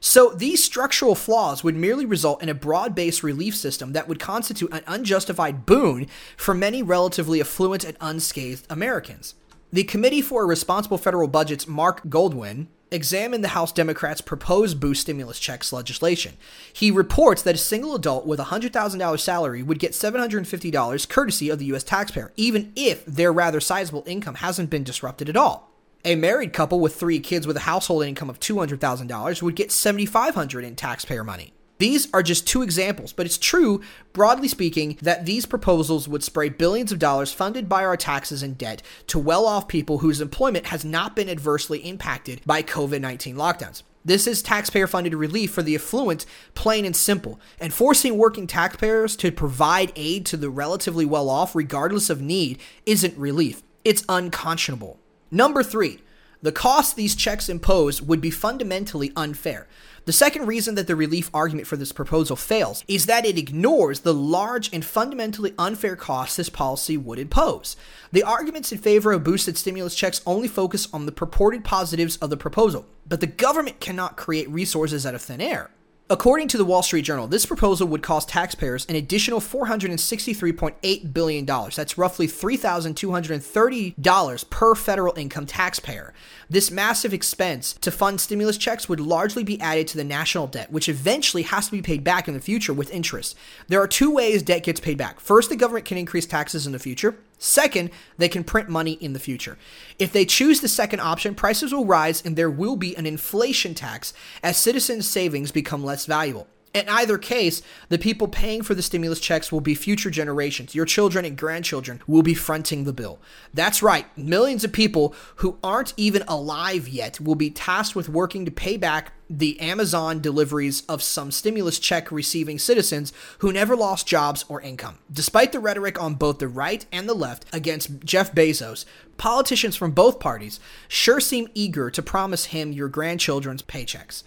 So 0.00 0.30
these 0.30 0.62
structural 0.62 1.14
flaws 1.14 1.64
would 1.64 1.76
merely 1.76 2.06
result 2.06 2.42
in 2.42 2.48
a 2.48 2.54
broad 2.54 2.94
based 2.94 3.22
relief 3.22 3.56
system 3.56 3.92
that 3.92 4.08
would 4.08 4.20
constitute 4.20 4.72
an 4.72 4.84
unjustified 4.86 5.66
boon 5.66 6.06
for 6.36 6.54
many 6.54 6.82
relatively 6.82 7.40
affluent 7.40 7.84
and 7.84 7.96
unscathed 8.00 8.66
Americans. 8.70 9.34
The 9.72 9.84
Committee 9.84 10.22
for 10.22 10.46
Responsible 10.46 10.98
Federal 10.98 11.28
Budget's 11.28 11.68
Marc 11.68 12.04
Goldwein 12.04 12.68
examined 12.90 13.44
the 13.44 13.48
House 13.48 13.70
Democrats' 13.70 14.22
proposed 14.22 14.80
boost 14.80 15.02
stimulus 15.02 15.38
checks 15.38 15.72
legislation. 15.72 16.38
He 16.72 16.90
reports 16.90 17.42
that 17.42 17.54
a 17.54 17.58
single 17.58 17.94
adult 17.94 18.26
with 18.26 18.40
a 18.40 18.44
$100,000 18.44 19.20
salary 19.20 19.62
would 19.62 19.78
get 19.78 19.92
$750 19.92 21.08
courtesy 21.08 21.50
of 21.50 21.58
the 21.58 21.66
U.S. 21.66 21.84
taxpayer, 21.84 22.32
even 22.36 22.72
if 22.76 23.04
their 23.04 23.32
rather 23.32 23.60
sizable 23.60 24.04
income 24.06 24.36
hasn't 24.36 24.70
been 24.70 24.84
disrupted 24.84 25.28
at 25.28 25.36
all. 25.36 25.70
A 26.08 26.14
married 26.14 26.54
couple 26.54 26.80
with 26.80 26.94
three 26.96 27.20
kids 27.20 27.46
with 27.46 27.58
a 27.58 27.68
household 27.68 28.02
income 28.02 28.30
of 28.30 28.40
$200,000 28.40 29.42
would 29.42 29.54
get 29.54 29.68
$7,500 29.68 30.64
in 30.64 30.74
taxpayer 30.74 31.22
money. 31.22 31.52
These 31.76 32.08
are 32.14 32.22
just 32.22 32.48
two 32.48 32.62
examples, 32.62 33.12
but 33.12 33.26
it's 33.26 33.36
true, 33.36 33.82
broadly 34.14 34.48
speaking, 34.48 34.96
that 35.02 35.26
these 35.26 35.44
proposals 35.44 36.08
would 36.08 36.24
spray 36.24 36.48
billions 36.48 36.92
of 36.92 36.98
dollars 36.98 37.34
funded 37.34 37.68
by 37.68 37.84
our 37.84 37.98
taxes 37.98 38.42
and 38.42 38.56
debt 38.56 38.80
to 39.08 39.18
well 39.18 39.44
off 39.44 39.68
people 39.68 39.98
whose 39.98 40.22
employment 40.22 40.68
has 40.68 40.82
not 40.82 41.14
been 41.14 41.28
adversely 41.28 41.80
impacted 41.80 42.40
by 42.46 42.62
COVID 42.62 43.02
19 43.02 43.36
lockdowns. 43.36 43.82
This 44.02 44.26
is 44.26 44.40
taxpayer 44.40 44.86
funded 44.86 45.14
relief 45.14 45.50
for 45.50 45.60
the 45.60 45.74
affluent, 45.74 46.24
plain 46.54 46.86
and 46.86 46.96
simple. 46.96 47.38
And 47.60 47.70
forcing 47.70 48.16
working 48.16 48.46
taxpayers 48.46 49.14
to 49.16 49.30
provide 49.30 49.92
aid 49.94 50.24
to 50.24 50.38
the 50.38 50.48
relatively 50.48 51.04
well 51.04 51.28
off, 51.28 51.54
regardless 51.54 52.08
of 52.08 52.22
need, 52.22 52.58
isn't 52.86 53.18
relief. 53.18 53.62
It's 53.84 54.06
unconscionable. 54.08 54.98
Number 55.30 55.62
three, 55.62 56.00
the 56.40 56.52
cost 56.52 56.94
these 56.94 57.16
checks 57.16 57.48
impose 57.48 58.00
would 58.00 58.20
be 58.20 58.30
fundamentally 58.30 59.12
unfair. 59.16 59.66
The 60.04 60.12
second 60.12 60.46
reason 60.46 60.74
that 60.76 60.86
the 60.86 60.96
relief 60.96 61.28
argument 61.34 61.66
for 61.66 61.76
this 61.76 61.92
proposal 61.92 62.34
fails 62.36 62.82
is 62.88 63.06
that 63.06 63.26
it 63.26 63.36
ignores 63.36 64.00
the 64.00 64.14
large 64.14 64.72
and 64.72 64.82
fundamentally 64.82 65.52
unfair 65.58 65.96
costs 65.96 66.36
this 66.36 66.48
policy 66.48 66.96
would 66.96 67.18
impose. 67.18 67.76
The 68.12 68.22
arguments 68.22 68.72
in 68.72 68.78
favor 68.78 69.12
of 69.12 69.24
boosted 69.24 69.58
stimulus 69.58 69.94
checks 69.94 70.22
only 70.24 70.48
focus 70.48 70.88
on 70.94 71.04
the 71.04 71.12
purported 71.12 71.62
positives 71.62 72.16
of 72.18 72.30
the 72.30 72.38
proposal, 72.38 72.86
but 73.06 73.20
the 73.20 73.26
government 73.26 73.80
cannot 73.80 74.16
create 74.16 74.48
resources 74.48 75.04
out 75.04 75.14
of 75.14 75.20
thin 75.20 75.42
air. 75.42 75.70
According 76.10 76.48
to 76.48 76.56
the 76.56 76.64
Wall 76.64 76.82
Street 76.82 77.02
Journal, 77.02 77.26
this 77.26 77.44
proposal 77.44 77.86
would 77.88 78.02
cost 78.02 78.30
taxpayers 78.30 78.86
an 78.86 78.96
additional 78.96 79.40
$463.8 79.40 81.12
billion. 81.12 81.44
That's 81.44 81.98
roughly 81.98 82.26
$3,230 82.26 84.50
per 84.50 84.74
federal 84.74 85.18
income 85.18 85.44
taxpayer. 85.44 86.14
This 86.48 86.70
massive 86.70 87.12
expense 87.12 87.74
to 87.74 87.90
fund 87.90 88.22
stimulus 88.22 88.56
checks 88.56 88.88
would 88.88 89.00
largely 89.00 89.44
be 89.44 89.60
added 89.60 89.86
to 89.88 89.98
the 89.98 90.04
national 90.04 90.46
debt, 90.46 90.72
which 90.72 90.88
eventually 90.88 91.42
has 91.42 91.66
to 91.66 91.72
be 91.72 91.82
paid 91.82 92.04
back 92.04 92.26
in 92.26 92.32
the 92.32 92.40
future 92.40 92.72
with 92.72 92.90
interest. 92.90 93.36
There 93.66 93.82
are 93.82 93.86
two 93.86 94.10
ways 94.10 94.42
debt 94.42 94.62
gets 94.62 94.80
paid 94.80 94.96
back. 94.96 95.20
First, 95.20 95.50
the 95.50 95.56
government 95.56 95.84
can 95.84 95.98
increase 95.98 96.24
taxes 96.24 96.66
in 96.66 96.72
the 96.72 96.78
future. 96.78 97.16
Second, 97.38 97.90
they 98.16 98.28
can 98.28 98.44
print 98.44 98.68
money 98.68 98.92
in 98.92 99.12
the 99.12 99.18
future. 99.18 99.56
If 99.98 100.12
they 100.12 100.24
choose 100.24 100.60
the 100.60 100.68
second 100.68 101.00
option, 101.00 101.34
prices 101.34 101.72
will 101.72 101.86
rise 101.86 102.20
and 102.24 102.36
there 102.36 102.50
will 102.50 102.76
be 102.76 102.96
an 102.96 103.06
inflation 103.06 103.74
tax 103.74 104.12
as 104.42 104.56
citizens' 104.56 105.08
savings 105.08 105.52
become 105.52 105.84
less 105.84 106.04
valuable. 106.04 106.48
In 106.78 106.88
either 106.88 107.18
case, 107.18 107.60
the 107.88 107.98
people 107.98 108.28
paying 108.28 108.62
for 108.62 108.72
the 108.72 108.82
stimulus 108.82 109.18
checks 109.18 109.50
will 109.50 109.60
be 109.60 109.74
future 109.74 110.10
generations. 110.10 110.76
Your 110.76 110.84
children 110.84 111.24
and 111.24 111.36
grandchildren 111.36 112.00
will 112.06 112.22
be 112.22 112.34
fronting 112.34 112.84
the 112.84 112.92
bill. 112.92 113.18
That's 113.52 113.82
right, 113.82 114.06
millions 114.16 114.62
of 114.62 114.72
people 114.72 115.12
who 115.36 115.58
aren't 115.60 115.92
even 115.96 116.22
alive 116.28 116.86
yet 116.86 117.18
will 117.18 117.34
be 117.34 117.50
tasked 117.50 117.96
with 117.96 118.08
working 118.08 118.44
to 118.44 118.52
pay 118.52 118.76
back 118.76 119.12
the 119.28 119.58
Amazon 119.58 120.20
deliveries 120.20 120.82
of 120.82 121.02
some 121.02 121.32
stimulus 121.32 121.80
check 121.80 122.12
receiving 122.12 122.60
citizens 122.60 123.12
who 123.38 123.52
never 123.52 123.74
lost 123.74 124.06
jobs 124.06 124.44
or 124.48 124.60
income. 124.60 124.98
Despite 125.12 125.50
the 125.50 125.60
rhetoric 125.60 126.00
on 126.00 126.14
both 126.14 126.38
the 126.38 126.46
right 126.46 126.86
and 126.92 127.08
the 127.08 127.14
left 127.14 127.44
against 127.52 128.04
Jeff 128.04 128.32
Bezos, 128.32 128.84
politicians 129.16 129.74
from 129.74 129.90
both 129.90 130.20
parties 130.20 130.60
sure 130.86 131.18
seem 131.18 131.48
eager 131.54 131.90
to 131.90 132.02
promise 132.02 132.46
him 132.46 132.70
your 132.70 132.88
grandchildren's 132.88 133.62
paychecks. 133.62 134.22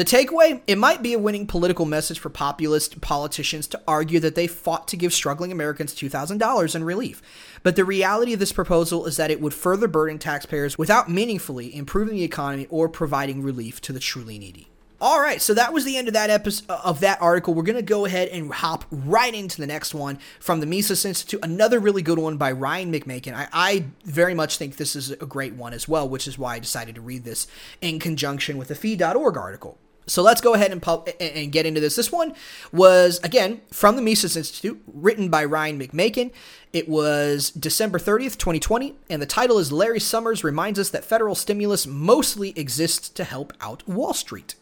The 0.00 0.06
takeaway 0.06 0.62
it 0.66 0.78
might 0.78 1.02
be 1.02 1.12
a 1.12 1.18
winning 1.18 1.46
political 1.46 1.84
message 1.84 2.18
for 2.18 2.30
populist 2.30 3.02
politicians 3.02 3.66
to 3.66 3.82
argue 3.86 4.18
that 4.20 4.34
they 4.34 4.46
fought 4.46 4.88
to 4.88 4.96
give 4.96 5.12
struggling 5.12 5.52
Americans 5.52 5.94
$2,000 5.94 6.74
in 6.74 6.84
relief. 6.84 7.20
But 7.62 7.76
the 7.76 7.84
reality 7.84 8.32
of 8.32 8.40
this 8.40 8.50
proposal 8.50 9.04
is 9.04 9.18
that 9.18 9.30
it 9.30 9.42
would 9.42 9.52
further 9.52 9.88
burden 9.88 10.18
taxpayers 10.18 10.78
without 10.78 11.10
meaningfully 11.10 11.76
improving 11.76 12.14
the 12.14 12.24
economy 12.24 12.66
or 12.70 12.88
providing 12.88 13.42
relief 13.42 13.82
to 13.82 13.92
the 13.92 14.00
truly 14.00 14.38
needy. 14.38 14.70
All 15.02 15.20
right, 15.20 15.42
so 15.42 15.52
that 15.52 15.74
was 15.74 15.84
the 15.84 15.98
end 15.98 16.08
of 16.08 16.14
that 16.14 16.30
episode 16.30 16.70
of 16.70 17.00
that 17.00 17.20
article. 17.20 17.52
We're 17.52 17.64
gonna 17.64 17.82
go 17.82 18.06
ahead 18.06 18.28
and 18.28 18.50
hop 18.50 18.86
right 18.90 19.34
into 19.34 19.60
the 19.60 19.66
next 19.66 19.92
one 19.92 20.18
from 20.38 20.60
the 20.60 20.66
Mises 20.66 21.04
Institute. 21.04 21.40
Another 21.42 21.78
really 21.78 22.00
good 22.00 22.18
one 22.18 22.38
by 22.38 22.52
Ryan 22.52 22.90
McMaken. 22.90 23.34
I, 23.34 23.48
I, 23.52 23.84
very 24.06 24.32
much 24.32 24.56
think 24.56 24.76
this 24.76 24.96
is 24.96 25.10
a 25.10 25.16
great 25.26 25.52
one 25.52 25.74
as 25.74 25.86
well, 25.86 26.08
which 26.08 26.26
is 26.26 26.38
why 26.38 26.54
I 26.54 26.58
decided 26.58 26.94
to 26.94 27.02
read 27.02 27.24
this 27.24 27.46
in 27.82 27.98
conjunction 27.98 28.56
with 28.56 28.68
the 28.68 28.74
Fee.org 28.74 29.36
article. 29.36 29.76
So 30.10 30.22
let's 30.22 30.40
go 30.40 30.54
ahead 30.54 30.72
and, 30.72 30.84
and 31.20 31.52
get 31.52 31.66
into 31.66 31.80
this. 31.80 31.94
This 31.94 32.10
one 32.10 32.34
was, 32.72 33.20
again, 33.22 33.60
from 33.70 33.94
the 33.94 34.02
Mises 34.02 34.36
Institute, 34.36 34.82
written 34.92 35.28
by 35.28 35.44
Ryan 35.44 35.78
McMaken. 35.78 36.32
It 36.72 36.88
was 36.88 37.50
December 37.50 38.00
30th, 38.00 38.36
2020, 38.36 38.96
and 39.08 39.22
the 39.22 39.26
title 39.26 39.58
is 39.58 39.70
Larry 39.70 40.00
Summers 40.00 40.42
Reminds 40.42 40.80
Us 40.80 40.90
That 40.90 41.04
Federal 41.04 41.36
Stimulus 41.36 41.86
Mostly 41.86 42.52
Exists 42.58 43.08
to 43.10 43.22
Help 43.22 43.52
Out 43.60 43.86
Wall 43.88 44.12
Street. 44.12 44.56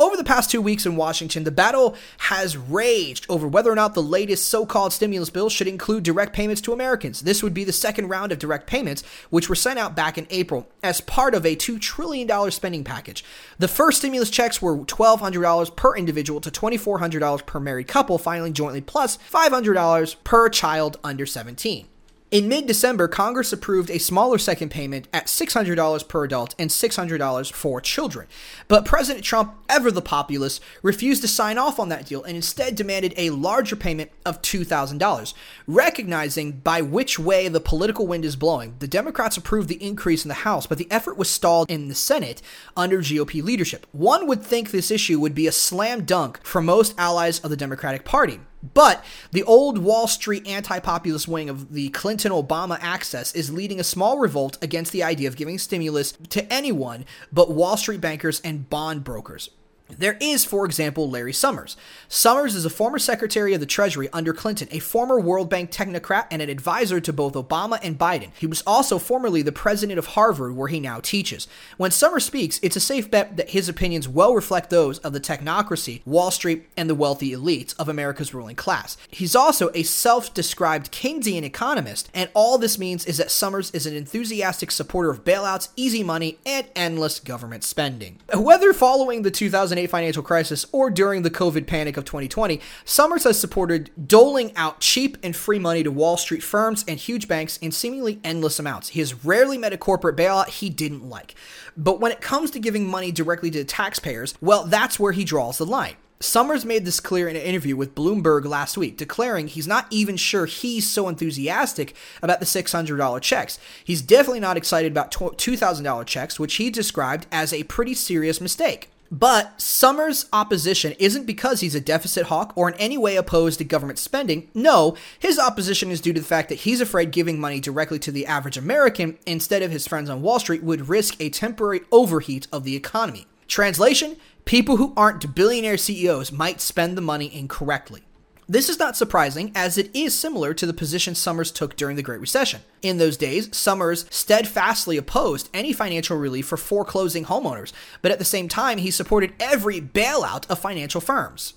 Over 0.00 0.16
the 0.16 0.24
past 0.24 0.50
two 0.50 0.62
weeks 0.62 0.86
in 0.86 0.96
Washington, 0.96 1.44
the 1.44 1.50
battle 1.50 1.94
has 2.16 2.56
raged 2.56 3.26
over 3.28 3.46
whether 3.46 3.70
or 3.70 3.74
not 3.74 3.92
the 3.92 4.02
latest 4.02 4.48
so 4.48 4.64
called 4.64 4.94
stimulus 4.94 5.28
bill 5.28 5.50
should 5.50 5.68
include 5.68 6.04
direct 6.04 6.32
payments 6.32 6.62
to 6.62 6.72
Americans. 6.72 7.20
This 7.20 7.42
would 7.42 7.52
be 7.52 7.64
the 7.64 7.72
second 7.74 8.08
round 8.08 8.32
of 8.32 8.38
direct 8.38 8.66
payments, 8.66 9.02
which 9.28 9.50
were 9.50 9.54
sent 9.54 9.78
out 9.78 9.94
back 9.94 10.16
in 10.16 10.26
April 10.30 10.66
as 10.82 11.02
part 11.02 11.34
of 11.34 11.44
a 11.44 11.54
$2 11.54 11.78
trillion 11.78 12.50
spending 12.50 12.82
package. 12.82 13.22
The 13.58 13.68
first 13.68 13.98
stimulus 13.98 14.30
checks 14.30 14.62
were 14.62 14.74
$1,200 14.74 15.76
per 15.76 15.94
individual 15.94 16.40
to 16.40 16.50
$2,400 16.50 17.44
per 17.44 17.60
married 17.60 17.86
couple 17.86 18.16
filing 18.16 18.54
jointly, 18.54 18.80
plus 18.80 19.18
$500 19.30 20.16
per 20.24 20.48
child 20.48 20.98
under 21.04 21.26
17. 21.26 21.86
In 22.30 22.46
mid 22.46 22.68
December, 22.68 23.08
Congress 23.08 23.52
approved 23.52 23.90
a 23.90 23.98
smaller 23.98 24.38
second 24.38 24.70
payment 24.70 25.08
at 25.12 25.26
$600 25.26 26.06
per 26.06 26.22
adult 26.22 26.54
and 26.60 26.70
$600 26.70 27.52
for 27.52 27.80
children. 27.80 28.28
But 28.68 28.84
President 28.84 29.24
Trump, 29.24 29.54
ever 29.68 29.90
the 29.90 30.00
populist, 30.00 30.62
refused 30.80 31.22
to 31.22 31.28
sign 31.28 31.58
off 31.58 31.80
on 31.80 31.88
that 31.88 32.06
deal 32.06 32.22
and 32.22 32.36
instead 32.36 32.76
demanded 32.76 33.14
a 33.16 33.30
larger 33.30 33.74
payment 33.74 34.12
of 34.24 34.42
$2,000. 34.42 35.34
Recognizing 35.66 36.52
by 36.52 36.80
which 36.82 37.18
way 37.18 37.48
the 37.48 37.58
political 37.58 38.06
wind 38.06 38.24
is 38.24 38.36
blowing, 38.36 38.76
the 38.78 38.86
Democrats 38.86 39.36
approved 39.36 39.68
the 39.68 39.84
increase 39.84 40.24
in 40.24 40.28
the 40.28 40.34
House, 40.34 40.68
but 40.68 40.78
the 40.78 40.88
effort 40.88 41.18
was 41.18 41.28
stalled 41.28 41.68
in 41.68 41.88
the 41.88 41.96
Senate 41.96 42.42
under 42.76 42.98
GOP 42.98 43.42
leadership. 43.42 43.88
One 43.90 44.28
would 44.28 44.44
think 44.44 44.70
this 44.70 44.92
issue 44.92 45.18
would 45.18 45.34
be 45.34 45.48
a 45.48 45.52
slam 45.52 46.04
dunk 46.04 46.38
for 46.44 46.62
most 46.62 46.94
allies 46.96 47.40
of 47.40 47.50
the 47.50 47.56
Democratic 47.56 48.04
Party. 48.04 48.38
But 48.62 49.04
the 49.32 49.42
old 49.44 49.78
Wall 49.78 50.06
Street 50.06 50.46
anti 50.46 50.78
populist 50.80 51.26
wing 51.26 51.48
of 51.48 51.72
the 51.72 51.88
Clinton 51.90 52.32
Obama 52.32 52.78
axis 52.80 53.34
is 53.34 53.52
leading 53.52 53.80
a 53.80 53.84
small 53.84 54.18
revolt 54.18 54.58
against 54.62 54.92
the 54.92 55.02
idea 55.02 55.28
of 55.28 55.36
giving 55.36 55.58
stimulus 55.58 56.12
to 56.30 56.52
anyone 56.52 57.04
but 57.32 57.50
Wall 57.50 57.76
Street 57.76 58.00
bankers 58.00 58.40
and 58.40 58.68
bond 58.68 59.04
brokers. 59.04 59.50
There 59.98 60.16
is, 60.20 60.44
for 60.44 60.64
example, 60.64 61.10
Larry 61.10 61.32
Summers. 61.32 61.76
Summers 62.08 62.54
is 62.54 62.64
a 62.64 62.70
former 62.70 62.98
Secretary 62.98 63.54
of 63.54 63.60
the 63.60 63.66
Treasury 63.66 64.08
under 64.12 64.32
Clinton, 64.32 64.68
a 64.70 64.78
former 64.78 65.20
World 65.20 65.50
Bank 65.50 65.70
technocrat, 65.70 66.26
and 66.30 66.40
an 66.40 66.48
advisor 66.48 67.00
to 67.00 67.12
both 67.12 67.34
Obama 67.34 67.78
and 67.82 67.98
Biden. 67.98 68.30
He 68.38 68.46
was 68.46 68.62
also 68.66 68.98
formerly 68.98 69.42
the 69.42 69.52
president 69.52 69.98
of 69.98 70.06
Harvard, 70.06 70.56
where 70.56 70.68
he 70.68 70.80
now 70.80 71.00
teaches. 71.00 71.48
When 71.76 71.90
Summers 71.90 72.24
speaks, 72.24 72.60
it's 72.62 72.76
a 72.76 72.80
safe 72.80 73.10
bet 73.10 73.36
that 73.36 73.50
his 73.50 73.68
opinions 73.68 74.08
well 74.08 74.34
reflect 74.34 74.70
those 74.70 74.98
of 75.00 75.12
the 75.12 75.20
technocracy, 75.20 76.04
Wall 76.06 76.30
Street, 76.30 76.68
and 76.76 76.88
the 76.88 76.94
wealthy 76.94 77.32
elites 77.32 77.74
of 77.78 77.88
America's 77.88 78.34
ruling 78.34 78.56
class. 78.56 78.96
He's 79.10 79.36
also 79.36 79.70
a 79.74 79.82
self 79.82 80.32
described 80.34 80.92
Keynesian 80.92 81.42
economist, 81.42 82.10
and 82.14 82.30
all 82.34 82.58
this 82.58 82.78
means 82.78 83.06
is 83.06 83.18
that 83.18 83.30
Summers 83.30 83.70
is 83.72 83.86
an 83.86 83.94
enthusiastic 83.94 84.70
supporter 84.70 85.10
of 85.10 85.24
bailouts, 85.24 85.68
easy 85.76 86.02
money, 86.02 86.38
and 86.46 86.66
endless 86.74 87.20
government 87.20 87.64
spending. 87.64 88.18
Whether 88.34 88.72
following 88.72 89.22
the 89.22 89.30
2008 89.30 89.79
2008 89.80 89.90
financial 89.90 90.22
crisis 90.22 90.66
or 90.72 90.90
during 90.90 91.22
the 91.22 91.30
COVID 91.30 91.66
panic 91.66 91.96
of 91.96 92.04
2020, 92.04 92.60
Summers 92.84 93.24
has 93.24 93.40
supported 93.40 93.90
doling 94.06 94.52
out 94.56 94.80
cheap 94.80 95.16
and 95.22 95.34
free 95.34 95.58
money 95.58 95.82
to 95.82 95.90
Wall 95.90 96.16
Street 96.16 96.42
firms 96.42 96.84
and 96.86 96.98
huge 96.98 97.28
banks 97.28 97.56
in 97.58 97.72
seemingly 97.72 98.20
endless 98.22 98.58
amounts. 98.58 98.90
He 98.90 99.00
has 99.00 99.24
rarely 99.24 99.58
met 99.58 99.72
a 99.72 99.78
corporate 99.78 100.16
bailout 100.16 100.48
he 100.48 100.68
didn't 100.68 101.08
like. 101.08 101.34
But 101.76 102.00
when 102.00 102.12
it 102.12 102.20
comes 102.20 102.50
to 102.52 102.58
giving 102.58 102.86
money 102.86 103.12
directly 103.12 103.50
to 103.52 103.64
taxpayers, 103.64 104.34
well, 104.40 104.64
that's 104.64 105.00
where 105.00 105.12
he 105.12 105.24
draws 105.24 105.58
the 105.58 105.66
line. 105.66 105.96
Summers 106.22 106.66
made 106.66 106.84
this 106.84 107.00
clear 107.00 107.28
in 107.28 107.36
an 107.36 107.40
interview 107.40 107.74
with 107.76 107.94
Bloomberg 107.94 108.44
last 108.44 108.76
week, 108.76 108.98
declaring 108.98 109.46
he's 109.46 109.66
not 109.66 109.86
even 109.88 110.18
sure 110.18 110.44
he's 110.44 110.86
so 110.86 111.08
enthusiastic 111.08 111.94
about 112.20 112.40
the 112.40 112.46
$600 112.46 113.22
checks. 113.22 113.58
He's 113.82 114.02
definitely 114.02 114.40
not 114.40 114.58
excited 114.58 114.92
about 114.92 115.10
$2,000 115.10 116.06
checks, 116.06 116.38
which 116.38 116.56
he 116.56 116.68
described 116.68 117.26
as 117.32 117.54
a 117.54 117.64
pretty 117.64 117.94
serious 117.94 118.38
mistake. 118.38 118.89
But 119.10 119.60
Summers' 119.60 120.26
opposition 120.32 120.94
isn't 121.00 121.26
because 121.26 121.60
he's 121.60 121.74
a 121.74 121.80
deficit 121.80 122.26
hawk 122.26 122.52
or 122.54 122.68
in 122.68 122.76
any 122.76 122.96
way 122.96 123.16
opposed 123.16 123.58
to 123.58 123.64
government 123.64 123.98
spending. 123.98 124.48
No, 124.54 124.96
his 125.18 125.36
opposition 125.36 125.90
is 125.90 126.00
due 126.00 126.12
to 126.12 126.20
the 126.20 126.26
fact 126.26 126.48
that 126.48 126.60
he's 126.60 126.80
afraid 126.80 127.10
giving 127.10 127.40
money 127.40 127.58
directly 127.58 127.98
to 128.00 128.12
the 128.12 128.26
average 128.26 128.56
American 128.56 129.18
instead 129.26 129.62
of 129.62 129.72
his 129.72 129.88
friends 129.88 130.08
on 130.08 130.22
Wall 130.22 130.38
Street 130.38 130.62
would 130.62 130.88
risk 130.88 131.16
a 131.18 131.28
temporary 131.28 131.80
overheat 131.90 132.46
of 132.52 132.62
the 132.62 132.76
economy. 132.76 133.26
Translation 133.48 134.16
People 134.44 134.78
who 134.78 134.92
aren't 134.96 135.34
billionaire 135.34 135.76
CEOs 135.76 136.32
might 136.32 136.60
spend 136.60 136.96
the 136.96 137.02
money 137.02 137.32
incorrectly. 137.34 138.02
This 138.50 138.68
is 138.68 138.80
not 138.80 138.96
surprising, 138.96 139.52
as 139.54 139.78
it 139.78 139.94
is 139.94 140.12
similar 140.12 140.52
to 140.54 140.66
the 140.66 140.72
position 140.72 141.14
Summers 141.14 141.52
took 141.52 141.76
during 141.76 141.94
the 141.94 142.02
Great 142.02 142.18
Recession. 142.18 142.62
In 142.82 142.98
those 142.98 143.16
days, 143.16 143.48
Summers 143.56 144.06
steadfastly 144.10 144.96
opposed 144.96 145.48
any 145.54 145.72
financial 145.72 146.16
relief 146.16 146.48
for 146.48 146.56
foreclosing 146.56 147.26
homeowners, 147.26 147.72
but 148.02 148.10
at 148.10 148.18
the 148.18 148.24
same 148.24 148.48
time, 148.48 148.78
he 148.78 148.90
supported 148.90 149.34
every 149.38 149.80
bailout 149.80 150.50
of 150.50 150.58
financial 150.58 151.00
firms. 151.00 151.54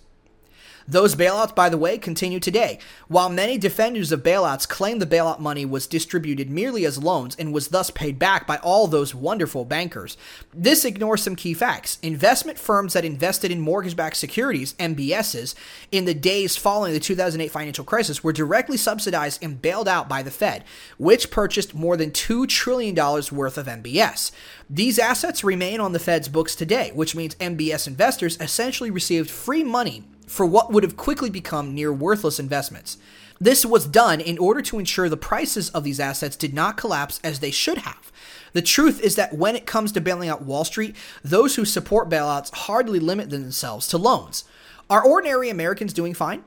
Those 0.87 1.15
bailouts, 1.15 1.55
by 1.55 1.69
the 1.69 1.77
way, 1.77 1.97
continue 1.97 2.39
today. 2.39 2.79
While 3.07 3.29
many 3.29 3.57
defenders 3.57 4.11
of 4.11 4.23
bailouts 4.23 4.67
claim 4.67 4.99
the 4.99 5.05
bailout 5.05 5.39
money 5.39 5.65
was 5.65 5.87
distributed 5.87 6.49
merely 6.49 6.85
as 6.85 7.01
loans 7.01 7.35
and 7.37 7.53
was 7.53 7.69
thus 7.69 7.89
paid 7.89 8.19
back 8.19 8.45
by 8.45 8.57
all 8.57 8.87
those 8.87 9.15
wonderful 9.15 9.63
bankers, 9.63 10.17
this 10.53 10.83
ignores 10.83 11.23
some 11.23 11.35
key 11.35 11.53
facts. 11.53 11.99
Investment 12.01 12.59
firms 12.59 12.93
that 12.93 13.05
invested 13.05 13.51
in 13.51 13.61
mortgage 13.61 13.95
backed 13.95 14.17
securities, 14.17 14.73
MBSs, 14.73 15.55
in 15.91 16.05
the 16.05 16.13
days 16.13 16.57
following 16.57 16.93
the 16.93 16.99
2008 16.99 17.49
financial 17.49 17.85
crisis 17.85 18.23
were 18.23 18.33
directly 18.33 18.77
subsidized 18.77 19.41
and 19.43 19.61
bailed 19.61 19.87
out 19.87 20.09
by 20.09 20.21
the 20.21 20.31
Fed, 20.31 20.63
which 20.97 21.31
purchased 21.31 21.73
more 21.73 21.95
than 21.95 22.11
$2 22.11 22.47
trillion 22.47 22.95
worth 22.95 23.57
of 23.57 23.67
MBS. 23.67 24.31
These 24.69 24.99
assets 24.99 25.43
remain 25.43 25.79
on 25.79 25.93
the 25.93 25.99
Fed's 25.99 26.27
books 26.27 26.55
today, 26.55 26.91
which 26.93 27.15
means 27.15 27.35
MBS 27.35 27.87
investors 27.87 28.37
essentially 28.41 28.91
received 28.91 29.29
free 29.29 29.63
money 29.63 30.03
for 30.27 30.45
what 30.45 30.71
would 30.71 30.83
have 30.83 30.97
quickly 30.97 31.29
become 31.29 31.73
near 31.73 31.91
worthless 31.91 32.39
investments. 32.39 32.97
This 33.39 33.65
was 33.65 33.85
done 33.87 34.21
in 34.21 34.37
order 34.37 34.61
to 34.61 34.79
ensure 34.79 35.09
the 35.09 35.17
prices 35.17 35.69
of 35.71 35.83
these 35.83 35.99
assets 35.99 36.35
did 36.35 36.53
not 36.53 36.77
collapse 36.77 37.19
as 37.23 37.39
they 37.39 37.51
should 37.51 37.79
have. 37.79 38.11
The 38.53 38.61
truth 38.61 39.01
is 39.01 39.15
that 39.15 39.33
when 39.33 39.55
it 39.55 39.65
comes 39.65 39.91
to 39.91 40.01
bailing 40.01 40.29
out 40.29 40.43
Wall 40.43 40.63
Street, 40.63 40.95
those 41.23 41.55
who 41.55 41.65
support 41.65 42.09
bailouts 42.09 42.53
hardly 42.53 42.99
limit 42.99 43.29
themselves 43.29 43.87
to 43.87 43.97
loans. 43.97 44.45
Are 44.89 45.03
ordinary 45.03 45.49
Americans 45.49 45.91
doing 45.91 46.13
fine? 46.13 46.43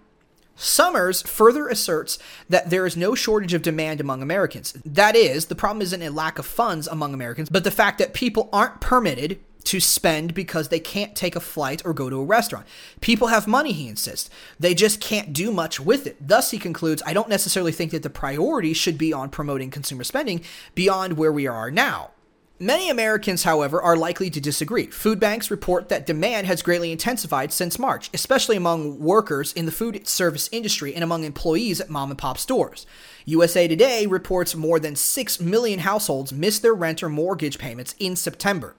Summers 0.54 1.20
further 1.20 1.68
asserts 1.68 2.18
that 2.48 2.70
there 2.70 2.86
is 2.86 2.96
no 2.96 3.14
shortage 3.14 3.52
of 3.52 3.60
demand 3.60 4.00
among 4.00 4.22
Americans. 4.22 4.72
That 4.84 5.14
is, 5.14 5.46
the 5.46 5.54
problem 5.54 5.82
isn't 5.82 6.00
a 6.00 6.10
lack 6.10 6.38
of 6.38 6.46
funds 6.46 6.86
among 6.86 7.12
Americans, 7.12 7.50
but 7.50 7.64
the 7.64 7.70
fact 7.70 7.98
that 7.98 8.14
people 8.14 8.48
aren't 8.52 8.80
permitted 8.80 9.38
to 9.66 9.80
spend 9.80 10.34
because 10.34 10.68
they 10.68 10.80
can't 10.80 11.14
take 11.14 11.36
a 11.36 11.40
flight 11.40 11.82
or 11.84 11.92
go 11.92 12.08
to 12.08 12.20
a 12.20 12.24
restaurant. 12.24 12.66
People 13.00 13.28
have 13.28 13.46
money, 13.46 13.72
he 13.72 13.88
insists. 13.88 14.30
They 14.58 14.74
just 14.74 15.00
can't 15.00 15.32
do 15.32 15.52
much 15.52 15.78
with 15.78 16.06
it. 16.06 16.16
Thus, 16.26 16.50
he 16.50 16.58
concludes, 16.58 17.02
I 17.04 17.12
don't 17.12 17.28
necessarily 17.28 17.72
think 17.72 17.90
that 17.90 18.02
the 18.02 18.10
priority 18.10 18.72
should 18.72 18.96
be 18.96 19.12
on 19.12 19.28
promoting 19.28 19.70
consumer 19.70 20.04
spending 20.04 20.42
beyond 20.74 21.16
where 21.16 21.32
we 21.32 21.46
are 21.46 21.70
now. 21.70 22.12
Many 22.58 22.88
Americans, 22.88 23.42
however, 23.42 23.82
are 23.82 23.98
likely 23.98 24.30
to 24.30 24.40
disagree. 24.40 24.86
Food 24.86 25.20
banks 25.20 25.50
report 25.50 25.90
that 25.90 26.06
demand 26.06 26.46
has 26.46 26.62
greatly 26.62 26.90
intensified 26.90 27.52
since 27.52 27.78
March, 27.78 28.08
especially 28.14 28.56
among 28.56 28.98
workers 28.98 29.52
in 29.52 29.66
the 29.66 29.72
food 29.72 30.08
service 30.08 30.48
industry 30.50 30.94
and 30.94 31.04
among 31.04 31.24
employees 31.24 31.82
at 31.82 31.90
mom 31.90 32.10
and 32.10 32.18
pop 32.18 32.38
stores. 32.38 32.86
USA 33.26 33.68
Today 33.68 34.06
reports 34.06 34.54
more 34.54 34.80
than 34.80 34.96
6 34.96 35.38
million 35.38 35.80
households 35.80 36.32
missed 36.32 36.62
their 36.62 36.72
rent 36.72 37.02
or 37.02 37.10
mortgage 37.10 37.58
payments 37.58 37.94
in 37.98 38.16
September. 38.16 38.74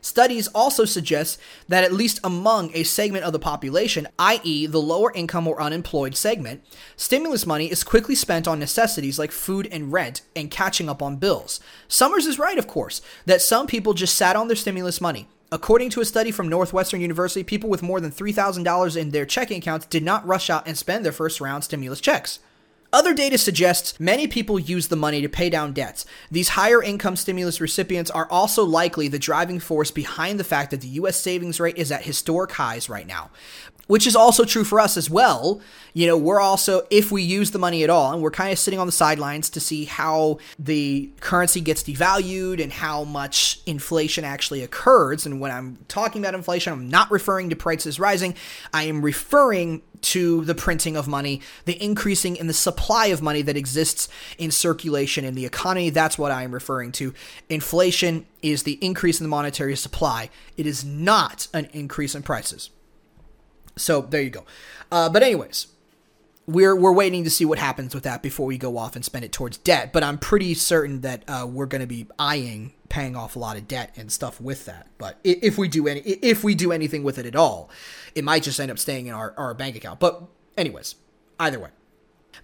Studies 0.00 0.48
also 0.48 0.84
suggest 0.84 1.38
that 1.68 1.84
at 1.84 1.92
least 1.92 2.20
among 2.22 2.70
a 2.74 2.82
segment 2.82 3.24
of 3.24 3.32
the 3.32 3.38
population, 3.38 4.08
i.e., 4.18 4.66
the 4.66 4.80
lower 4.80 5.12
income 5.12 5.48
or 5.48 5.60
unemployed 5.60 6.14
segment, 6.14 6.62
stimulus 6.96 7.46
money 7.46 7.70
is 7.70 7.84
quickly 7.84 8.14
spent 8.14 8.46
on 8.46 8.58
necessities 8.58 9.18
like 9.18 9.32
food 9.32 9.68
and 9.70 9.92
rent 9.92 10.22
and 10.36 10.50
catching 10.50 10.88
up 10.88 11.02
on 11.02 11.16
bills. 11.16 11.60
Summers 11.88 12.26
is 12.26 12.38
right, 12.38 12.58
of 12.58 12.66
course, 12.66 13.00
that 13.26 13.42
some 13.42 13.66
people 13.66 13.94
just 13.94 14.14
sat 14.14 14.36
on 14.36 14.48
their 14.48 14.56
stimulus 14.56 15.00
money. 15.00 15.28
According 15.50 15.88
to 15.90 16.02
a 16.02 16.04
study 16.04 16.30
from 16.30 16.48
Northwestern 16.48 17.00
University, 17.00 17.42
people 17.42 17.70
with 17.70 17.82
more 17.82 18.00
than 18.00 18.10
$3,000 18.10 18.96
in 18.96 19.10
their 19.10 19.24
checking 19.24 19.58
accounts 19.58 19.86
did 19.86 20.02
not 20.02 20.26
rush 20.26 20.50
out 20.50 20.66
and 20.66 20.76
spend 20.76 21.04
their 21.04 21.12
first 21.12 21.40
round 21.40 21.64
stimulus 21.64 22.02
checks. 22.02 22.38
Other 22.90 23.12
data 23.12 23.36
suggests 23.36 24.00
many 24.00 24.26
people 24.26 24.58
use 24.58 24.88
the 24.88 24.96
money 24.96 25.20
to 25.20 25.28
pay 25.28 25.50
down 25.50 25.74
debts. 25.74 26.06
These 26.30 26.50
higher 26.50 26.82
income 26.82 27.16
stimulus 27.16 27.60
recipients 27.60 28.10
are 28.10 28.26
also 28.30 28.64
likely 28.64 29.08
the 29.08 29.18
driving 29.18 29.60
force 29.60 29.90
behind 29.90 30.40
the 30.40 30.44
fact 30.44 30.70
that 30.70 30.80
the 30.80 30.88
US 30.88 31.20
savings 31.20 31.60
rate 31.60 31.76
is 31.76 31.92
at 31.92 32.02
historic 32.02 32.52
highs 32.52 32.88
right 32.88 33.06
now. 33.06 33.30
Which 33.88 34.06
is 34.06 34.14
also 34.14 34.44
true 34.44 34.64
for 34.64 34.80
us 34.80 34.98
as 34.98 35.08
well. 35.08 35.62
You 35.94 36.06
know, 36.06 36.16
we're 36.16 36.40
also, 36.40 36.86
if 36.90 37.10
we 37.10 37.22
use 37.22 37.52
the 37.52 37.58
money 37.58 37.82
at 37.82 37.88
all, 37.88 38.12
and 38.12 38.20
we're 38.20 38.30
kind 38.30 38.52
of 38.52 38.58
sitting 38.58 38.78
on 38.78 38.86
the 38.86 38.92
sidelines 38.92 39.48
to 39.50 39.60
see 39.60 39.86
how 39.86 40.38
the 40.58 41.10
currency 41.20 41.62
gets 41.62 41.82
devalued 41.82 42.62
and 42.62 42.70
how 42.70 43.04
much 43.04 43.60
inflation 43.64 44.24
actually 44.24 44.62
occurs. 44.62 45.24
And 45.24 45.40
when 45.40 45.50
I'm 45.50 45.78
talking 45.88 46.22
about 46.22 46.34
inflation, 46.34 46.74
I'm 46.74 46.90
not 46.90 47.10
referring 47.10 47.48
to 47.48 47.56
prices 47.56 47.98
rising, 47.98 48.34
I 48.74 48.84
am 48.84 49.00
referring 49.00 49.80
to 50.02 50.44
the 50.44 50.54
printing 50.54 50.96
of 50.96 51.08
money, 51.08 51.40
the 51.64 51.82
increasing 51.82 52.36
in 52.36 52.46
the 52.46 52.54
supply 52.54 53.06
of 53.06 53.22
money 53.22 53.42
that 53.42 53.56
exists 53.56 54.08
in 54.38 54.50
circulation 54.50 55.24
in 55.24 55.34
the 55.34 55.46
economy. 55.46 55.90
That's 55.90 56.18
what 56.18 56.32
I 56.32 56.42
am 56.42 56.52
referring 56.52 56.92
to. 56.92 57.14
Inflation 57.48 58.26
is 58.42 58.62
the 58.62 58.78
increase 58.84 59.20
in 59.20 59.24
the 59.24 59.28
monetary 59.28 59.76
supply, 59.76 60.30
it 60.56 60.66
is 60.66 60.84
not 60.84 61.48
an 61.52 61.68
increase 61.72 62.14
in 62.14 62.22
prices. 62.22 62.70
So 63.76 64.00
there 64.02 64.22
you 64.22 64.30
go. 64.30 64.44
Uh, 64.90 65.08
but, 65.08 65.22
anyways, 65.22 65.68
we're 66.48 66.74
we're 66.74 66.92
waiting 66.92 67.24
to 67.24 67.30
see 67.30 67.44
what 67.44 67.58
happens 67.58 67.94
with 67.94 68.04
that 68.04 68.22
before 68.22 68.46
we 68.46 68.56
go 68.56 68.78
off 68.78 68.96
and 68.96 69.04
spend 69.04 69.24
it 69.24 69.32
towards 69.32 69.58
debt. 69.58 69.92
But 69.92 70.02
I'm 70.02 70.18
pretty 70.18 70.54
certain 70.54 71.02
that 71.02 71.22
uh, 71.28 71.46
we're 71.46 71.66
going 71.66 71.82
to 71.82 71.86
be 71.86 72.06
eyeing 72.18 72.72
paying 72.88 73.14
off 73.14 73.36
a 73.36 73.38
lot 73.38 73.58
of 73.58 73.68
debt 73.68 73.94
and 73.98 74.10
stuff 74.10 74.40
with 74.40 74.64
that. 74.64 74.88
But 74.96 75.18
if 75.22 75.58
we 75.58 75.68
do 75.68 75.86
any 75.86 76.00
if 76.00 76.42
we 76.42 76.54
do 76.54 76.72
anything 76.72 77.04
with 77.04 77.18
it 77.18 77.26
at 77.26 77.36
all, 77.36 77.68
it 78.18 78.24
might 78.24 78.42
just 78.42 78.58
end 78.58 78.70
up 78.70 78.78
staying 78.78 79.06
in 79.06 79.14
our, 79.14 79.32
our 79.36 79.54
bank 79.54 79.76
account. 79.76 80.00
But 80.00 80.22
anyways, 80.56 80.96
either 81.38 81.60
way. 81.60 81.70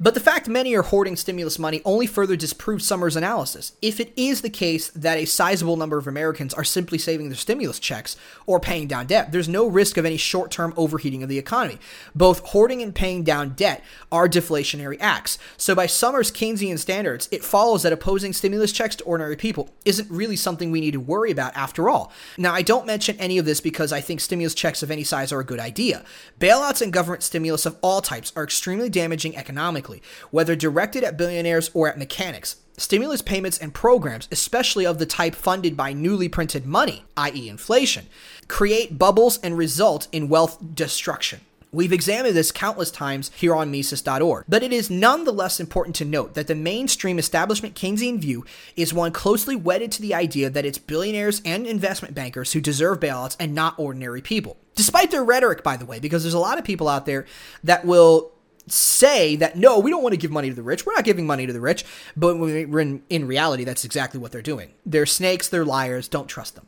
But 0.01 0.15
the 0.15 0.21
fact 0.21 0.49
many 0.49 0.75
are 0.75 0.83
hoarding 0.83 1.17
stimulus 1.17 1.59
money 1.59 1.81
only 1.85 2.07
further 2.07 2.37
disproves 2.37 2.87
Summers' 2.87 3.17
analysis. 3.17 3.73
If 3.81 4.01
it 4.01 4.13
is 4.17 4.41
the 4.41 4.51
case 4.51 4.89
that 4.91 5.19
a 5.19 5.25
sizable 5.25 5.77
number 5.77 5.99
of 5.99 6.07
Americans 6.07 6.55
are 6.55 6.65
simply 6.65 6.99
saving 6.99 7.29
their 7.29 7.37
stimulus 7.37 7.79
checks 7.79 8.17
or 8.47 8.59
paying 8.59 8.89
down 8.89 9.07
debt, 9.07 9.33
there's 9.33 9.49
no 9.49 9.67
risk 9.67 9.97
of 9.97 10.05
any 10.05 10.17
short 10.17 10.51
term 10.51 10.75
overheating 10.77 11.23
of 11.23 11.29
the 11.29 11.39
economy. 11.39 11.79
Both 12.15 12.41
hoarding 12.47 12.83
and 12.83 12.95
paying 12.95 13.23
down 13.23 13.51
debt 13.51 13.85
are 14.11 14.29
deflationary 14.29 14.97
acts. 15.01 15.39
So, 15.57 15.75
by 15.75 15.87
Summers' 15.87 16.33
Keynesian 16.33 16.79
standards, 16.79 17.29
it 17.31 17.45
follows 17.45 17.83
that 17.83 17.93
opposing 17.93 18.33
stimulus 18.33 18.73
checks 18.73 18.97
to 18.97 19.05
ordinary 19.05 19.37
people 19.37 19.71
isn't 19.85 20.11
really 20.11 20.37
something 20.37 20.71
we 20.71 20.81
need 20.81 20.93
to 20.93 21.01
worry 21.01 21.31
about 21.31 21.57
after 21.57 21.89
all. 21.89 22.13
Now, 22.37 22.53
I 22.53 22.63
don't 22.63 22.87
mention 22.87 23.19
any 23.19 23.39
of 23.39 23.45
this 23.45 23.61
because 23.61 23.93
I 23.93 24.01
think 24.01 24.21
stimulus 24.21 24.55
checks 24.55 24.83
of 24.83 24.91
any 24.91 25.05
size 25.05 25.33
are 25.33 25.41
a 25.41 25.45
good 25.45 25.61
idea. 25.61 26.05
Bailouts 26.41 26.83
and 26.83 26.93
government 26.93 27.23
stimulus 27.23 27.67
of 27.67 27.77
all 27.81 28.01
types 28.01 28.33
are 28.35 28.45
extremely 28.45 28.89
damaging 28.89 29.37
economically 29.37 29.84
whether 30.31 30.57
directed 30.57 31.05
at 31.05 31.17
billionaires 31.17 31.71
or 31.75 31.89
at 31.89 31.99
mechanics. 31.99 32.57
Stimulus 32.77 33.23
payments 33.23 33.59
and 33.59 33.73
programs, 33.73 34.29
especially 34.33 34.85
of 34.85 34.99
the 34.99 35.07
type 35.07 35.35
funded 35.35 35.77
by 35.77 35.93
newly 35.93 36.29
printed 36.29 36.67
money, 36.67 37.05
i.e., 37.17 37.49
inflation, 37.49 38.07
create 38.49 38.99
bubbles 38.99 39.39
and 39.39 39.57
result 39.57 40.09
in 40.11 40.29
wealth 40.29 40.59
destruction. 40.75 41.41
We've 41.75 41.93
examined 41.93 42.37
this 42.37 42.53
countless 42.53 42.93
times 42.93 43.33
here 43.35 43.53
on 43.53 43.73
Mises.org, 43.73 44.45
but 44.49 44.63
it 44.63 44.73
is 44.73 44.91
nonetheless 44.91 45.59
important 45.59 45.97
to 45.97 46.05
note 46.05 46.35
that 46.35 46.47
the 46.47 46.55
mainstream 46.55 47.19
establishment 47.19 47.75
Keynesian 47.75 48.21
view 48.21 48.45
is 48.77 48.95
one 48.95 49.11
closely 49.11 49.57
wedded 49.57 49.91
to 49.93 50.03
the 50.03 50.15
idea 50.15 50.49
that 50.51 50.65
it's 50.65 50.79
billionaires 50.79 51.43
and 51.45 51.67
investment 51.67 52.15
bankers 52.15 52.53
who 52.53 52.61
deserve 52.61 53.01
bailouts 53.01 53.37
and 53.41 53.57
not 53.57 53.77
ordinary 53.77 54.23
people. 54.23 54.57
Despite 54.77 55.11
their 55.11 55.25
rhetoric, 55.25 55.65
by 55.65 55.77
the 55.77 55.85
way, 55.85 55.99
because 55.99 56.23
there's 56.23 56.33
a 56.33 56.39
lot 56.39 56.59
of 56.59 56.65
people 56.65 56.87
out 56.87 57.07
there 57.07 57.27
that 57.65 57.85
will 57.85 58.34
say 58.67 59.37
that 59.37 59.57
no, 59.57 59.79
we 59.79 59.91
don't 59.91 60.03
want 60.03 60.13
to 60.13 60.19
give 60.19 60.31
money 60.31 60.49
to 60.49 60.55
the 60.55 60.63
rich. 60.63 60.87
We're 60.87 60.95
not 60.95 61.05
giving 61.05 61.27
money 61.27 61.47
to 61.47 61.53
the 61.53 61.61
rich. 61.61 61.85
But 62.17 62.37
in, 62.37 63.03
in 63.09 63.27
reality, 63.27 63.65
that's 63.65 63.85
exactly 63.85 64.21
what 64.21 64.33
they're 64.33 64.43
doing. 64.43 64.73
They're 64.87 65.07
snakes, 65.07 65.49
they're 65.49 65.65
liars, 65.65 66.09
don't 66.09 66.29
trust 66.29 66.55
them. 66.55 66.67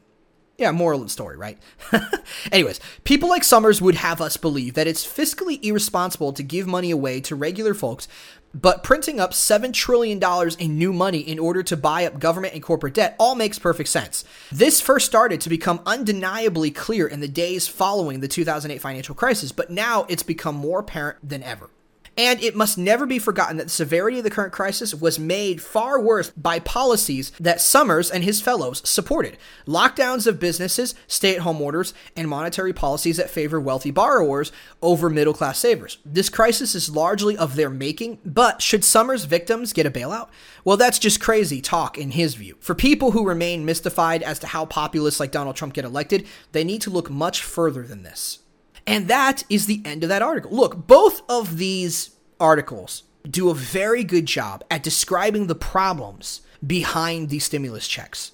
Yeah, 0.58 0.70
moral 0.72 1.00
of 1.00 1.06
the 1.06 1.10
story, 1.10 1.36
right? 1.36 1.58
Anyways, 2.52 2.80
people 3.04 3.28
like 3.28 3.44
Summers 3.44 3.82
would 3.82 3.96
have 3.96 4.22
us 4.22 4.38
believe 4.38 4.72
that 4.72 4.86
it's 4.86 5.06
fiscally 5.06 5.62
irresponsible 5.62 6.32
to 6.32 6.42
give 6.42 6.66
money 6.66 6.90
away 6.90 7.20
to 7.22 7.36
regular 7.36 7.74
folks, 7.74 8.08
but 8.54 8.82
printing 8.82 9.20
up 9.20 9.32
$7 9.32 9.70
trillion 9.74 10.18
in 10.58 10.78
new 10.78 10.94
money 10.94 11.18
in 11.18 11.38
order 11.38 11.62
to 11.62 11.76
buy 11.76 12.06
up 12.06 12.18
government 12.18 12.54
and 12.54 12.62
corporate 12.62 12.94
debt 12.94 13.14
all 13.18 13.34
makes 13.34 13.58
perfect 13.58 13.90
sense. 13.90 14.24
This 14.50 14.80
first 14.80 15.04
started 15.04 15.42
to 15.42 15.50
become 15.50 15.82
undeniably 15.84 16.70
clear 16.70 17.06
in 17.06 17.20
the 17.20 17.28
days 17.28 17.68
following 17.68 18.20
the 18.20 18.28
2008 18.28 18.80
financial 18.80 19.14
crisis, 19.14 19.52
but 19.52 19.70
now 19.70 20.06
it's 20.08 20.22
become 20.22 20.54
more 20.54 20.80
apparent 20.80 21.18
than 21.22 21.42
ever. 21.42 21.68
And 22.16 22.42
it 22.42 22.56
must 22.56 22.78
never 22.78 23.04
be 23.04 23.18
forgotten 23.18 23.58
that 23.58 23.64
the 23.64 23.70
severity 23.70 24.18
of 24.18 24.24
the 24.24 24.30
current 24.30 24.52
crisis 24.52 24.94
was 24.94 25.18
made 25.18 25.60
far 25.60 26.00
worse 26.00 26.30
by 26.30 26.58
policies 26.60 27.30
that 27.38 27.60
Summers 27.60 28.10
and 28.10 28.24
his 28.24 28.40
fellows 28.40 28.80
supported. 28.88 29.36
Lockdowns 29.66 30.26
of 30.26 30.40
businesses, 30.40 30.94
stay 31.06 31.34
at 31.34 31.42
home 31.42 31.60
orders, 31.60 31.92
and 32.16 32.28
monetary 32.28 32.72
policies 32.72 33.18
that 33.18 33.28
favor 33.28 33.60
wealthy 33.60 33.90
borrowers 33.90 34.50
over 34.80 35.10
middle 35.10 35.34
class 35.34 35.58
savers. 35.58 35.98
This 36.06 36.30
crisis 36.30 36.74
is 36.74 36.88
largely 36.88 37.36
of 37.36 37.54
their 37.54 37.70
making, 37.70 38.18
but 38.24 38.62
should 38.62 38.84
Summers' 38.84 39.24
victims 39.24 39.74
get 39.74 39.86
a 39.86 39.90
bailout? 39.90 40.28
Well, 40.64 40.78
that's 40.78 40.98
just 40.98 41.20
crazy 41.20 41.60
talk 41.60 41.98
in 41.98 42.12
his 42.12 42.34
view. 42.34 42.56
For 42.60 42.74
people 42.74 43.10
who 43.10 43.28
remain 43.28 43.66
mystified 43.66 44.22
as 44.22 44.38
to 44.38 44.46
how 44.46 44.64
populists 44.64 45.20
like 45.20 45.32
Donald 45.32 45.56
Trump 45.56 45.74
get 45.74 45.84
elected, 45.84 46.26
they 46.52 46.64
need 46.64 46.80
to 46.82 46.90
look 46.90 47.10
much 47.10 47.42
further 47.42 47.82
than 47.82 48.02
this. 48.04 48.38
And 48.86 49.08
that 49.08 49.44
is 49.48 49.66
the 49.66 49.82
end 49.84 50.02
of 50.02 50.08
that 50.08 50.22
article. 50.22 50.50
Look, 50.52 50.86
both 50.86 51.22
of 51.28 51.58
these 51.58 52.10
articles 52.38 53.02
do 53.28 53.50
a 53.50 53.54
very 53.54 54.04
good 54.04 54.26
job 54.26 54.62
at 54.70 54.82
describing 54.82 55.46
the 55.48 55.54
problems 55.54 56.42
behind 56.64 57.28
these 57.28 57.44
stimulus 57.44 57.88
checks. 57.88 58.32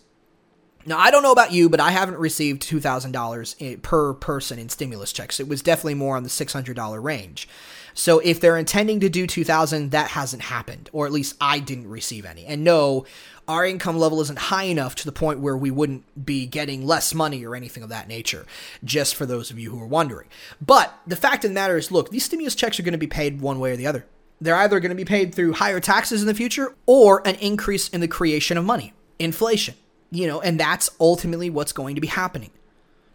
Now, 0.84 0.98
I 0.98 1.10
don't 1.10 1.22
know 1.22 1.32
about 1.32 1.52
you, 1.52 1.68
but 1.68 1.80
I 1.80 1.90
haven't 1.90 2.18
received 2.18 2.62
$2,000 2.62 3.82
per 3.82 4.14
person 4.14 4.58
in 4.58 4.68
stimulus 4.68 5.12
checks. 5.12 5.38
It 5.38 5.48
was 5.48 5.62
definitely 5.62 5.94
more 5.94 6.16
on 6.16 6.22
the 6.22 6.28
$600 6.28 7.02
range. 7.02 7.48
So 7.94 8.18
if 8.20 8.40
they're 8.40 8.56
intending 8.56 9.00
to 9.00 9.08
do 9.08 9.26
2000, 9.26 9.90
that 9.90 10.08
hasn't 10.08 10.42
happened, 10.42 10.88
or 10.92 11.06
at 11.06 11.12
least 11.12 11.36
I 11.40 11.58
didn't 11.58 11.88
receive 11.88 12.24
any. 12.24 12.46
And 12.46 12.64
no, 12.64 13.04
our 13.46 13.66
income 13.66 13.98
level 13.98 14.20
isn't 14.20 14.38
high 14.38 14.64
enough 14.64 14.94
to 14.96 15.04
the 15.04 15.12
point 15.12 15.40
where 15.40 15.56
we 15.56 15.70
wouldn't 15.70 16.24
be 16.24 16.46
getting 16.46 16.86
less 16.86 17.14
money 17.14 17.44
or 17.44 17.54
anything 17.54 17.82
of 17.82 17.88
that 17.90 18.08
nature, 18.08 18.46
just 18.82 19.14
for 19.14 19.26
those 19.26 19.50
of 19.50 19.58
you 19.58 19.70
who 19.70 19.82
are 19.82 19.86
wondering. 19.86 20.28
But 20.60 20.98
the 21.06 21.16
fact 21.16 21.44
of 21.44 21.50
the 21.50 21.54
matter 21.54 21.76
is 21.76 21.90
look, 21.90 22.10
these 22.10 22.24
stimulus 22.24 22.54
checks 22.54 22.78
are 22.78 22.82
going 22.82 22.92
to 22.92 22.98
be 22.98 23.06
paid 23.06 23.40
one 23.40 23.60
way 23.60 23.72
or 23.72 23.76
the 23.76 23.86
other. 23.86 24.06
They're 24.40 24.56
either 24.56 24.80
going 24.80 24.90
to 24.90 24.96
be 24.96 25.04
paid 25.04 25.34
through 25.34 25.54
higher 25.54 25.80
taxes 25.80 26.20
in 26.20 26.26
the 26.26 26.34
future 26.34 26.74
or 26.86 27.26
an 27.26 27.36
increase 27.36 27.88
in 27.88 28.00
the 28.00 28.08
creation 28.08 28.56
of 28.56 28.64
money, 28.64 28.92
inflation, 29.18 29.74
you 30.12 30.26
know, 30.26 30.40
and 30.42 30.60
that's 30.60 30.90
ultimately 31.00 31.50
what's 31.50 31.72
going 31.72 31.94
to 31.94 32.00
be 32.00 32.06
happening. 32.06 32.50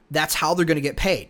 That's 0.10 0.34
how 0.34 0.54
they're 0.54 0.66
going 0.66 0.76
to 0.76 0.82
get 0.82 0.98
paid. 0.98 1.30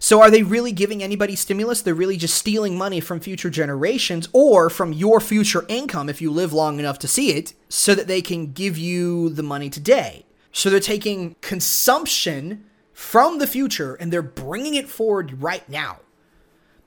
So 0.00 0.20
are 0.20 0.30
they 0.30 0.42
really 0.42 0.72
giving 0.72 1.02
anybody 1.02 1.36
stimulus? 1.36 1.82
They're 1.82 1.94
really 1.94 2.16
just 2.16 2.34
stealing 2.34 2.76
money 2.76 3.00
from 3.00 3.20
future 3.20 3.48
generations 3.48 4.28
or 4.32 4.68
from 4.68 4.92
your 4.92 5.20
future 5.20 5.64
income 5.68 6.08
if 6.08 6.20
you 6.20 6.30
live 6.30 6.52
long 6.52 6.80
enough 6.80 6.98
to 7.00 7.08
see 7.08 7.30
it 7.30 7.54
so 7.68 7.94
that 7.94 8.08
they 8.08 8.20
can 8.20 8.52
give 8.52 8.76
you 8.76 9.28
the 9.30 9.42
money 9.42 9.70
today. 9.70 10.26
So 10.52 10.68
they're 10.68 10.80
taking 10.80 11.36
consumption 11.40 12.64
from 12.92 13.38
the 13.38 13.46
future 13.46 13.94
and 13.94 14.12
they're 14.12 14.20
bringing 14.20 14.74
it 14.74 14.88
forward 14.88 15.40
right 15.40 15.66
now. 15.68 16.00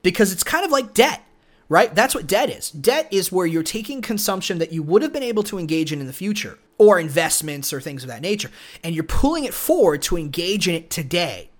Because 0.03 0.33
it's 0.33 0.43
kind 0.43 0.65
of 0.65 0.71
like 0.71 0.93
debt, 0.93 1.23
right? 1.69 1.93
That's 1.95 2.15
what 2.15 2.27
debt 2.27 2.49
is. 2.49 2.71
Debt 2.71 3.07
is 3.11 3.31
where 3.31 3.45
you're 3.45 3.63
taking 3.63 4.01
consumption 4.01 4.57
that 4.57 4.73
you 4.73 4.83
would 4.83 5.01
have 5.01 5.13
been 5.13 5.23
able 5.23 5.43
to 5.43 5.57
engage 5.57 5.93
in 5.93 6.01
in 6.01 6.07
the 6.07 6.13
future 6.13 6.57
or 6.81 6.99
investments 6.99 7.71
or 7.71 7.79
things 7.79 8.03
of 8.03 8.09
that 8.09 8.23
nature 8.23 8.49
and 8.83 8.95
you're 8.95 9.03
pulling 9.03 9.43
it 9.43 9.53
forward 9.53 10.01
to 10.01 10.17
engage 10.17 10.67
in 10.67 10.73
it 10.73 10.89
today 10.89 11.51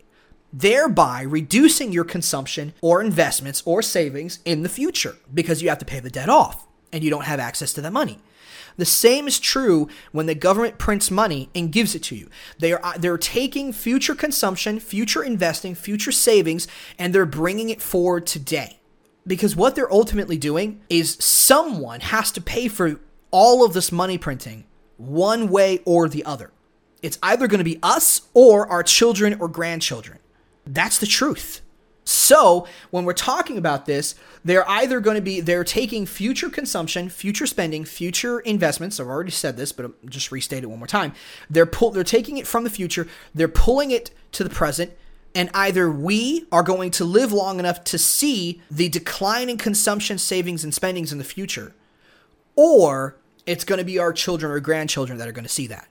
thereby 0.52 1.22
reducing 1.22 1.92
your 1.92 2.04
consumption 2.04 2.74
or 2.82 3.02
investments 3.02 3.62
or 3.64 3.84
savings 3.84 4.40
in 4.46 4.64
the 4.64 4.70
future 4.70 5.16
because 5.32 5.62
you 5.62 5.70
have 5.70 5.78
to 5.78 5.86
pay 5.86 6.00
the 6.00 6.10
debt 6.10 6.28
off 6.28 6.66
and 6.92 7.04
you 7.04 7.10
don't 7.12 7.26
have 7.26 7.40
access 7.40 7.72
to 7.72 7.82
that 7.82 7.94
money. 7.94 8.18
The 8.78 8.86
same 8.86 9.28
is 9.28 9.40
true 9.40 9.88
when 10.12 10.26
the 10.26 10.36
government 10.36 10.78
prints 10.78 11.12
money 11.12 11.50
and 11.54 11.72
gives 11.72 11.94
it 11.94 12.04
to 12.04 12.16
you. 12.16 12.30
They 12.58 12.74
are 12.74 12.84
uh, 12.84 12.98
they're 12.98 13.18
taking 13.18 13.74
future 13.74 14.16
consumption, 14.16 14.80
future 14.80 15.24
investing, 15.24 15.76
future 15.76 16.12
savings 16.12 16.68
and 16.98 17.14
they're 17.14 17.26
bringing 17.26 17.70
it 17.70 17.82
forward 17.82 18.26
today. 18.26 18.80
Because 19.28 19.56
what 19.56 19.76
they're 19.76 19.92
ultimately 19.92 20.38
doing 20.38 20.82
is 20.90 21.16
someone 21.20 22.00
has 22.00 22.32
to 22.32 22.42
pay 22.42 22.68
for 22.68 23.00
all 23.30 23.64
of 23.64 23.74
this 23.74 23.92
money 23.92 24.18
printing 24.18 24.66
one 25.02 25.50
way 25.50 25.80
or 25.86 26.08
the 26.08 26.24
other. 26.26 26.52
It's 27.02 27.18
either 27.24 27.48
going 27.48 27.60
to 27.60 27.64
be 27.64 27.80
us 27.82 28.22
or 28.34 28.68
our 28.68 28.84
children 28.84 29.38
or 29.40 29.48
grandchildren. 29.48 30.20
That's 30.66 31.00
the 31.00 31.08
truth. 31.08 31.62
So, 32.04 32.68
when 32.90 33.06
we're 33.06 33.14
talking 33.14 33.58
about 33.58 33.86
this, 33.86 34.16
they're 34.44 34.68
either 34.68 35.00
going 35.00 35.16
to 35.16 35.22
be 35.22 35.40
they're 35.40 35.64
taking 35.64 36.06
future 36.06 36.50
consumption, 36.50 37.10
future 37.10 37.46
spending, 37.46 37.86
future 37.86 38.40
investments. 38.40 39.00
I've 39.00 39.08
already 39.08 39.32
said 39.32 39.56
this, 39.56 39.72
but 39.72 39.86
I'll 39.86 39.94
just 40.10 40.32
restate 40.32 40.64
it 40.64 40.68
one 40.68 40.80
more 40.80 40.88
time. 40.88 41.14
They're 41.50 41.68
pull 41.68 41.92
they're 41.92 42.04
taking 42.04 42.38
it 42.38 42.48
from 42.48 42.64
the 42.64 42.72
future, 42.72 43.08
they're 43.36 43.48
pulling 43.48 43.92
it 43.92 44.12
to 44.34 44.44
the 44.44 44.50
present, 44.50 44.92
and 45.36 45.52
either 45.54 45.92
we 45.92 46.48
are 46.52 46.64
going 46.64 46.90
to 46.92 47.06
live 47.06 47.32
long 47.32 47.60
enough 47.60 47.84
to 47.86 48.00
see 48.00 48.62
the 48.72 48.90
decline 48.90 49.50
in 49.50 49.58
consumption, 49.58 50.18
savings, 50.18 50.64
and 50.64 50.74
spendings 50.74 51.12
in 51.12 51.20
the 51.20 51.24
future, 51.24 51.74
or 52.56 53.16
it's 53.46 53.64
going 53.64 53.80
to 53.80 53.86
be 53.86 54.00
our 54.00 54.14
children 54.14 54.52
or 54.52 54.60
grandchildren 54.60 55.18
that 55.18 55.28
are 55.28 55.32
going 55.32 55.46
to 55.46 55.50
see 55.50 55.68
that. 55.68 55.88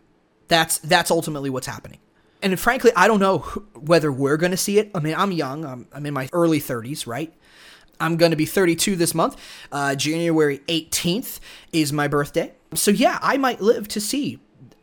That's 0.48 0.78
that's 0.78 1.10
ultimately 1.10 1.50
what's 1.50 1.66
happening. 1.66 1.98
And 2.42 2.58
frankly, 2.58 2.90
I 2.96 3.06
don't 3.06 3.20
know 3.20 3.38
whether 3.74 4.10
we're 4.10 4.36
going 4.36 4.50
to 4.50 4.56
see 4.56 4.78
it. 4.78 4.90
I 4.94 5.00
mean, 5.00 5.14
I'm 5.14 5.32
young. 5.32 5.64
I'm, 5.64 5.86
I'm 5.92 6.06
in 6.06 6.14
my 6.14 6.28
early 6.32 6.60
30s, 6.60 7.06
right? 7.06 7.32
I'm 8.00 8.16
going 8.16 8.30
to 8.30 8.36
be 8.36 8.46
32 8.46 8.96
this 8.96 9.14
month. 9.14 9.36
Uh, 9.70 9.94
January 9.94 10.60
18th 10.68 11.38
is 11.72 11.92
my 11.92 12.08
birthday. 12.08 12.52
So, 12.74 12.90
yeah, 12.90 13.18
I 13.20 13.36
might 13.36 13.60
live 13.60 13.88
to 13.88 14.00
see. 14.00 14.40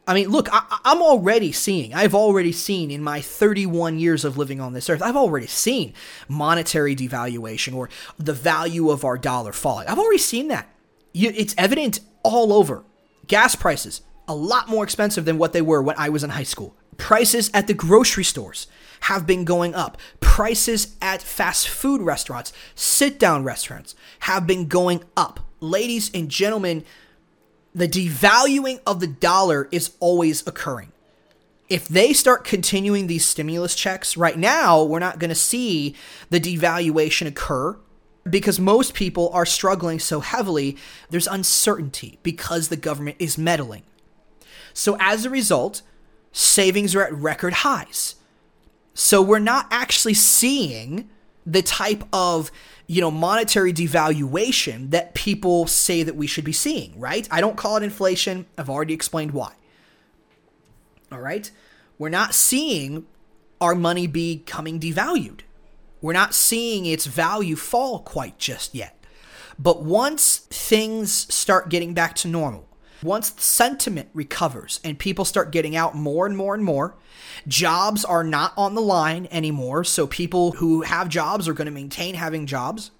I 0.07 0.13
mean, 0.13 0.29
look, 0.29 0.47
I, 0.51 0.79
I'm 0.85 1.01
already 1.01 1.51
seeing, 1.51 1.93
I've 1.93 2.15
already 2.15 2.51
seen 2.51 2.91
in 2.91 3.03
my 3.03 3.19
31 3.19 3.99
years 3.99 4.23
of 4.23 4.37
living 4.37 4.61
on 4.61 4.73
this 4.73 4.89
earth, 4.89 5.01
I've 5.01 5.17
already 5.17 5.47
seen 5.47 5.93
monetary 6.29 6.95
devaluation 6.95 7.75
or 7.75 7.89
the 8.17 8.33
value 8.33 8.89
of 8.89 9.03
our 9.03 9.17
dollar 9.17 9.51
falling. 9.51 9.87
I've 9.87 9.99
already 9.99 10.19
seen 10.19 10.47
that. 10.47 10.69
It's 11.13 11.55
evident 11.57 11.99
all 12.27 12.53
over. 12.53 12.83
Gas 13.27 13.55
prices, 13.55 14.01
a 14.27 14.35
lot 14.35 14.69
more 14.69 14.83
expensive 14.83 15.25
than 15.25 15.37
what 15.37 15.53
they 15.53 15.61
were 15.61 15.81
when 15.81 15.95
I 15.97 16.09
was 16.09 16.23
in 16.23 16.31
high 16.31 16.43
school. 16.43 16.75
Prices 16.97 17.49
at 17.53 17.67
the 17.67 17.73
grocery 17.73 18.23
stores 18.23 18.67
have 19.01 19.27
been 19.27 19.45
going 19.45 19.75
up. 19.75 19.97
Prices 20.19 20.95
at 21.01 21.21
fast 21.21 21.67
food 21.67 22.01
restaurants, 22.01 22.51
sit 22.75 23.19
down 23.19 23.43
restaurants, 23.43 23.95
have 24.21 24.47
been 24.47 24.67
going 24.67 25.03
up. 25.15 25.39
Ladies 25.59 26.11
and 26.13 26.29
gentlemen, 26.29 26.83
the 27.73 27.87
devaluing 27.87 28.79
of 28.85 28.99
the 28.99 29.07
dollar 29.07 29.67
is 29.71 29.91
always 29.99 30.45
occurring. 30.47 30.91
If 31.69 31.87
they 31.87 32.13
start 32.13 32.45
continuing 32.45 33.07
these 33.07 33.25
stimulus 33.25 33.75
checks 33.75 34.15
right 34.15 34.37
now, 34.37 34.83
we're 34.83 34.99
not 34.99 35.19
going 35.19 35.29
to 35.29 35.35
see 35.35 35.95
the 36.29 36.39
devaluation 36.39 37.27
occur 37.27 37.77
because 38.31 38.59
most 38.59 38.93
people 38.93 39.29
are 39.33 39.45
struggling 39.45 39.99
so 39.99 40.19
heavily. 40.19 40.77
There's 41.09 41.27
uncertainty 41.27 42.19
because 42.23 42.67
the 42.67 42.77
government 42.77 43.17
is 43.19 43.37
meddling. 43.37 43.83
So 44.73 44.97
as 44.99 45.25
a 45.25 45.29
result, 45.29 45.81
savings 46.31 46.95
are 46.95 47.03
at 47.03 47.13
record 47.13 47.53
highs. 47.53 48.15
So 48.93 49.21
we're 49.21 49.39
not 49.39 49.67
actually 49.71 50.13
seeing 50.13 51.09
the 51.45 51.61
type 51.61 52.03
of 52.11 52.51
you 52.87 53.01
know 53.01 53.11
monetary 53.11 53.73
devaluation 53.73 54.91
that 54.91 55.13
people 55.13 55.67
say 55.67 56.03
that 56.03 56.15
we 56.15 56.27
should 56.27 56.43
be 56.43 56.53
seeing, 56.53 56.99
right? 56.99 57.27
I 57.31 57.41
don't 57.41 57.57
call 57.57 57.77
it 57.77 57.83
inflation. 57.83 58.45
I've 58.57 58.69
already 58.69 58.93
explained 58.93 59.31
why. 59.31 59.53
All 61.11 61.21
right? 61.21 61.49
We're 61.97 62.09
not 62.09 62.33
seeing 62.33 63.05
our 63.59 63.75
money 63.75 64.07
becoming 64.07 64.79
devalued. 64.79 65.41
We're 66.07 66.13
not 66.13 66.33
seeing 66.33 66.85
its 66.85 67.05
value 67.05 67.57
fall 67.57 67.99
quite 67.99 68.37
just 68.37 68.73
yet. 68.73 68.97
But 69.59 69.83
once 69.83 70.37
things 70.37 71.11
start 71.33 71.67
getting 71.67 71.93
back 71.93 72.15
to 72.15 72.29
normal, 72.29 72.65
once 73.03 73.29
the 73.29 73.41
sentiment 73.41 74.07
recovers 74.13 74.79
and 74.85 74.97
people 74.97 75.25
start 75.25 75.51
getting 75.51 75.75
out 75.75 75.95
more 75.95 76.25
and 76.25 76.37
more 76.37 76.55
and 76.55 76.63
more, 76.63 76.95
jobs 77.45 78.05
are 78.05 78.23
not 78.23 78.53
on 78.55 78.73
the 78.73 78.81
line 78.81 79.27
anymore. 79.31 79.83
So 79.83 80.07
people 80.07 80.53
who 80.53 80.83
have 80.83 81.09
jobs 81.09 81.45
are 81.45 81.53
going 81.53 81.65
to 81.65 81.71
maintain 81.71 82.15
having 82.15 82.45
jobs, 82.45 82.91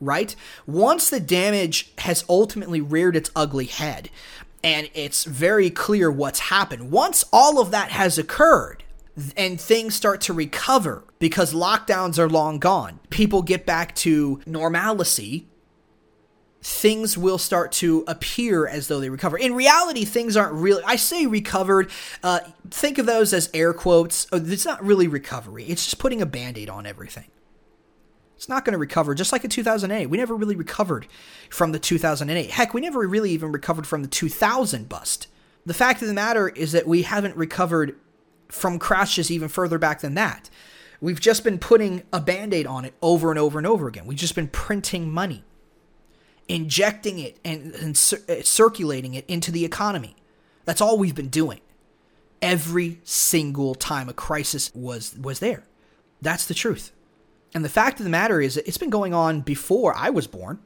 right? 0.00 0.34
Once 0.66 1.10
the 1.10 1.20
damage 1.20 1.92
has 1.98 2.24
ultimately 2.28 2.80
reared 2.80 3.14
its 3.14 3.30
ugly 3.36 3.66
head 3.66 4.10
and 4.64 4.90
it's 4.94 5.22
very 5.22 5.70
clear 5.70 6.10
what's 6.10 6.40
happened, 6.40 6.90
once 6.90 7.24
all 7.32 7.60
of 7.60 7.70
that 7.70 7.92
has 7.92 8.18
occurred, 8.18 8.82
and 9.36 9.60
things 9.60 9.94
start 9.94 10.20
to 10.22 10.32
recover 10.32 11.04
because 11.18 11.52
lockdowns 11.52 12.18
are 12.18 12.28
long 12.28 12.58
gone. 12.58 13.00
People 13.10 13.42
get 13.42 13.66
back 13.66 13.94
to 13.96 14.40
normalcy 14.46 15.48
things 16.62 17.16
will 17.16 17.38
start 17.38 17.70
to 17.70 18.04
appear 18.08 18.66
as 18.66 18.88
though 18.88 19.00
they 19.00 19.10
recover. 19.10 19.38
In 19.38 19.54
reality, 19.54 20.04
things 20.04 20.36
aren't 20.36 20.54
really, 20.54 20.82
I 20.84 20.96
say 20.96 21.26
recovered, 21.26 21.90
uh, 22.22 22.40
think 22.70 22.98
of 22.98 23.06
those 23.06 23.32
as 23.32 23.48
air 23.54 23.72
quotes. 23.72 24.26
Oh, 24.32 24.36
it's 24.44 24.64
not 24.64 24.84
really 24.84 25.08
recovery, 25.08 25.64
it's 25.64 25.84
just 25.84 25.98
putting 25.98 26.20
a 26.20 26.26
band 26.26 26.58
aid 26.58 26.68
on 26.68 26.86
everything. 26.86 27.30
It's 28.36 28.48
not 28.48 28.64
going 28.64 28.72
to 28.72 28.78
recover, 28.78 29.16
just 29.16 29.32
like 29.32 29.42
in 29.42 29.50
2008. 29.50 30.06
We 30.06 30.16
never 30.16 30.36
really 30.36 30.54
recovered 30.54 31.08
from 31.50 31.72
the 31.72 31.78
2008. 31.80 32.50
Heck, 32.50 32.72
we 32.72 32.80
never 32.80 33.00
really 33.00 33.32
even 33.32 33.50
recovered 33.50 33.84
from 33.84 34.02
the 34.02 34.08
2000 34.08 34.88
bust. 34.88 35.26
The 35.66 35.74
fact 35.74 36.02
of 36.02 36.08
the 36.08 36.14
matter 36.14 36.48
is 36.48 36.70
that 36.70 36.86
we 36.86 37.02
haven't 37.02 37.34
recovered 37.34 37.96
from 38.48 38.78
crashes 38.78 39.28
even 39.28 39.48
further 39.48 39.76
back 39.76 40.02
than 40.02 40.14
that. 40.14 40.50
We've 41.00 41.20
just 41.20 41.44
been 41.44 41.58
putting 41.58 42.02
a 42.12 42.20
band 42.20 42.52
aid 42.52 42.66
on 42.66 42.84
it 42.84 42.94
over 43.00 43.30
and 43.30 43.38
over 43.38 43.58
and 43.58 43.66
over 43.66 43.86
again. 43.86 44.06
We've 44.06 44.18
just 44.18 44.34
been 44.34 44.48
printing 44.48 45.10
money 45.10 45.44
injecting 46.48 47.18
it 47.18 47.38
and, 47.44 47.74
and 47.74 47.90
uh, 48.28 48.42
circulating 48.42 49.14
it 49.14 49.24
into 49.28 49.52
the 49.52 49.64
economy. 49.64 50.16
That's 50.64 50.80
all 50.80 50.98
we've 50.98 51.14
been 51.14 51.28
doing. 51.28 51.60
Every 52.40 53.00
single 53.04 53.74
time 53.74 54.08
a 54.08 54.12
crisis 54.12 54.70
was 54.74 55.16
was 55.18 55.40
there. 55.40 55.64
That's 56.22 56.46
the 56.46 56.54
truth. 56.54 56.92
And 57.54 57.64
the 57.64 57.68
fact 57.68 58.00
of 58.00 58.04
the 58.04 58.10
matter 58.10 58.40
is 58.40 58.56
it's 58.56 58.78
been 58.78 58.90
going 58.90 59.14
on 59.14 59.40
before 59.40 59.94
I 59.96 60.10
was 60.10 60.26
born. 60.26 60.60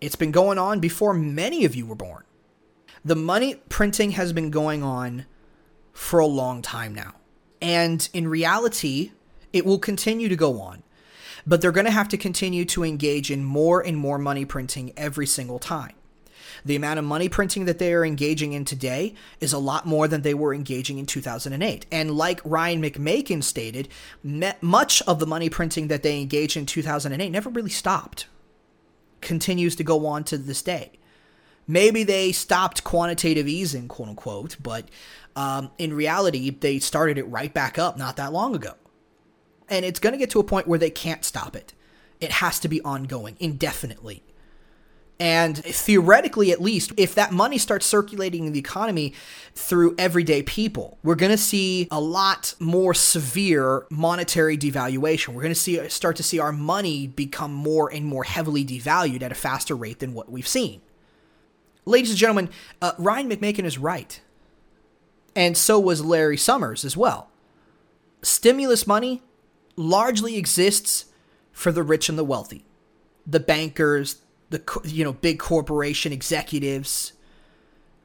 It's 0.00 0.16
been 0.16 0.32
going 0.32 0.58
on 0.58 0.80
before 0.80 1.14
many 1.14 1.64
of 1.64 1.74
you 1.74 1.86
were 1.86 1.94
born. 1.94 2.24
The 3.04 3.16
money 3.16 3.54
printing 3.68 4.12
has 4.12 4.32
been 4.32 4.50
going 4.50 4.82
on 4.82 5.26
for 5.92 6.20
a 6.20 6.26
long 6.26 6.60
time 6.60 6.94
now. 6.94 7.14
And 7.62 8.06
in 8.12 8.28
reality, 8.28 9.12
it 9.52 9.64
will 9.64 9.78
continue 9.78 10.28
to 10.28 10.36
go 10.36 10.60
on 10.60 10.82
but 11.46 11.60
they're 11.60 11.72
going 11.72 11.86
to 11.86 11.92
have 11.92 12.08
to 12.08 12.16
continue 12.16 12.64
to 12.64 12.84
engage 12.84 13.30
in 13.30 13.44
more 13.44 13.80
and 13.80 13.96
more 13.96 14.18
money 14.18 14.44
printing 14.44 14.92
every 14.96 15.26
single 15.26 15.58
time. 15.58 15.92
The 16.64 16.74
amount 16.74 16.98
of 16.98 17.04
money 17.04 17.28
printing 17.28 17.66
that 17.66 17.78
they 17.78 17.92
are 17.94 18.04
engaging 18.04 18.52
in 18.52 18.64
today 18.64 19.14
is 19.40 19.52
a 19.52 19.58
lot 19.58 19.86
more 19.86 20.08
than 20.08 20.22
they 20.22 20.34
were 20.34 20.52
engaging 20.52 20.98
in 20.98 21.06
2008. 21.06 21.86
And 21.92 22.10
like 22.16 22.40
Ryan 22.44 22.82
McMaken 22.82 23.44
stated, 23.44 23.88
much 24.60 25.02
of 25.02 25.20
the 25.20 25.26
money 25.26 25.48
printing 25.48 25.88
that 25.88 26.02
they 26.02 26.20
engaged 26.20 26.56
in 26.56 26.66
2008 26.66 27.30
never 27.30 27.50
really 27.50 27.70
stopped, 27.70 28.26
continues 29.20 29.76
to 29.76 29.84
go 29.84 30.06
on 30.06 30.24
to 30.24 30.38
this 30.38 30.62
day. 30.62 30.92
Maybe 31.68 32.02
they 32.04 32.32
stopped 32.32 32.84
quantitative 32.84 33.46
easing, 33.46 33.86
quote 33.86 34.08
unquote, 34.08 34.56
but 34.60 34.88
um, 35.36 35.70
in 35.78 35.92
reality, 35.92 36.50
they 36.50 36.78
started 36.78 37.18
it 37.18 37.24
right 37.24 37.52
back 37.52 37.78
up 37.78 37.96
not 37.96 38.16
that 38.16 38.32
long 38.32 38.54
ago. 38.54 38.74
And 39.68 39.84
it's 39.84 39.98
going 39.98 40.12
to 40.12 40.18
get 40.18 40.30
to 40.30 40.40
a 40.40 40.44
point 40.44 40.66
where 40.66 40.78
they 40.78 40.90
can't 40.90 41.24
stop 41.24 41.56
it. 41.56 41.72
It 42.20 42.32
has 42.32 42.58
to 42.60 42.68
be 42.68 42.80
ongoing 42.82 43.36
indefinitely. 43.40 44.22
And 45.18 45.56
theoretically, 45.56 46.52
at 46.52 46.60
least, 46.60 46.92
if 46.98 47.14
that 47.14 47.32
money 47.32 47.56
starts 47.56 47.86
circulating 47.86 48.46
in 48.46 48.52
the 48.52 48.58
economy 48.58 49.14
through 49.54 49.94
everyday 49.96 50.42
people, 50.42 50.98
we're 51.02 51.14
going 51.14 51.32
to 51.32 51.38
see 51.38 51.88
a 51.90 52.00
lot 52.00 52.54
more 52.58 52.92
severe 52.92 53.86
monetary 53.88 54.58
devaluation. 54.58 55.28
We're 55.28 55.42
going 55.42 55.54
to 55.54 55.60
see 55.60 55.88
start 55.88 56.16
to 56.16 56.22
see 56.22 56.38
our 56.38 56.52
money 56.52 57.06
become 57.06 57.54
more 57.54 57.90
and 57.90 58.04
more 58.04 58.24
heavily 58.24 58.62
devalued 58.62 59.22
at 59.22 59.32
a 59.32 59.34
faster 59.34 59.74
rate 59.74 60.00
than 60.00 60.12
what 60.12 60.30
we've 60.30 60.46
seen. 60.46 60.82
Ladies 61.86 62.10
and 62.10 62.18
gentlemen, 62.18 62.50
uh, 62.82 62.92
Ryan 62.98 63.30
McMaken 63.30 63.64
is 63.64 63.78
right, 63.78 64.20
and 65.34 65.56
so 65.56 65.80
was 65.80 66.04
Larry 66.04 66.36
Summers 66.36 66.84
as 66.84 66.94
well. 66.94 67.30
Stimulus 68.20 68.86
money 68.86 69.22
largely 69.76 70.36
exists 70.36 71.06
for 71.52 71.72
the 71.72 71.82
rich 71.82 72.08
and 72.08 72.18
the 72.18 72.24
wealthy, 72.24 72.64
the 73.26 73.40
bankers, 73.40 74.22
the 74.50 74.62
you 74.84 75.04
know 75.04 75.12
big 75.12 75.38
corporation 75.38 76.12
executives, 76.12 77.12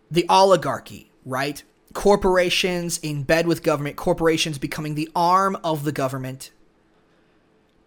the 0.09 0.25
oligarchy, 0.29 1.11
right? 1.25 1.63
Corporations 1.93 2.97
in 2.99 3.23
bed 3.23 3.47
with 3.47 3.63
government, 3.63 3.95
corporations 3.97 4.57
becoming 4.57 4.95
the 4.95 5.09
arm 5.15 5.57
of 5.63 5.83
the 5.83 5.91
government. 5.91 6.51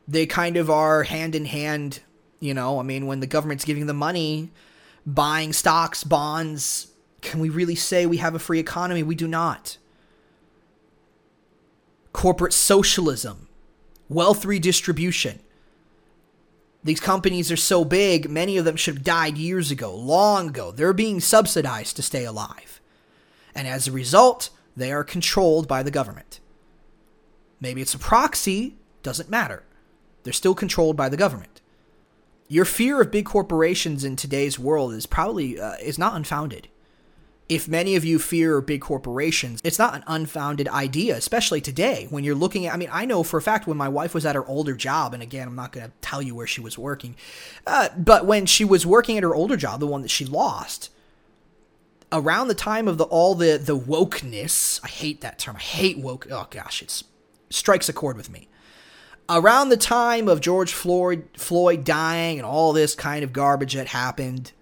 They 0.06 0.26
kind 0.26 0.58
of 0.58 0.68
are 0.68 1.04
hand 1.04 1.34
in 1.34 1.46
hand, 1.46 2.00
you 2.38 2.52
know. 2.52 2.78
I 2.78 2.82
mean, 2.82 3.06
when 3.06 3.20
the 3.20 3.26
government's 3.26 3.64
giving 3.64 3.86
the 3.86 3.94
money, 3.94 4.50
buying 5.06 5.54
stocks, 5.54 6.04
bonds, 6.04 6.88
Can 7.22 7.40
we 7.40 7.48
really 7.48 7.74
say 7.74 8.04
we 8.04 8.18
have 8.18 8.34
a 8.34 8.38
free 8.38 8.60
economy? 8.60 9.02
We 9.02 9.14
do 9.14 9.26
not. 9.26 9.78
Corporate 12.12 12.52
socialism, 12.52 13.48
wealth 14.08 14.44
redistribution. 14.44 15.40
These 16.82 17.00
companies 17.00 17.50
are 17.50 17.56
so 17.56 17.84
big, 17.84 18.30
many 18.30 18.58
of 18.58 18.66
them 18.66 18.76
should 18.76 18.96
have 18.96 19.04
died 19.04 19.38
years 19.38 19.70
ago, 19.70 19.94
long 19.94 20.48
ago. 20.48 20.70
They're 20.70 20.92
being 20.92 21.18
subsidized 21.18 21.96
to 21.96 22.02
stay 22.02 22.24
alive. 22.24 22.80
And 23.54 23.66
as 23.66 23.88
a 23.88 23.92
result, 23.92 24.50
they 24.76 24.92
are 24.92 25.04
controlled 25.04 25.66
by 25.66 25.82
the 25.82 25.90
government. 25.90 26.40
Maybe 27.60 27.80
it's 27.80 27.94
a 27.94 27.98
proxy, 27.98 28.76
doesn't 29.02 29.30
matter. 29.30 29.62
They're 30.24 30.32
still 30.32 30.54
controlled 30.54 30.96
by 30.96 31.08
the 31.08 31.16
government. 31.16 31.62
Your 32.48 32.66
fear 32.66 33.00
of 33.00 33.10
big 33.10 33.24
corporations 33.24 34.04
in 34.04 34.16
today's 34.16 34.58
world 34.58 34.92
is 34.92 35.06
probably 35.06 35.58
uh, 35.58 35.76
is 35.82 35.98
not 35.98 36.14
unfounded. 36.14 36.68
If 37.48 37.68
many 37.68 37.94
of 37.94 38.04
you 38.04 38.18
fear 38.18 38.60
big 38.62 38.80
corporations, 38.80 39.60
it's 39.62 39.78
not 39.78 39.94
an 39.94 40.02
unfounded 40.06 40.66
idea, 40.68 41.16
especially 41.16 41.60
today 41.60 42.06
when 42.08 42.24
you're 42.24 42.34
looking 42.34 42.66
at. 42.66 42.72
I 42.72 42.76
mean, 42.78 42.88
I 42.90 43.04
know 43.04 43.22
for 43.22 43.36
a 43.36 43.42
fact 43.42 43.66
when 43.66 43.76
my 43.76 43.88
wife 43.88 44.14
was 44.14 44.24
at 44.24 44.34
her 44.34 44.46
older 44.46 44.74
job, 44.74 45.12
and 45.12 45.22
again, 45.22 45.48
I'm 45.48 45.54
not 45.54 45.72
going 45.72 45.86
to 45.86 45.92
tell 46.00 46.22
you 46.22 46.34
where 46.34 46.46
she 46.46 46.62
was 46.62 46.78
working, 46.78 47.16
uh, 47.66 47.90
but 47.96 48.24
when 48.24 48.46
she 48.46 48.64
was 48.64 48.86
working 48.86 49.18
at 49.18 49.22
her 49.22 49.34
older 49.34 49.56
job, 49.56 49.80
the 49.80 49.86
one 49.86 50.02
that 50.02 50.10
she 50.10 50.24
lost, 50.24 50.90
around 52.10 52.48
the 52.48 52.54
time 52.54 52.88
of 52.88 52.96
the 52.96 53.04
all 53.04 53.34
the 53.34 53.58
the 53.58 53.78
wokeness, 53.78 54.80
I 54.82 54.88
hate 54.88 55.20
that 55.20 55.38
term. 55.38 55.56
I 55.56 55.60
hate 55.60 55.98
woke. 55.98 56.26
Oh 56.30 56.46
gosh, 56.50 56.80
it 56.82 57.02
strikes 57.50 57.88
a 57.88 57.92
chord 57.92 58.16
with 58.16 58.30
me 58.30 58.48
around 59.28 59.68
the 59.68 59.76
time 59.76 60.28
of 60.28 60.40
George 60.40 60.72
Floyd 60.72 61.28
Floyd 61.36 61.84
dying 61.84 62.38
and 62.38 62.46
all 62.46 62.72
this 62.72 62.94
kind 62.94 63.24
of 63.24 63.32
garbage 63.32 63.74
that 63.74 63.88
happened. 63.88 64.52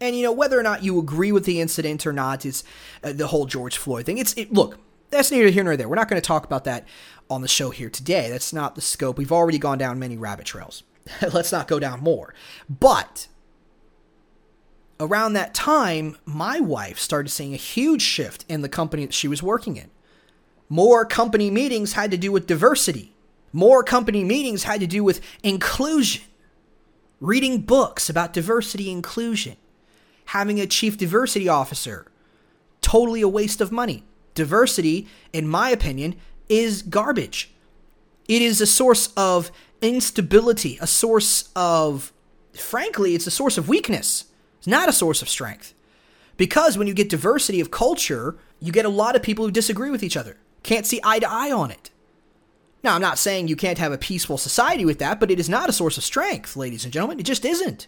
And 0.00 0.16
you 0.16 0.22
know 0.22 0.32
whether 0.32 0.58
or 0.58 0.62
not 0.62 0.82
you 0.82 0.98
agree 0.98 1.32
with 1.32 1.44
the 1.44 1.60
incident 1.60 2.06
or 2.06 2.12
not 2.12 2.44
is 2.44 2.64
uh, 3.02 3.12
the 3.12 3.28
whole 3.28 3.46
George 3.46 3.78
Floyd 3.78 4.06
thing. 4.06 4.18
It's 4.18 4.34
it, 4.34 4.52
look, 4.52 4.78
that's 5.10 5.30
neither 5.30 5.48
here 5.48 5.64
nor 5.64 5.76
there. 5.76 5.88
We're 5.88 5.96
not 5.96 6.08
going 6.08 6.20
to 6.20 6.26
talk 6.26 6.44
about 6.44 6.64
that 6.64 6.86
on 7.30 7.42
the 7.42 7.48
show 7.48 7.70
here 7.70 7.90
today. 7.90 8.28
That's 8.28 8.52
not 8.52 8.74
the 8.74 8.80
scope. 8.80 9.18
We've 9.18 9.32
already 9.32 9.58
gone 9.58 9.78
down 9.78 9.98
many 9.98 10.16
rabbit 10.16 10.46
trails. 10.46 10.82
Let's 11.32 11.52
not 11.52 11.68
go 11.68 11.78
down 11.78 12.00
more. 12.00 12.34
But 12.68 13.28
around 15.00 15.32
that 15.32 15.54
time, 15.54 16.16
my 16.24 16.60
wife 16.60 16.98
started 16.98 17.30
seeing 17.30 17.54
a 17.54 17.58
huge 17.58 18.02
shift 18.02 18.44
in 18.48 18.62
the 18.62 18.68
company 18.68 19.04
that 19.06 19.14
she 19.14 19.28
was 19.28 19.42
working 19.42 19.76
in. 19.76 19.90
More 20.68 21.04
company 21.04 21.50
meetings 21.50 21.92
had 21.94 22.10
to 22.10 22.16
do 22.16 22.32
with 22.32 22.46
diversity 22.46 23.16
more 23.56 23.82
company 23.82 24.22
meetings 24.22 24.64
had 24.64 24.80
to 24.80 24.86
do 24.86 25.02
with 25.02 25.20
inclusion, 25.42 26.22
reading 27.20 27.62
books 27.62 28.10
about 28.10 28.34
diversity 28.34 28.90
inclusion, 28.90 29.56
having 30.26 30.60
a 30.60 30.66
chief 30.66 30.96
diversity 30.96 31.48
officer. 31.48 32.06
Totally 32.80 33.22
a 33.22 33.28
waste 33.28 33.60
of 33.60 33.72
money. 33.72 34.04
Diversity, 34.34 35.08
in 35.32 35.48
my 35.48 35.70
opinion, 35.70 36.16
is 36.48 36.82
garbage. 36.82 37.52
It 38.28 38.42
is 38.42 38.60
a 38.60 38.66
source 38.66 39.12
of 39.16 39.50
instability, 39.80 40.78
a 40.80 40.86
source 40.86 41.50
of, 41.54 42.12
frankly, 42.54 43.14
it's 43.14 43.26
a 43.26 43.30
source 43.30 43.56
of 43.56 43.68
weakness. 43.68 44.26
It's 44.58 44.66
not 44.66 44.88
a 44.88 44.92
source 44.92 45.22
of 45.22 45.28
strength. 45.28 45.74
Because 46.36 46.76
when 46.76 46.86
you 46.86 46.94
get 46.94 47.08
diversity 47.08 47.60
of 47.60 47.70
culture, 47.70 48.36
you 48.60 48.72
get 48.72 48.84
a 48.84 48.90
lot 48.90 49.16
of 49.16 49.22
people 49.22 49.44
who 49.44 49.50
disagree 49.50 49.90
with 49.90 50.02
each 50.02 50.16
other, 50.16 50.36
can't 50.62 50.86
see 50.86 51.00
eye 51.02 51.18
to 51.18 51.30
eye 51.30 51.52
on 51.52 51.70
it. 51.70 51.90
Now, 52.82 52.94
I'm 52.94 53.00
not 53.00 53.18
saying 53.18 53.48
you 53.48 53.56
can't 53.56 53.78
have 53.78 53.92
a 53.92 53.98
peaceful 53.98 54.38
society 54.38 54.84
with 54.84 54.98
that, 54.98 55.18
but 55.18 55.30
it 55.30 55.40
is 55.40 55.48
not 55.48 55.68
a 55.68 55.72
source 55.72 55.96
of 55.96 56.04
strength, 56.04 56.56
ladies 56.56 56.84
and 56.84 56.92
gentlemen. 56.92 57.18
It 57.18 57.24
just 57.24 57.44
isn't. 57.44 57.86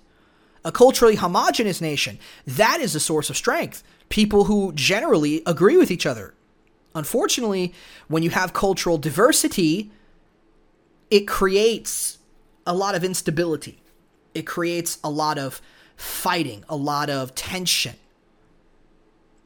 A 0.64 0.72
culturally 0.72 1.16
homogenous 1.16 1.80
nation, 1.80 2.18
that 2.46 2.80
is 2.80 2.94
a 2.94 3.00
source 3.00 3.30
of 3.30 3.36
strength. 3.36 3.82
People 4.08 4.44
who 4.44 4.72
generally 4.72 5.42
agree 5.46 5.76
with 5.76 5.90
each 5.90 6.06
other. 6.06 6.34
Unfortunately, 6.94 7.72
when 8.08 8.22
you 8.22 8.30
have 8.30 8.52
cultural 8.52 8.98
diversity, 8.98 9.90
it 11.10 11.26
creates 11.26 12.18
a 12.66 12.74
lot 12.74 12.94
of 12.94 13.04
instability. 13.04 13.80
It 14.34 14.46
creates 14.46 14.98
a 15.02 15.10
lot 15.10 15.38
of 15.38 15.60
fighting, 15.96 16.64
a 16.68 16.76
lot 16.76 17.10
of 17.10 17.34
tension. 17.34 17.96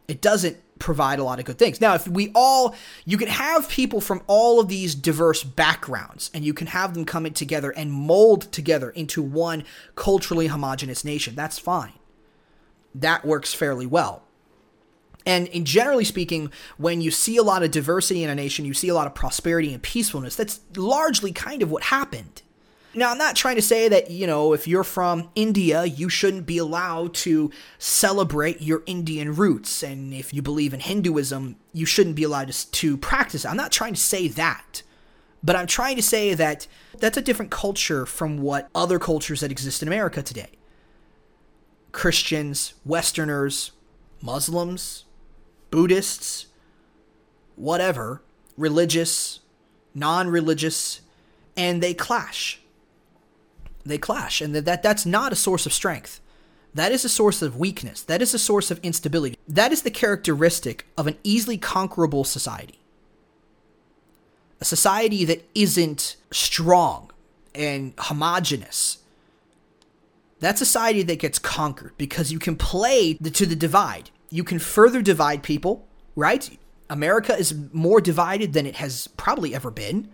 It 0.09 0.21
doesn't 0.21 0.57
provide 0.83 1.21
a 1.21 1.25
lot 1.25 1.39
of 1.39 1.45
good 1.45 1.59
things. 1.59 1.81
Now, 1.81 1.95
if 1.95 2.09
we 2.09 2.33
all, 2.35 2.75
you 3.05 3.17
can 3.17 3.29
have 3.29 3.69
people 3.69 4.01
from 4.01 4.21
all 4.27 4.59
of 4.59 4.69
these 4.69 4.95
diverse 4.95 5.45
backgrounds 5.45 6.31
and 6.35 6.45
you 6.45 6.53
can 6.53 6.67
have 6.67 6.93
them 6.93 7.05
coming 7.05 7.33
together 7.33 7.71
and 7.71 7.93
mold 7.93 8.53
together 8.53 8.91
into 8.91 9.23
one 9.23 9.65
culturally 9.95 10.49
homogenous 10.49 11.05
nation. 11.05 11.37
That's 11.37 11.59
fine. 11.59 11.93
That 12.95 13.25
works 13.25 13.55
fairly 13.55 13.87
well. 13.87 14.25
And 15.25 15.47
in 15.49 15.65
generally 15.65 16.05
speaking, 16.05 16.51
when 16.79 17.01
you 17.01 17.13
see 17.13 17.37
a 17.37 17.45
lot 17.45 17.63
of 17.63 17.71
diversity 17.71 18.25
in 18.25 18.31
a 18.31 18.35
nation, 18.35 18.65
you 18.65 18.75
see 18.75 18.89
a 18.89 18.95
lot 18.95 19.07
of 19.07 19.15
prosperity 19.15 19.73
and 19.73 19.81
peacefulness. 19.81 20.35
That's 20.35 20.61
largely 20.77 21.31
kind 21.31 21.63
of 21.63 21.71
what 21.71 21.85
happened 21.85 22.42
now, 22.95 23.11
I'm 23.11 23.19
not 23.19 23.37
trying 23.37 23.57
to 23.57 23.63
say 23.63 23.89
that, 23.89 24.11
you 24.11 24.27
know, 24.27 24.53
if 24.53 24.69
you're 24.69 24.85
from 24.85 25.31
India, 25.35 25.85
you 25.85 26.09
shouldn't 26.09 26.45
be 26.45 26.59
allowed 26.59 27.15
to 27.15 27.51
celebrate 27.79 28.61
your 28.61 28.83
Indian 28.85 29.35
roots. 29.35 29.83
And 29.83 30.13
if 30.13 30.35
you 30.35 30.43
believe 30.43 30.75
in 30.75 30.81
Hinduism, 30.81 31.57
you 31.73 31.87
shouldn't 31.87 32.17
be 32.17 32.25
allowed 32.25 32.53
to, 32.53 32.71
to 32.71 32.97
practice. 32.99 33.47
I'm 33.47 33.57
not 33.57 33.73
trying 33.73 33.95
to 33.95 34.01
say 34.01 34.29
that. 34.29 34.83
But 35.43 35.57
I'm 35.57 35.67
trying 35.67 35.97
to 35.97 36.03
say 36.03 36.35
that 36.35 36.67
that's 36.99 37.17
a 37.17 37.23
different 37.23 37.51
culture 37.51 38.07
from 38.07 38.43
what 38.43 38.69
other 38.75 38.99
cultures 38.99 39.41
that 39.41 39.51
exist 39.51 39.83
in 39.83 39.89
America 39.89 40.23
today. 40.23 40.51
Christians, 41.91 42.75
Westerners, 42.85 43.73
Muslims, 44.21 45.05
Buddhists, 45.71 46.47
whatever, 47.57 48.23
religious, 48.57 49.41
non 49.95 50.29
religious, 50.29 51.01
and 51.57 51.83
they 51.83 51.95
clash 51.95 52.62
they 53.85 53.99
clash, 53.99 54.41
and 54.41 54.55
that, 54.55 54.65
that 54.65 54.83
that's 54.83 55.07
not 55.07 55.33
a 55.33 55.37
source 55.37 55.67
of 55.67 55.73
strength. 55.73 56.21
That 56.75 56.93
is 56.93 57.05
a 57.05 57.09
source 57.09 57.43
of 57.43 57.59
weakness. 57.59 58.03
That 58.03 58.23
is 58.23 58.33
a 58.33 58.39
source 58.39 58.71
of 58.71 58.81
instability. 58.83 59.37
That 59.47 59.73
is 59.73 59.83
the 59.83 59.91
characteristic 59.91 60.87
of 60.97 61.07
an 61.07 61.19
easily 61.23 61.59
conquerable 61.59 62.25
society. 62.25 62.79
A 64.61 64.65
society 64.65 65.25
that 65.25 65.49
isn't 65.55 66.17
strong 66.31 67.11
and 67.55 67.93
homogenous. 67.99 68.99
That 70.41 70.57
society 70.57 71.03
that 71.03 71.19
gets 71.19 71.39
conquered 71.39 71.93
because 71.99 72.33
you 72.33 72.39
can 72.39 72.57
play 72.57 73.15
to 73.15 73.47
the 73.47 73.57
divide. 73.57 74.11
You 74.31 74.45
can 74.45 74.59
further 74.59 75.03
divide 75.03 75.43
people, 75.43 75.87
right? 76.17 76.59
America 76.89 77.37
is 77.37 77.55
more 77.73 78.01
divided 78.01 78.53
than 78.53 78.67
it 78.67 78.77
has 78.77 79.09
probably 79.09 79.55
ever 79.55 79.71
been. 79.71 80.09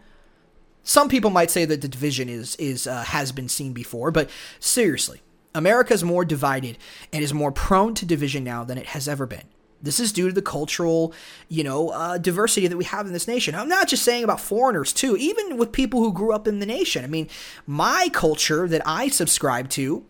Some 0.82 1.08
people 1.08 1.30
might 1.30 1.50
say 1.50 1.64
that 1.64 1.80
the 1.80 1.88
division 1.88 2.28
is 2.28 2.56
is 2.56 2.86
uh, 2.86 3.02
has 3.04 3.32
been 3.32 3.48
seen 3.48 3.72
before, 3.72 4.10
but 4.10 4.30
seriously, 4.58 5.20
America 5.54 5.92
is 5.92 6.04
more 6.04 6.24
divided 6.24 6.78
and 7.12 7.22
is 7.22 7.34
more 7.34 7.52
prone 7.52 7.94
to 7.94 8.06
division 8.06 8.44
now 8.44 8.64
than 8.64 8.78
it 8.78 8.86
has 8.86 9.08
ever 9.08 9.26
been. 9.26 9.44
This 9.80 10.00
is 10.00 10.12
due 10.12 10.28
to 10.28 10.34
the 10.34 10.42
cultural, 10.42 11.12
you 11.48 11.62
know, 11.62 11.90
uh, 11.90 12.18
diversity 12.18 12.66
that 12.66 12.76
we 12.76 12.84
have 12.84 13.06
in 13.06 13.12
this 13.12 13.28
nation. 13.28 13.54
I'm 13.54 13.68
not 13.68 13.88
just 13.88 14.02
saying 14.02 14.24
about 14.24 14.40
foreigners 14.40 14.92
too, 14.92 15.16
even 15.16 15.56
with 15.56 15.70
people 15.72 16.00
who 16.00 16.12
grew 16.12 16.32
up 16.32 16.48
in 16.48 16.58
the 16.58 16.66
nation. 16.66 17.04
I 17.04 17.08
mean, 17.08 17.28
my 17.66 18.08
culture 18.12 18.66
that 18.66 18.82
I 18.84 19.08
subscribe 19.08 19.68
to, 19.70 20.04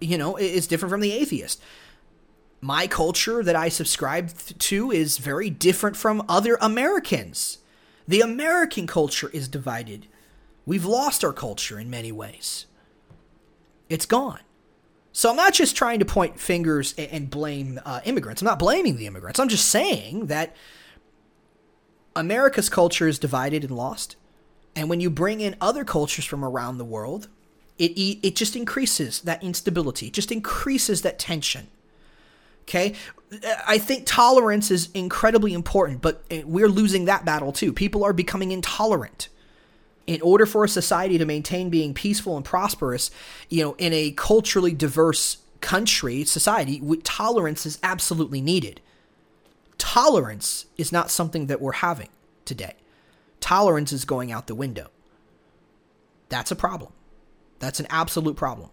you 0.00 0.18
know, 0.18 0.36
is 0.36 0.66
different 0.66 0.90
from 0.90 1.00
the 1.00 1.12
atheist. 1.12 1.62
My 2.62 2.86
culture 2.86 3.42
that 3.42 3.54
I 3.54 3.68
subscribe 3.68 4.30
to 4.36 4.90
is 4.90 5.18
very 5.18 5.50
different 5.50 5.96
from 5.96 6.24
other 6.28 6.56
Americans. 6.60 7.58
The 8.08 8.20
American 8.20 8.86
culture 8.86 9.30
is 9.32 9.48
divided. 9.48 10.06
We've 10.64 10.84
lost 10.84 11.24
our 11.24 11.32
culture 11.32 11.78
in 11.78 11.90
many 11.90 12.12
ways. 12.12 12.66
It's 13.88 14.06
gone. 14.06 14.40
So 15.12 15.30
I'm 15.30 15.36
not 15.36 15.54
just 15.54 15.76
trying 15.76 15.98
to 16.00 16.04
point 16.04 16.38
fingers 16.38 16.94
and 16.98 17.30
blame 17.30 17.80
uh, 17.84 18.00
immigrants. 18.04 18.42
I'm 18.42 18.46
not 18.46 18.58
blaming 18.58 18.96
the 18.96 19.06
immigrants. 19.06 19.40
I'm 19.40 19.48
just 19.48 19.68
saying 19.68 20.26
that 20.26 20.54
America's 22.14 22.68
culture 22.68 23.08
is 23.08 23.18
divided 23.18 23.64
and 23.64 23.74
lost. 23.74 24.16
And 24.74 24.90
when 24.90 25.00
you 25.00 25.08
bring 25.08 25.40
in 25.40 25.56
other 25.60 25.84
cultures 25.84 26.26
from 26.26 26.44
around 26.44 26.76
the 26.78 26.84
world, 26.84 27.28
it 27.78 27.92
it 27.96 28.36
just 28.36 28.56
increases 28.56 29.20
that 29.22 29.42
instability, 29.42 30.10
just 30.10 30.30
increases 30.30 31.02
that 31.02 31.18
tension. 31.18 31.68
Okay. 32.68 32.94
Uh, 33.32 33.54
I 33.66 33.78
think 33.78 34.04
tolerance 34.06 34.70
is 34.70 34.90
incredibly 34.92 35.54
important, 35.54 36.02
but 36.02 36.24
eh, 36.30 36.42
we're 36.44 36.68
losing 36.68 37.06
that 37.06 37.24
battle 37.24 37.52
too. 37.52 37.72
People 37.72 38.04
are 38.04 38.12
becoming 38.12 38.52
intolerant. 38.52 39.28
In 40.06 40.20
order 40.22 40.46
for 40.46 40.62
a 40.62 40.68
society 40.68 41.18
to 41.18 41.24
maintain 41.24 41.68
being 41.68 41.92
peaceful 41.92 42.36
and 42.36 42.44
prosperous, 42.44 43.10
you 43.48 43.64
know, 43.64 43.74
in 43.74 43.92
a 43.92 44.12
culturally 44.12 44.72
diverse 44.72 45.38
country, 45.60 46.24
society, 46.24 46.80
tolerance 47.02 47.66
is 47.66 47.80
absolutely 47.82 48.40
needed. 48.40 48.80
Tolerance 49.78 50.66
is 50.76 50.92
not 50.92 51.10
something 51.10 51.46
that 51.46 51.60
we're 51.60 51.72
having 51.72 52.08
today. 52.44 52.74
Tolerance 53.40 53.92
is 53.92 54.04
going 54.04 54.30
out 54.30 54.46
the 54.46 54.54
window. 54.54 54.90
That's 56.28 56.52
a 56.52 56.56
problem. 56.56 56.92
That's 57.58 57.80
an 57.80 57.86
absolute 57.90 58.36
problem. 58.36 58.70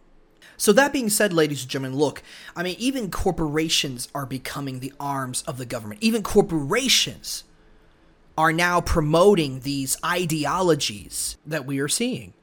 So, 0.58 0.72
that 0.74 0.94
being 0.94 1.10
said, 1.10 1.34
ladies 1.34 1.62
and 1.64 1.70
gentlemen, 1.70 1.98
look, 1.98 2.22
I 2.56 2.64
mean, 2.64 2.76
even 2.80 3.10
corporations 3.12 4.08
are 4.14 4.26
becoming 4.26 4.80
the 4.80 4.94
arms 5.00 5.42
of 5.44 5.58
the 5.58 5.66
government. 5.66 6.02
Even 6.04 6.24
corporations 6.24 7.44
are 8.38 8.54
now 8.54 8.82
promoting 8.82 9.60
these 9.60 9.98
ideologies 10.04 11.38
that 11.46 11.66
we 11.66 11.80
are 11.80 11.88
seeing. 11.88 12.34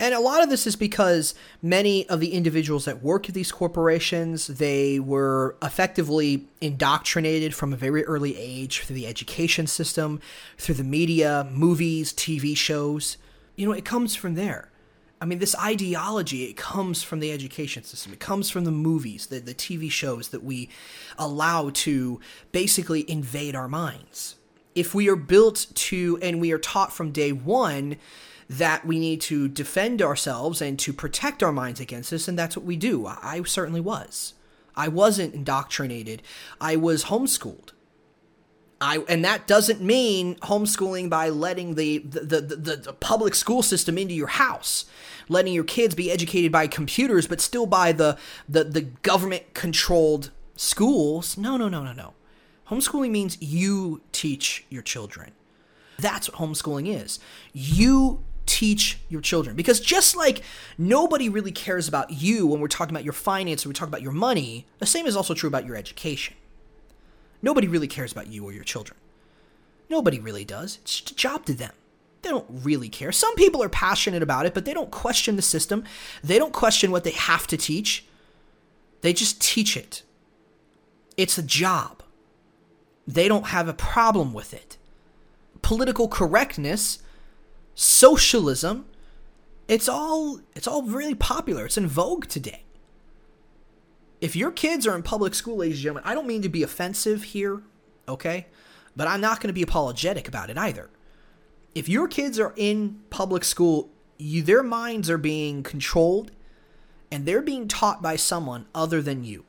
And 0.00 0.14
a 0.14 0.20
lot 0.20 0.42
of 0.42 0.48
this 0.48 0.66
is 0.66 0.76
because 0.76 1.34
many 1.60 2.08
of 2.08 2.20
the 2.20 2.32
individuals 2.32 2.86
that 2.86 3.02
work 3.02 3.28
at 3.28 3.34
these 3.34 3.52
corporations, 3.52 4.46
they 4.46 4.98
were 4.98 5.56
effectively 5.62 6.48
indoctrinated 6.62 7.54
from 7.54 7.74
a 7.74 7.76
very 7.76 8.02
early 8.06 8.34
age 8.38 8.80
through 8.80 8.96
the 8.96 9.06
education 9.06 9.66
system, 9.66 10.18
through 10.56 10.76
the 10.76 10.84
media, 10.84 11.46
movies, 11.52 12.14
TV 12.14 12.56
shows. 12.56 13.18
You 13.56 13.66
know, 13.66 13.72
it 13.72 13.84
comes 13.84 14.16
from 14.16 14.36
there. 14.36 14.70
I 15.20 15.26
mean, 15.26 15.38
this 15.38 15.54
ideology, 15.56 16.44
it 16.44 16.56
comes 16.56 17.02
from 17.02 17.20
the 17.20 17.30
education 17.30 17.84
system. 17.84 18.12
It 18.12 18.20
comes 18.20 18.48
from 18.48 18.64
the 18.64 18.70
movies, 18.70 19.26
the, 19.26 19.38
the 19.38 19.54
TV 19.54 19.90
shows 19.90 20.28
that 20.30 20.42
we 20.42 20.70
allow 21.18 21.70
to 21.70 22.20
basically 22.52 23.08
invade 23.10 23.54
our 23.54 23.68
minds. 23.68 24.36
If 24.74 24.94
we 24.94 25.08
are 25.10 25.16
built 25.16 25.66
to, 25.74 26.18
and 26.22 26.40
we 26.40 26.52
are 26.52 26.58
taught 26.58 26.92
from 26.92 27.12
day 27.12 27.32
one, 27.32 27.96
that 28.48 28.86
we 28.86 28.98
need 28.98 29.20
to 29.20 29.46
defend 29.46 30.00
ourselves 30.00 30.62
and 30.62 30.78
to 30.78 30.92
protect 30.92 31.42
our 31.42 31.52
minds 31.52 31.80
against 31.80 32.10
this, 32.10 32.26
and 32.26 32.38
that's 32.38 32.56
what 32.56 32.66
we 32.66 32.76
do. 32.76 33.06
I 33.06 33.42
certainly 33.44 33.80
was. 33.80 34.34
I 34.74 34.88
wasn't 34.88 35.34
indoctrinated. 35.34 36.22
I 36.60 36.76
was 36.76 37.04
homeschooled. 37.04 37.72
I, 38.80 38.98
and 39.08 39.24
that 39.24 39.46
doesn't 39.46 39.82
mean 39.82 40.36
homeschooling 40.36 41.10
by 41.10 41.28
letting 41.28 41.74
the 41.74 41.98
the, 41.98 42.20
the, 42.20 42.40
the, 42.40 42.76
the 42.76 42.92
public 42.94 43.34
school 43.34 43.62
system 43.62 43.98
into 43.98 44.14
your 44.14 44.28
house 44.28 44.86
letting 45.30 45.54
your 45.54 45.64
kids 45.64 45.94
be 45.94 46.10
educated 46.10 46.52
by 46.52 46.66
computers, 46.66 47.26
but 47.26 47.40
still 47.40 47.64
by 47.64 47.92
the 47.92 48.18
the, 48.48 48.64
the 48.64 48.82
government 48.82 49.54
controlled 49.54 50.30
schools. 50.56 51.38
No, 51.38 51.56
no, 51.56 51.68
no, 51.68 51.82
no, 51.82 51.92
no. 51.92 52.12
Homeschooling 52.68 53.10
means 53.10 53.40
you 53.40 54.02
teach 54.12 54.66
your 54.68 54.82
children. 54.82 55.32
That's 55.98 56.30
what 56.30 56.38
homeschooling 56.38 56.86
is. 56.88 57.18
You 57.52 58.22
teach 58.46 58.98
your 59.08 59.20
children. 59.20 59.56
Because 59.56 59.80
just 59.80 60.16
like 60.16 60.42
nobody 60.76 61.28
really 61.28 61.52
cares 61.52 61.88
about 61.88 62.10
you 62.12 62.46
when 62.46 62.60
we're 62.60 62.68
talking 62.68 62.94
about 62.94 63.04
your 63.04 63.12
finances, 63.12 63.64
and 63.64 63.70
we 63.70 63.74
talk 63.74 63.88
about 63.88 64.02
your 64.02 64.12
money, 64.12 64.66
the 64.78 64.86
same 64.86 65.06
is 65.06 65.16
also 65.16 65.34
true 65.34 65.48
about 65.48 65.64
your 65.66 65.76
education. 65.76 66.36
Nobody 67.42 67.68
really 67.68 67.88
cares 67.88 68.12
about 68.12 68.28
you 68.28 68.44
or 68.44 68.52
your 68.52 68.64
children. 68.64 68.98
Nobody 69.88 70.20
really 70.20 70.44
does. 70.44 70.78
It's 70.82 71.00
just 71.00 71.10
a 71.10 71.14
job 71.14 71.46
to 71.46 71.54
them 71.54 71.72
they 72.22 72.30
don't 72.30 72.46
really 72.48 72.88
care. 72.88 73.12
Some 73.12 73.34
people 73.34 73.62
are 73.62 73.68
passionate 73.68 74.22
about 74.22 74.46
it, 74.46 74.54
but 74.54 74.64
they 74.64 74.74
don't 74.74 74.90
question 74.90 75.36
the 75.36 75.42
system. 75.42 75.84
They 76.22 76.38
don't 76.38 76.52
question 76.52 76.90
what 76.90 77.04
they 77.04 77.12
have 77.12 77.46
to 77.48 77.56
teach. 77.56 78.04
They 79.00 79.12
just 79.12 79.40
teach 79.40 79.76
it. 79.76 80.02
It's 81.16 81.38
a 81.38 81.42
job. 81.42 82.02
They 83.06 83.28
don't 83.28 83.46
have 83.46 83.68
a 83.68 83.74
problem 83.74 84.32
with 84.32 84.52
it. 84.52 84.76
Political 85.62 86.08
correctness, 86.08 86.98
socialism, 87.74 88.86
it's 89.68 89.88
all 89.88 90.40
it's 90.54 90.66
all 90.66 90.82
really 90.82 91.14
popular. 91.14 91.66
It's 91.66 91.78
in 91.78 91.86
vogue 91.86 92.26
today. 92.26 92.64
If 94.20 94.36
your 94.36 94.50
kids 94.50 94.86
are 94.86 94.94
in 94.94 95.02
public 95.02 95.34
school, 95.34 95.56
ladies 95.56 95.76
and 95.76 95.82
gentlemen, 95.82 96.04
I 96.06 96.14
don't 96.14 96.26
mean 96.26 96.42
to 96.42 96.48
be 96.48 96.62
offensive 96.62 97.22
here, 97.22 97.62
okay? 98.08 98.46
But 98.94 99.08
I'm 99.08 99.20
not 99.20 99.40
going 99.40 99.48
to 99.48 99.54
be 99.54 99.62
apologetic 99.62 100.28
about 100.28 100.50
it 100.50 100.58
either 100.58 100.90
if 101.74 101.88
your 101.88 102.08
kids 102.08 102.38
are 102.38 102.52
in 102.56 103.00
public 103.10 103.44
school, 103.44 103.90
you, 104.18 104.42
their 104.42 104.62
minds 104.62 105.08
are 105.08 105.18
being 105.18 105.62
controlled 105.62 106.30
and 107.10 107.26
they're 107.26 107.42
being 107.42 107.68
taught 107.68 108.02
by 108.02 108.16
someone 108.16 108.66
other 108.74 109.00
than 109.02 109.24
you. 109.24 109.44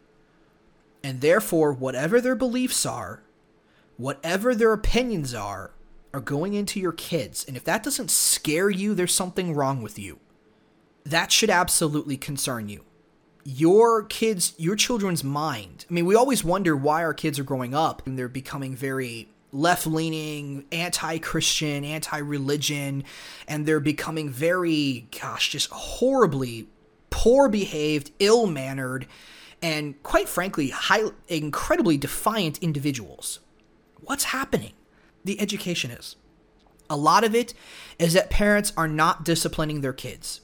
And 1.04 1.22
therefore, 1.22 1.74
whatever 1.74 2.22
their 2.22 2.36
beliefs 2.36 2.86
are, 2.86 3.24
whatever 3.98 4.54
their 4.54 4.74
opinions 4.74 5.34
are, 5.34 5.72
are 6.14 6.22
going 6.22 6.54
into 6.54 6.80
your 6.80 6.92
kids. 6.92 7.44
And 7.48 7.58
if 7.58 7.64
that 7.64 7.84
doesn't 7.84 8.12
scare 8.12 8.70
you, 8.70 8.94
there's 8.94 9.14
something 9.14 9.54
wrong 9.56 9.82
with 9.82 9.98
you. 9.98 10.20
That 11.04 11.32
should 11.32 11.50
absolutely 11.50 12.18
concern 12.18 12.70
you. 12.70 12.84
Your 13.44 14.04
kids, 14.04 14.54
your 14.58 14.76
children's 14.76 15.24
mind. 15.24 15.86
I 15.90 15.94
mean, 15.94 16.06
we 16.06 16.16
always 16.16 16.44
wonder 16.44 16.76
why 16.76 17.04
our 17.04 17.14
kids 17.14 17.40
are 17.40 17.44
growing 17.44 17.74
up 17.74 18.06
and 18.06 18.18
they're 18.18 18.28
becoming 18.28 18.76
very 18.76 19.30
left 19.52 19.88
leaning, 19.88 20.66
anti 20.72 21.18
Christian, 21.18 21.84
anti 21.84 22.18
religion, 22.18 23.04
and 23.48 23.66
they're 23.66 23.80
becoming 23.80 24.30
very, 24.30 25.08
gosh, 25.20 25.50
just 25.50 25.70
horribly 25.72 26.68
poor 27.10 27.50
behaved, 27.50 28.12
ill 28.20 28.48
mannered, 28.48 29.06
and 29.62 30.02
quite 30.02 30.28
frankly, 30.28 30.70
high, 30.70 31.04
incredibly 31.28 31.98
defiant 31.98 32.58
individuals. 32.60 33.40
What's 34.00 34.26
happening? 34.26 34.74
The 35.24 35.40
education 35.40 35.92
is. 35.92 36.16
A 36.90 36.98
lot 36.98 37.24
of 37.24 37.36
it 37.36 37.54
is 38.00 38.14
that 38.14 38.30
parents 38.30 38.74
are 38.76 38.88
not 38.88 39.24
disciplining 39.24 39.82
their 39.82 39.94
kids. 39.94 40.42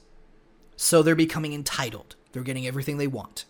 So 0.76 1.02
they're 1.02 1.16
becoming 1.16 1.52
entitled. 1.52 2.14
They're 2.38 2.44
getting 2.44 2.68
everything 2.68 2.98
they 2.98 3.08
want. 3.08 3.46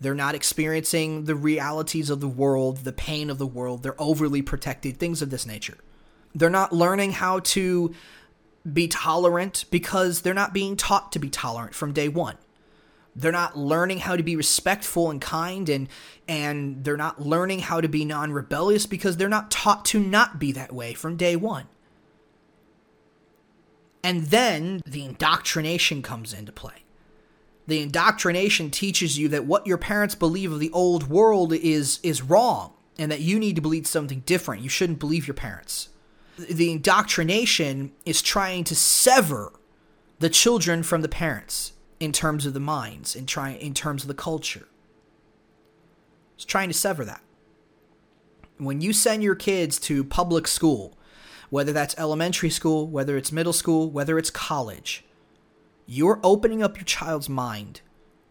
They're 0.00 0.12
not 0.12 0.34
experiencing 0.34 1.26
the 1.26 1.36
realities 1.36 2.10
of 2.10 2.18
the 2.18 2.26
world, 2.26 2.78
the 2.78 2.92
pain 2.92 3.30
of 3.30 3.38
the 3.38 3.46
world. 3.46 3.84
They're 3.84 4.02
overly 4.02 4.42
protected, 4.42 4.96
things 4.96 5.22
of 5.22 5.30
this 5.30 5.46
nature. 5.46 5.78
They're 6.34 6.50
not 6.50 6.72
learning 6.72 7.12
how 7.12 7.38
to 7.38 7.94
be 8.70 8.88
tolerant 8.88 9.66
because 9.70 10.22
they're 10.22 10.34
not 10.34 10.52
being 10.52 10.74
taught 10.74 11.12
to 11.12 11.20
be 11.20 11.30
tolerant 11.30 11.72
from 11.72 11.92
day 11.92 12.08
one. 12.08 12.36
They're 13.14 13.30
not 13.30 13.56
learning 13.56 13.98
how 13.98 14.16
to 14.16 14.24
be 14.24 14.34
respectful 14.34 15.08
and 15.08 15.20
kind 15.20 15.68
and 15.68 15.88
and 16.26 16.82
they're 16.82 16.96
not 16.96 17.22
learning 17.22 17.60
how 17.60 17.80
to 17.80 17.86
be 17.86 18.04
non-rebellious 18.04 18.86
because 18.86 19.18
they're 19.18 19.28
not 19.28 19.52
taught 19.52 19.84
to 19.84 20.00
not 20.00 20.40
be 20.40 20.50
that 20.50 20.72
way 20.72 20.94
from 20.94 21.16
day 21.16 21.36
1. 21.36 21.66
And 24.02 24.22
then 24.24 24.82
the 24.84 25.04
indoctrination 25.04 26.02
comes 26.02 26.32
into 26.32 26.50
play 26.50 26.82
the 27.66 27.82
indoctrination 27.82 28.70
teaches 28.70 29.18
you 29.18 29.28
that 29.28 29.44
what 29.44 29.66
your 29.66 29.78
parents 29.78 30.14
believe 30.14 30.52
of 30.52 30.60
the 30.60 30.70
old 30.70 31.08
world 31.08 31.52
is 31.52 31.98
is 32.02 32.22
wrong 32.22 32.72
and 32.98 33.10
that 33.10 33.20
you 33.20 33.38
need 33.38 33.56
to 33.56 33.62
believe 33.62 33.86
something 33.86 34.20
different. 34.20 34.62
You 34.62 34.68
shouldn't 34.68 35.00
believe 35.00 35.26
your 35.26 35.34
parents. 35.34 35.88
The 36.38 36.70
indoctrination 36.70 37.92
is 38.04 38.22
trying 38.22 38.64
to 38.64 38.74
sever 38.74 39.52
the 40.18 40.30
children 40.30 40.82
from 40.82 41.02
the 41.02 41.08
parents 41.08 41.72
in 41.98 42.12
terms 42.12 42.46
of 42.46 42.54
the 42.54 42.60
minds, 42.60 43.16
in 43.16 43.26
trying 43.26 43.58
in 43.58 43.74
terms 43.74 44.02
of 44.02 44.08
the 44.08 44.14
culture. 44.14 44.68
It's 46.36 46.44
trying 46.44 46.68
to 46.68 46.74
sever 46.74 47.04
that. 47.04 47.22
When 48.58 48.80
you 48.80 48.92
send 48.92 49.22
your 49.22 49.34
kids 49.34 49.78
to 49.80 50.04
public 50.04 50.46
school, 50.46 50.96
whether 51.50 51.72
that's 51.72 51.98
elementary 51.98 52.50
school, 52.50 52.86
whether 52.86 53.16
it's 53.16 53.32
middle 53.32 53.52
school, 53.52 53.90
whether 53.90 54.18
it's 54.18 54.30
college, 54.30 55.04
you're 55.86 56.20
opening 56.22 56.62
up 56.62 56.76
your 56.76 56.84
child's 56.84 57.28
mind 57.28 57.80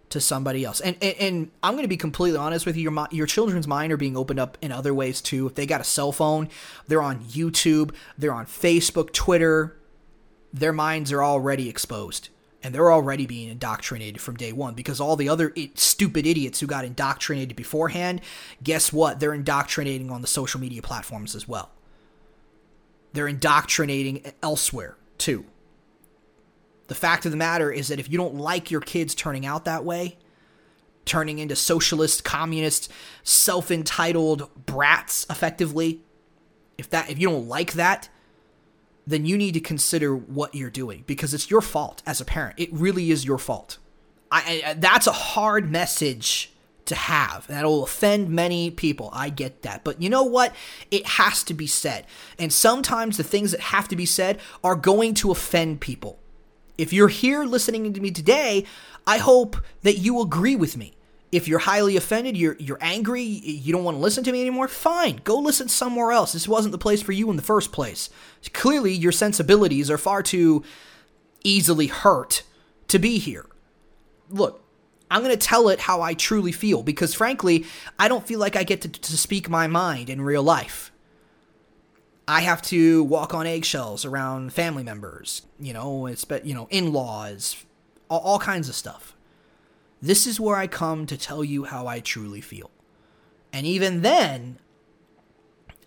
to 0.09 0.21
somebody 0.21 0.63
else. 0.63 0.79
And 0.81 0.95
and, 1.01 1.15
and 1.19 1.51
I'm 1.63 1.73
going 1.73 1.83
to 1.83 1.89
be 1.89 1.97
completely 1.97 2.37
honest 2.37 2.65
with 2.65 2.77
you. 2.77 2.83
Your 2.83 3.07
your 3.11 3.27
children's 3.27 3.67
mind 3.67 3.91
are 3.91 3.97
being 3.97 4.17
opened 4.17 4.39
up 4.39 4.57
in 4.61 4.71
other 4.71 4.93
ways 4.93 5.21
too. 5.21 5.47
If 5.47 5.55
they 5.55 5.65
got 5.65 5.81
a 5.81 5.85
cell 5.85 6.11
phone, 6.11 6.49
they're 6.87 7.01
on 7.01 7.19
YouTube, 7.25 7.93
they're 8.17 8.33
on 8.33 8.45
Facebook, 8.45 9.13
Twitter. 9.13 9.77
Their 10.53 10.73
minds 10.73 11.11
are 11.11 11.23
already 11.23 11.69
exposed. 11.69 12.29
And 12.63 12.73
they're 12.73 12.91
already 12.91 13.27
being 13.27 13.49
indoctrinated 13.49 14.19
from 14.21 14.37
day 14.37 14.51
one 14.51 14.73
because 14.73 14.99
all 14.99 15.15
the 15.15 15.29
other 15.29 15.53
it, 15.55 15.77
stupid 15.77 16.25
idiots 16.25 16.59
who 16.59 16.65
got 16.65 16.83
indoctrinated 16.83 17.55
beforehand, 17.55 18.21
guess 18.63 18.91
what? 18.91 19.19
They're 19.19 19.35
indoctrinating 19.35 20.09
on 20.09 20.21
the 20.21 20.27
social 20.27 20.59
media 20.59 20.81
platforms 20.81 21.35
as 21.35 21.47
well. 21.47 21.69
They're 23.13 23.27
indoctrinating 23.27 24.33
elsewhere 24.41 24.97
too. 25.19 25.45
The 26.87 26.95
fact 26.95 27.25
of 27.25 27.31
the 27.31 27.37
matter 27.37 27.71
is 27.71 27.87
that 27.87 27.99
if 27.99 28.11
you 28.11 28.17
don't 28.17 28.35
like 28.35 28.69
your 28.69 28.81
kids 28.81 29.15
turning 29.15 29.45
out 29.45 29.65
that 29.65 29.83
way, 29.83 30.17
turning 31.05 31.39
into 31.39 31.55
socialist, 31.55 32.23
communist, 32.23 32.91
self-entitled 33.23 34.65
brats 34.65 35.25
effectively, 35.29 36.01
if 36.77 36.89
that 36.89 37.09
if 37.09 37.19
you 37.19 37.29
don't 37.29 37.47
like 37.47 37.73
that, 37.73 38.09
then 39.07 39.25
you 39.25 39.37
need 39.37 39.53
to 39.53 39.59
consider 39.59 40.15
what 40.15 40.55
you're 40.55 40.69
doing 40.69 41.03
because 41.07 41.33
it's 41.33 41.49
your 41.49 41.61
fault 41.61 42.01
as 42.05 42.19
a 42.19 42.25
parent. 42.25 42.55
It 42.57 42.73
really 42.73 43.11
is 43.11 43.25
your 43.25 43.37
fault. 43.37 43.77
I, 44.31 44.63
I 44.65 44.73
that's 44.73 45.07
a 45.07 45.11
hard 45.11 45.69
message 45.71 46.51
to 46.85 46.95
have. 46.95 47.47
That 47.47 47.65
will 47.65 47.83
offend 47.83 48.29
many 48.29 48.71
people. 48.71 49.09
I 49.13 49.29
get 49.29 49.61
that. 49.63 49.83
But 49.83 50.01
you 50.01 50.09
know 50.09 50.23
what? 50.23 50.55
It 50.91 51.05
has 51.05 51.43
to 51.45 51.53
be 51.53 51.67
said. 51.67 52.05
And 52.37 52.51
sometimes 52.51 53.17
the 53.17 53.23
things 53.23 53.51
that 53.51 53.59
have 53.59 53.87
to 53.89 53.95
be 53.95 54.05
said 54.05 54.39
are 54.63 54.75
going 54.75 55.13
to 55.15 55.31
offend 55.31 55.81
people. 55.81 56.19
If 56.77 56.91
you're 56.91 57.07
here 57.07 57.43
listening 57.43 57.93
to 57.93 58.01
me 58.01 58.11
today, 58.11 58.65
I 59.07 59.17
hope 59.17 59.57
that 59.83 59.97
you 59.97 60.21
agree 60.21 60.55
with 60.55 60.77
me. 60.77 60.93
If 61.31 61.47
you're 61.47 61.59
highly 61.59 61.97
offended, 61.97 62.37
you're 62.37 62.55
you're 62.59 62.77
angry, 62.79 63.23
you 63.23 63.73
don't 63.73 63.83
want 63.83 63.97
to 63.97 64.01
listen 64.01 64.23
to 64.23 64.31
me 64.31 64.41
anymore, 64.41 64.67
fine. 64.67 65.19
Go 65.23 65.37
listen 65.37 65.67
somewhere 65.67 66.11
else. 66.11 66.33
This 66.33 66.47
wasn't 66.47 66.71
the 66.71 66.77
place 66.77 67.01
for 67.01 67.11
you 67.11 67.29
in 67.29 67.35
the 67.35 67.41
first 67.41 67.71
place. 67.71 68.09
Clearly, 68.53 68.93
your 68.93 69.11
sensibilities 69.11 69.89
are 69.89 69.97
far 69.97 70.23
too 70.23 70.63
easily 71.43 71.87
hurt 71.87 72.43
to 72.87 72.99
be 72.99 73.17
here. 73.17 73.45
Look, 74.29 74.63
I'm 75.09 75.23
going 75.23 75.37
to 75.37 75.47
tell 75.47 75.69
it 75.69 75.79
how 75.81 76.01
I 76.01 76.13
truly 76.13 76.51
feel 76.51 76.83
because, 76.83 77.13
frankly, 77.13 77.65
I 77.99 78.07
don't 78.07 78.25
feel 78.25 78.39
like 78.39 78.55
I 78.55 78.63
get 78.63 78.81
to, 78.81 78.89
to 78.89 79.17
speak 79.17 79.49
my 79.49 79.67
mind 79.67 80.09
in 80.09 80.21
real 80.21 80.43
life. 80.43 80.91
I 82.27 82.41
have 82.41 82.61
to 82.63 83.03
walk 83.03 83.33
on 83.33 83.45
eggshells 83.45 84.03
around 84.03 84.51
family 84.51 84.83
members, 84.83 85.43
you 85.59 85.73
know, 85.73 86.07
it's 86.07 86.25
you 86.43 86.55
know, 86.55 86.67
in-laws, 86.71 87.63
all, 88.09 88.19
all 88.19 88.39
kinds 88.39 88.67
of 88.67 88.75
stuff. 88.75 89.15
This 90.01 90.25
is 90.25 90.39
where 90.39 90.55
I 90.55 90.67
come 90.67 91.05
to 91.05 91.17
tell 91.17 91.43
you 91.43 91.65
how 91.65 91.87
I 91.87 91.99
truly 91.99 92.41
feel. 92.41 92.71
And 93.53 93.65
even 93.65 94.01
then, 94.01 94.59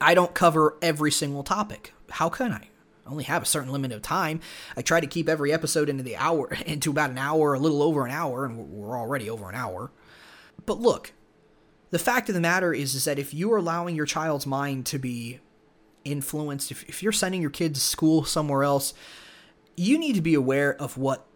I 0.01 0.15
don't 0.15 0.35
cover 0.35 0.77
every 0.81 1.11
single 1.11 1.43
topic. 1.43 1.93
How 2.11 2.29
can 2.29 2.53
I? 2.53 2.69
I 3.07 3.11
only 3.11 3.25
have 3.25 3.43
a 3.43 3.47
certain 3.47 3.73
limit 3.73 3.93
of 3.93 4.03
time. 4.03 4.41
I 4.77 4.83
try 4.83 5.01
to 5.01 5.07
keep 5.07 5.29
every 5.29 5.53
episode 5.53 5.89
into 5.89 6.03
the 6.03 6.17
hour, 6.17 6.49
into 6.67 6.91
about 6.91 7.11
an 7.11 7.19
hour, 7.19 7.55
a 7.55 7.59
little 7.59 7.83
over 7.83 8.07
an 8.07 8.13
hour, 8.13 8.45
and 8.45 8.71
we're 8.71 8.99
already 8.99 9.29
over 9.29 9.49
an 9.49 9.55
hour. 9.55 9.91
But 10.67 10.79
look, 10.79 11.13
the 11.91 11.99
fact 11.99 12.29
of 12.29 12.35
the 12.35 12.41
matter 12.41 12.73
is, 12.73 12.95
is 12.95 13.07
that 13.07 13.19
if 13.19 13.35
you 13.35 13.53
are 13.53 13.57
allowing 13.57 13.97
your 13.97 14.07
child's 14.07 14.47
mind 14.47 14.87
to 14.87 14.99
be 14.99 15.41
influenced, 16.11 16.71
if, 16.71 16.85
if 16.89 17.03
you're 17.03 17.13
sending 17.13 17.41
your 17.41 17.51
kids 17.51 17.81
to 17.81 17.87
school 17.87 18.25
somewhere 18.25 18.65
else, 18.65 18.95
you 19.77 19.99
need 19.99 20.15
to 20.15 20.21
be 20.21 20.35
aware 20.35 20.75
of 20.75 20.97
what 20.97 21.27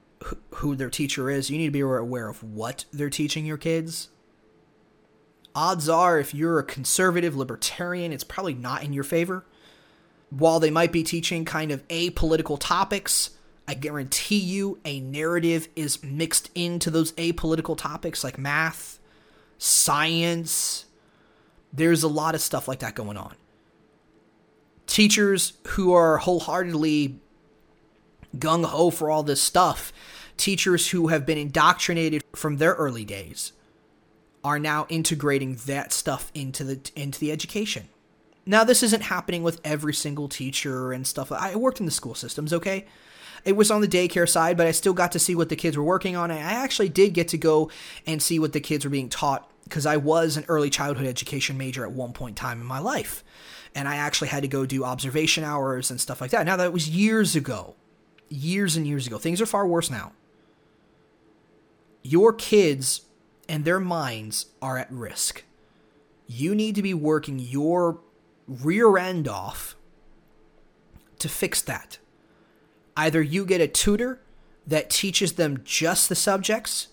who 0.51 0.77
their 0.77 0.91
teacher 0.91 1.31
is. 1.31 1.51
You 1.51 1.59
need 1.59 1.67
to 1.67 1.73
be 1.73 1.81
aware 1.81 2.29
of 2.29 2.43
what 2.43 2.85
they're 2.93 3.11
teaching 3.11 3.45
your 3.45 3.57
kids 3.57 4.09
odds 5.55 5.89
are 5.89 6.19
if 6.19 6.35
you're 6.35 6.59
a 6.59 6.65
conservative 6.65 7.37
libertarian, 7.37 8.13
it's 8.13 8.25
probably 8.25 8.55
not 8.55 8.83
in 8.83 8.93
your 8.93 9.05
favor. 9.05 9.45
While 10.31 10.61
they 10.61 10.71
might 10.71 10.93
be 10.93 11.03
teaching 11.03 11.45
kind 11.45 11.71
of 11.71 11.87
apolitical 11.89 12.59
topics, 12.59 13.31
I 13.69 13.75
guarantee 13.75 14.39
you 14.39 14.79
a 14.85 15.01
narrative 15.01 15.69
is 15.77 16.03
mixed 16.03 16.51
into 16.55 16.91
those 16.91 17.13
apolitical 17.13 17.77
topics 17.77 18.25
like 18.25 18.39
math, 18.39 18.99
science. 19.59 20.87
There's 21.73 22.03
a 22.03 22.09
lot 22.09 22.35
of 22.35 22.41
stuff 22.41 22.67
like 22.67 22.81
that 22.81 22.95
going 22.95 23.17
on. 23.17 23.35
Teachers 24.93 25.55
who 25.69 25.95
are 25.95 26.19
wholeheartedly 26.19 27.19
gung 28.37 28.67
ho 28.67 28.91
for 28.91 29.09
all 29.09 29.23
this 29.23 29.41
stuff, 29.41 29.91
teachers 30.37 30.91
who 30.91 31.09
have 31.09 31.25
been 31.25 31.39
indoctrinated 31.39 32.23
from 32.37 32.59
their 32.59 32.75
early 32.75 33.07
days 33.07 33.55
are 34.45 34.59
now 34.59 34.85
integrating 34.91 35.55
that 35.65 35.95
stuff 35.95 36.31
into 36.35 36.63
the 36.63 36.91
into 36.95 37.19
the 37.19 37.33
education. 37.33 37.89
Now 38.45 38.65
this 38.65 38.83
isn't 38.83 39.05
happening 39.05 39.43
with 39.43 39.63
every 39.65 39.95
single 39.95 40.29
teacher 40.29 40.93
and 40.93 41.07
stuff. 41.07 41.33
I 41.33 41.57
worked 41.57 41.81
in 41.81 41.87
the 41.87 41.91
school 41.91 42.15
systems, 42.15 42.53
okay? 42.53 42.85
It 43.47 43.57
was 43.57 43.71
on 43.71 43.81
the 43.81 43.89
daycare 43.89 44.29
side, 44.29 44.59
but 44.59 44.67
I 44.67 44.73
still 44.73 44.93
got 44.93 45.13
to 45.13 45.19
see 45.19 45.35
what 45.35 45.49
the 45.49 45.57
kids 45.57 45.79
were 45.79 45.83
working 45.83 46.17
on. 46.17 46.31
I 46.31 46.37
actually 46.37 46.91
did 46.91 47.15
get 47.15 47.29
to 47.29 47.39
go 47.39 47.71
and 48.07 48.21
see 48.21 48.39
what 48.39 48.53
the 48.53 48.61
kids 48.61 48.85
were 48.85 48.91
being 48.91 49.09
taught 49.09 49.51
because 49.65 49.87
I 49.87 49.97
was 49.97 50.37
an 50.37 50.45
early 50.49 50.69
childhood 50.69 51.07
education 51.07 51.57
major 51.57 51.83
at 51.83 51.93
one 51.93 52.13
point 52.13 52.33
in 52.33 52.43
time 52.43 52.61
in 52.61 52.67
my 52.67 52.79
life. 52.79 53.25
And 53.75 53.89
I 53.89 53.97
actually 53.97 54.29
had 54.29 54.43
to 54.43 54.49
go 54.49 54.67
do 54.67 54.85
observation 54.85 55.45
hours 55.45 55.91
and 55.91 56.01
stuff 56.01 56.21
like 56.21 56.31
that. 56.31 56.45
Now 56.45 56.57
that 56.57 56.73
was 56.73 56.89
years 56.89 57.35
ago. 57.35 57.75
Years 58.29 58.77
and 58.77 58.87
years 58.87 59.07
ago. 59.07 59.19
Things 59.19 59.41
are 59.41 59.47
far 59.47 59.67
worse 59.67 59.91
now. 59.91 60.13
Your 62.03 62.33
kids 62.33 63.03
and 63.49 63.65
their 63.65 63.81
minds 63.81 64.47
are 64.61 64.79
at 64.79 64.91
risk. 64.91 65.45
You 66.27 66.55
need 66.55 66.75
to 66.75 66.83
be 66.83 66.95
working 66.95 67.39
your 67.39 68.01
rear 68.47 68.97
end 68.97 69.29
off 69.29 69.77
to 71.19 71.29
fix 71.29 71.63
that. 71.63 71.99
Either 72.97 73.23
you 73.23 73.45
get 73.45 73.61
a 73.61 73.69
tutor 73.69 74.21
that 74.67 74.91
teaches 74.91 75.35
them 75.35 75.61
just 75.65 76.09
the 76.09 76.15
subjects 76.15 76.89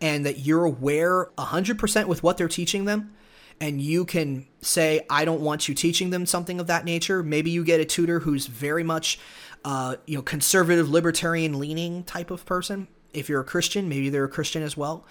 and 0.00 0.24
that 0.26 0.40
you're 0.40 0.64
aware 0.64 1.30
100% 1.38 2.06
with 2.06 2.22
what 2.22 2.36
they're 2.36 2.48
teaching 2.48 2.84
them 2.84 3.12
and 3.60 3.80
you 3.80 4.04
can 4.04 4.46
say 4.60 5.04
i 5.10 5.24
don't 5.24 5.40
want 5.40 5.68
you 5.68 5.74
teaching 5.74 6.10
them 6.10 6.26
something 6.26 6.60
of 6.60 6.66
that 6.66 6.84
nature 6.84 7.22
maybe 7.22 7.50
you 7.50 7.64
get 7.64 7.80
a 7.80 7.84
tutor 7.84 8.20
who's 8.20 8.46
very 8.46 8.82
much 8.82 9.18
uh, 9.64 9.96
you 10.06 10.16
know 10.16 10.22
conservative 10.22 10.90
libertarian 10.90 11.58
leaning 11.58 12.04
type 12.04 12.30
of 12.30 12.44
person 12.44 12.86
if 13.12 13.28
you're 13.28 13.40
a 13.40 13.44
christian 13.44 13.88
maybe 13.88 14.10
they're 14.10 14.24
a 14.24 14.28
christian 14.28 14.62
as 14.62 14.76
well 14.76 15.04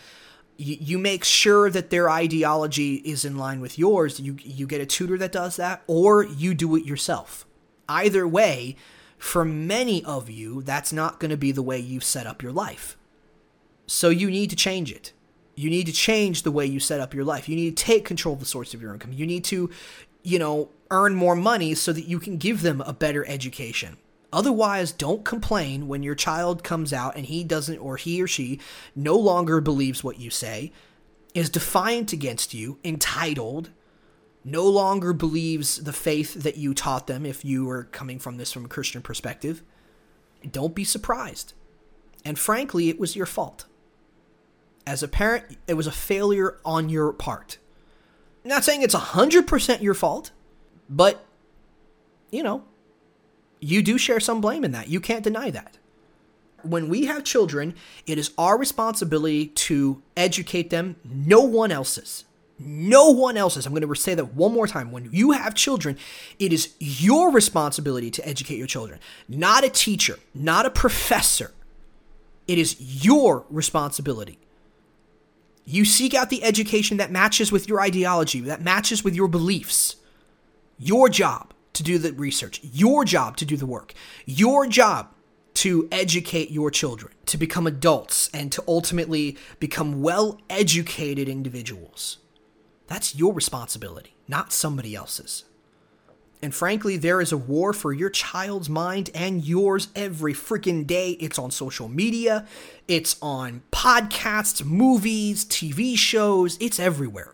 you, 0.57 0.77
you 0.79 0.97
make 0.97 1.23
sure 1.23 1.69
that 1.69 1.89
their 1.89 2.09
ideology 2.09 2.95
is 2.95 3.25
in 3.25 3.37
line 3.37 3.59
with 3.59 3.79
yours. 3.79 4.19
You 4.19 4.37
you 4.41 4.67
get 4.67 4.81
a 4.81 4.85
tutor 4.85 5.17
that 5.17 5.31
does 5.31 5.55
that, 5.57 5.83
or 5.87 6.23
you 6.23 6.53
do 6.53 6.75
it 6.75 6.85
yourself. 6.85 7.45
Either 7.89 8.27
way, 8.27 8.75
for 9.17 9.43
many 9.43 10.03
of 10.05 10.29
you, 10.29 10.61
that's 10.61 10.93
not 10.93 11.19
going 11.19 11.31
to 11.31 11.37
be 11.37 11.51
the 11.51 11.61
way 11.61 11.79
you 11.79 11.99
set 11.99 12.27
up 12.27 12.41
your 12.41 12.51
life. 12.51 12.97
So 13.87 14.09
you 14.09 14.29
need 14.29 14.49
to 14.51 14.55
change 14.55 14.91
it. 14.91 15.11
You 15.55 15.69
need 15.69 15.85
to 15.85 15.93
change 15.93 16.43
the 16.43 16.51
way 16.51 16.65
you 16.65 16.79
set 16.79 16.99
up 16.99 17.13
your 17.13 17.25
life. 17.25 17.47
You 17.47 17.55
need 17.55 17.77
to 17.77 17.83
take 17.83 18.05
control 18.05 18.33
of 18.33 18.39
the 18.39 18.45
source 18.45 18.73
of 18.73 18.81
your 18.81 18.93
income. 18.93 19.13
You 19.13 19.27
need 19.27 19.43
to, 19.45 19.69
you 20.23 20.39
know, 20.39 20.69
earn 20.89 21.15
more 21.15 21.35
money 21.35 21.75
so 21.75 21.93
that 21.93 22.07
you 22.07 22.19
can 22.19 22.37
give 22.37 22.61
them 22.61 22.81
a 22.81 22.93
better 22.93 23.25
education. 23.27 23.97
Otherwise, 24.31 24.91
don't 24.91 25.23
complain 25.23 25.87
when 25.87 26.01
your 26.01 26.15
child 26.15 26.63
comes 26.63 26.91
out 26.91 27.15
and 27.15 27.27
he 27.27 27.43
doesn't, 27.43 27.77
or 27.77 27.97
he 27.97 28.21
or 28.21 28.27
she 28.27 28.59
no 28.95 29.15
longer 29.15 29.61
believes 29.61 30.03
what 30.03 30.19
you 30.19 30.31
say, 30.31 30.71
is 31.35 31.49
defiant 31.49 32.13
against 32.13 32.53
you, 32.53 32.79
entitled, 32.83 33.69
no 34.43 34.67
longer 34.67 35.13
believes 35.13 35.83
the 35.83 35.93
faith 35.93 36.33
that 36.33 36.57
you 36.57 36.73
taught 36.73 37.07
them 37.07 37.25
if 37.25 37.45
you 37.45 37.65
were 37.65 37.85
coming 37.85 38.19
from 38.19 38.37
this 38.37 38.51
from 38.51 38.65
a 38.65 38.69
Christian 38.69 39.01
perspective. 39.01 39.61
Don't 40.49 40.75
be 40.75 40.83
surprised. 40.83 41.53
And 42.25 42.37
frankly, 42.37 42.89
it 42.89 42.99
was 42.99 43.15
your 43.15 43.25
fault. 43.25 43.65
As 44.85 45.01
a 45.01 45.07
parent, 45.07 45.57
it 45.67 45.75
was 45.75 45.87
a 45.87 45.91
failure 45.91 46.57
on 46.65 46.89
your 46.89 47.13
part. 47.13 47.57
I'm 48.43 48.49
not 48.49 48.63
saying 48.63 48.81
it's 48.81 48.95
100% 48.95 49.81
your 49.81 49.93
fault, 49.93 50.31
but, 50.89 51.25
you 52.31 52.43
know, 52.43 52.63
you 53.61 53.81
do 53.81 53.97
share 53.97 54.19
some 54.19 54.41
blame 54.41 54.65
in 54.65 54.73
that. 54.73 54.89
You 54.89 54.99
can't 54.99 55.23
deny 55.23 55.49
that. 55.51 55.77
When 56.63 56.89
we 56.89 57.05
have 57.05 57.23
children, 57.23 57.75
it 58.05 58.17
is 58.17 58.31
our 58.37 58.57
responsibility 58.57 59.47
to 59.47 60.01
educate 60.17 60.69
them, 60.69 60.97
no 61.03 61.41
one 61.41 61.71
else's. 61.71 62.25
No 62.59 63.09
one 63.09 63.35
else's. 63.35 63.65
I'm 63.65 63.73
going 63.73 63.87
to 63.87 63.95
say 63.95 64.15
that 64.15 64.35
one 64.35 64.53
more 64.53 64.67
time. 64.67 64.91
When 64.91 65.09
you 65.11 65.31
have 65.31 65.55
children, 65.55 65.97
it 66.39 66.53
is 66.53 66.73
your 66.79 67.31
responsibility 67.31 68.11
to 68.11 68.27
educate 68.27 68.57
your 68.57 68.67
children, 68.67 68.99
not 69.27 69.63
a 69.63 69.69
teacher, 69.69 70.19
not 70.33 70.65
a 70.65 70.69
professor. 70.69 71.51
It 72.47 72.57
is 72.57 73.05
your 73.05 73.45
responsibility. 73.49 74.37
You 75.65 75.85
seek 75.85 76.13
out 76.13 76.29
the 76.29 76.43
education 76.43 76.97
that 76.97 77.11
matches 77.11 77.51
with 77.51 77.69
your 77.69 77.79
ideology, 77.79 78.41
that 78.41 78.61
matches 78.61 79.03
with 79.03 79.15
your 79.15 79.27
beliefs. 79.27 79.95
Your 80.77 81.07
job 81.07 81.53
to 81.73 81.83
do 81.83 81.97
the 81.97 82.13
research, 82.13 82.59
your 82.63 83.05
job 83.05 83.37
to 83.37 83.45
do 83.45 83.57
the 83.57 83.65
work, 83.65 83.93
your 84.25 84.67
job 84.67 85.09
to 85.55 85.87
educate 85.91 86.51
your 86.51 86.71
children, 86.71 87.13
to 87.27 87.37
become 87.37 87.67
adults, 87.67 88.29
and 88.33 88.51
to 88.51 88.63
ultimately 88.67 89.37
become 89.59 90.01
well 90.01 90.39
educated 90.49 91.29
individuals. 91.29 92.17
That's 92.87 93.15
your 93.15 93.33
responsibility, 93.33 94.15
not 94.27 94.51
somebody 94.51 94.95
else's. 94.95 95.45
And 96.43 96.53
frankly, 96.53 96.97
there 96.97 97.21
is 97.21 97.31
a 97.31 97.37
war 97.37 97.71
for 97.71 97.93
your 97.93 98.09
child's 98.09 98.67
mind 98.67 99.09
and 99.15 99.45
yours 99.45 99.87
every 99.95 100.33
freaking 100.33 100.85
day. 100.85 101.11
It's 101.11 101.39
on 101.39 101.51
social 101.51 101.87
media, 101.87 102.45
it's 102.85 103.15
on 103.21 103.63
podcasts, 103.71 104.61
movies, 104.61 105.45
TV 105.45 105.97
shows, 105.97 106.57
it's 106.59 106.81
everywhere. 106.81 107.33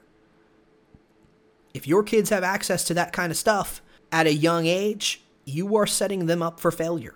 If 1.74 1.88
your 1.88 2.03
kids 2.03 2.30
have 2.30 2.43
access 2.43 2.84
to 2.84 2.93
that 2.93 3.12
kind 3.12 3.32
of 3.32 3.38
stuff, 3.38 3.82
at 4.12 4.28
a 4.28 4.34
young 4.34 4.68
age, 4.68 5.24
you 5.43 5.76
are 5.76 5.88
setting 5.88 6.28
them 6.28 6.43
up 6.43 6.60
for 6.60 6.70
failure. 6.70 7.16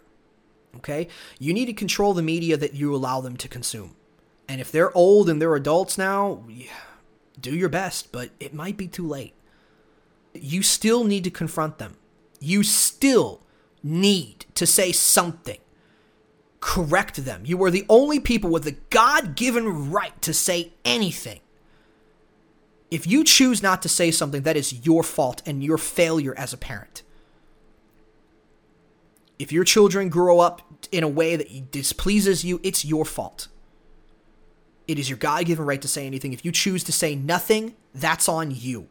Okay? 0.78 1.08
You 1.38 1.54
need 1.54 1.66
to 1.66 1.74
control 1.74 2.16
the 2.16 2.24
media 2.24 2.58
that 2.58 2.74
you 2.74 2.96
allow 2.96 3.22
them 3.22 3.38
to 3.38 3.48
consume. 3.48 3.96
And 4.50 4.60
if 4.60 4.72
they're 4.72 4.96
old 4.98 5.30
and 5.30 5.40
they're 5.40 5.56
adults 5.56 6.00
now, 6.00 6.44
do 7.40 7.56
your 7.56 7.70
best, 7.70 8.12
but 8.12 8.32
it 8.40 8.52
might 8.52 8.78
be 8.78 8.88
too 8.88 9.08
late. 9.08 9.36
You 10.34 10.64
still 10.64 11.04
need 11.04 11.24
to 11.26 11.30
confront 11.30 11.78
them. 11.78 11.96
You 12.40 12.64
still 12.64 13.42
need 13.82 14.46
to 14.56 14.66
say 14.66 14.92
something. 14.92 15.60
Correct 16.60 17.26
them. 17.26 17.44
You 17.46 17.62
are 17.64 17.72
the 17.72 17.86
only 17.90 18.20
people 18.20 18.50
with 18.50 18.64
the 18.64 18.78
God 18.90 19.36
given 19.36 19.92
right 19.92 20.20
to 20.22 20.34
say 20.34 20.74
anything. 20.86 21.42
If 22.90 23.08
you 23.08 23.24
choose 23.24 23.64
not 23.64 23.82
to 23.82 23.90
say 23.90 24.12
something, 24.12 24.44
that 24.44 24.56
is 24.56 24.86
your 24.86 25.04
fault 25.04 25.42
and 25.46 25.64
your 25.64 25.78
failure 25.78 26.34
as 26.38 26.54
a 26.54 26.58
parent. 26.58 27.02
If 29.40 29.52
your 29.52 29.64
children 29.64 30.10
grow 30.10 30.40
up 30.40 30.62
in 30.92 31.04
a 31.04 31.08
way 31.08 31.36
that 31.36 31.72
displeases 31.72 32.46
you, 32.46 32.60
it's 32.64 32.86
your 32.86 33.04
fault. 33.04 33.48
It 34.88 35.00
is 35.00 35.10
your 35.10 35.18
God 35.18 35.46
given 35.46 35.66
right 35.66 35.82
to 35.82 35.88
say 35.88 36.06
anything. 36.06 36.34
If 36.34 36.46
you 36.46 36.52
choose 36.52 36.84
to 36.86 36.92
say 36.92 37.16
nothing, 37.16 37.76
that's 37.94 38.30
on 38.30 38.52
you. 38.52 38.90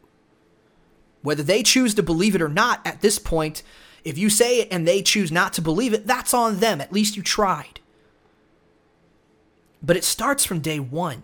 Whether 1.23 1.41
they 1.41 1.63
choose 1.63 1.95
to 1.95 2.03
believe 2.03 2.35
it 2.35 2.41
or 2.41 2.49
not 2.49 2.85
at 2.85 3.01
this 3.01 3.17
point, 3.17 3.63
if 4.03 4.17
you 4.17 4.29
say 4.29 4.59
it 4.59 4.67
and 4.69 4.87
they 4.87 5.01
choose 5.01 5.31
not 5.31 5.53
to 5.53 5.61
believe 5.61 5.93
it, 5.93 6.05
that's 6.05 6.33
on 6.33 6.59
them. 6.59 6.79
At 6.79 6.93
least 6.93 7.17
you 7.17 7.23
tried. 7.23 7.79
But 9.81 9.97
it 9.97 10.03
starts 10.03 10.45
from 10.45 10.59
day 10.59 10.79
one. 10.79 11.23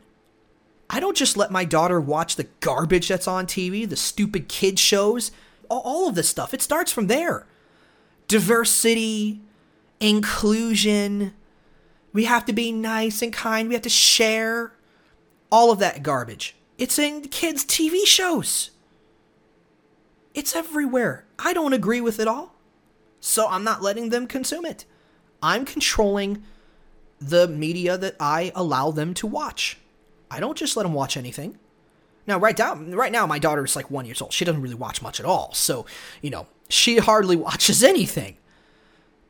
I 0.89 0.99
don't 0.99 1.15
just 1.15 1.37
let 1.37 1.51
my 1.51 1.65
daughter 1.65 2.01
watch 2.01 2.35
the 2.35 2.47
garbage 2.61 3.09
that's 3.09 3.27
on 3.27 3.45
TV, 3.45 3.87
the 3.87 3.95
stupid 3.95 4.47
kid 4.47 4.79
shows, 4.79 5.31
all 5.69 6.09
of 6.09 6.15
this 6.15 6.29
stuff. 6.29 6.53
It 6.53 6.63
starts 6.63 6.91
from 6.91 7.07
there. 7.07 7.45
Diversity, 8.27 9.41
inclusion, 9.99 11.33
we 12.11 12.25
have 12.25 12.45
to 12.45 12.53
be 12.53 12.71
nice 12.71 13.21
and 13.21 13.31
kind, 13.31 13.67
we 13.67 13.75
have 13.75 13.83
to 13.83 13.89
share, 13.89 14.73
all 15.51 15.71
of 15.71 15.79
that 15.79 16.01
garbage. 16.03 16.55
It's 16.77 16.97
in 16.97 17.21
kids' 17.21 17.65
TV 17.65 18.05
shows. 18.05 18.71
It's 20.33 20.55
everywhere. 20.55 21.25
I 21.37 21.53
don't 21.53 21.73
agree 21.73 22.01
with 22.01 22.19
it 22.19 22.27
all. 22.27 22.55
So 23.19 23.47
I'm 23.47 23.63
not 23.63 23.81
letting 23.81 24.09
them 24.09 24.27
consume 24.27 24.65
it. 24.65 24.85
I'm 25.41 25.65
controlling 25.65 26.43
the 27.19 27.47
media 27.47 27.97
that 27.97 28.15
I 28.19 28.51
allow 28.55 28.91
them 28.91 29.13
to 29.15 29.27
watch. 29.27 29.77
I 30.31 30.39
don't 30.39 30.57
just 30.57 30.77
let 30.77 30.83
them 30.83 30.93
watch 30.93 31.17
anything. 31.17 31.57
Now, 32.27 32.37
right 32.37 32.57
now, 32.57 32.75
right 32.75 33.11
now, 33.11 33.25
my 33.25 33.39
daughter 33.39 33.65
is 33.65 33.75
like 33.75 33.89
one 33.89 34.05
years 34.05 34.21
old. 34.21 34.33
She 34.33 34.45
doesn't 34.45 34.61
really 34.61 34.75
watch 34.75 35.01
much 35.01 35.19
at 35.19 35.25
all. 35.25 35.51
So, 35.53 35.85
you 36.21 36.29
know, 36.29 36.47
she 36.69 36.97
hardly 36.97 37.35
watches 37.47 37.83
anything. 37.83 38.37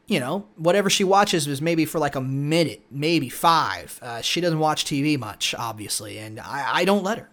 You 0.05 0.19
know, 0.19 0.47
whatever 0.57 0.89
she 0.89 1.03
watches 1.03 1.47
is 1.47 1.61
maybe 1.61 1.85
for 1.85 1.99
like 1.99 2.15
a 2.15 2.21
minute, 2.21 2.81
maybe 2.89 3.29
five. 3.29 3.99
Uh, 4.01 4.21
she 4.21 4.41
doesn't 4.41 4.57
watch 4.57 4.85
TV 4.85 5.19
much, 5.19 5.53
obviously, 5.57 6.17
and 6.17 6.39
I, 6.39 6.79
I 6.79 6.85
don't 6.85 7.03
let 7.03 7.19
her. 7.19 7.29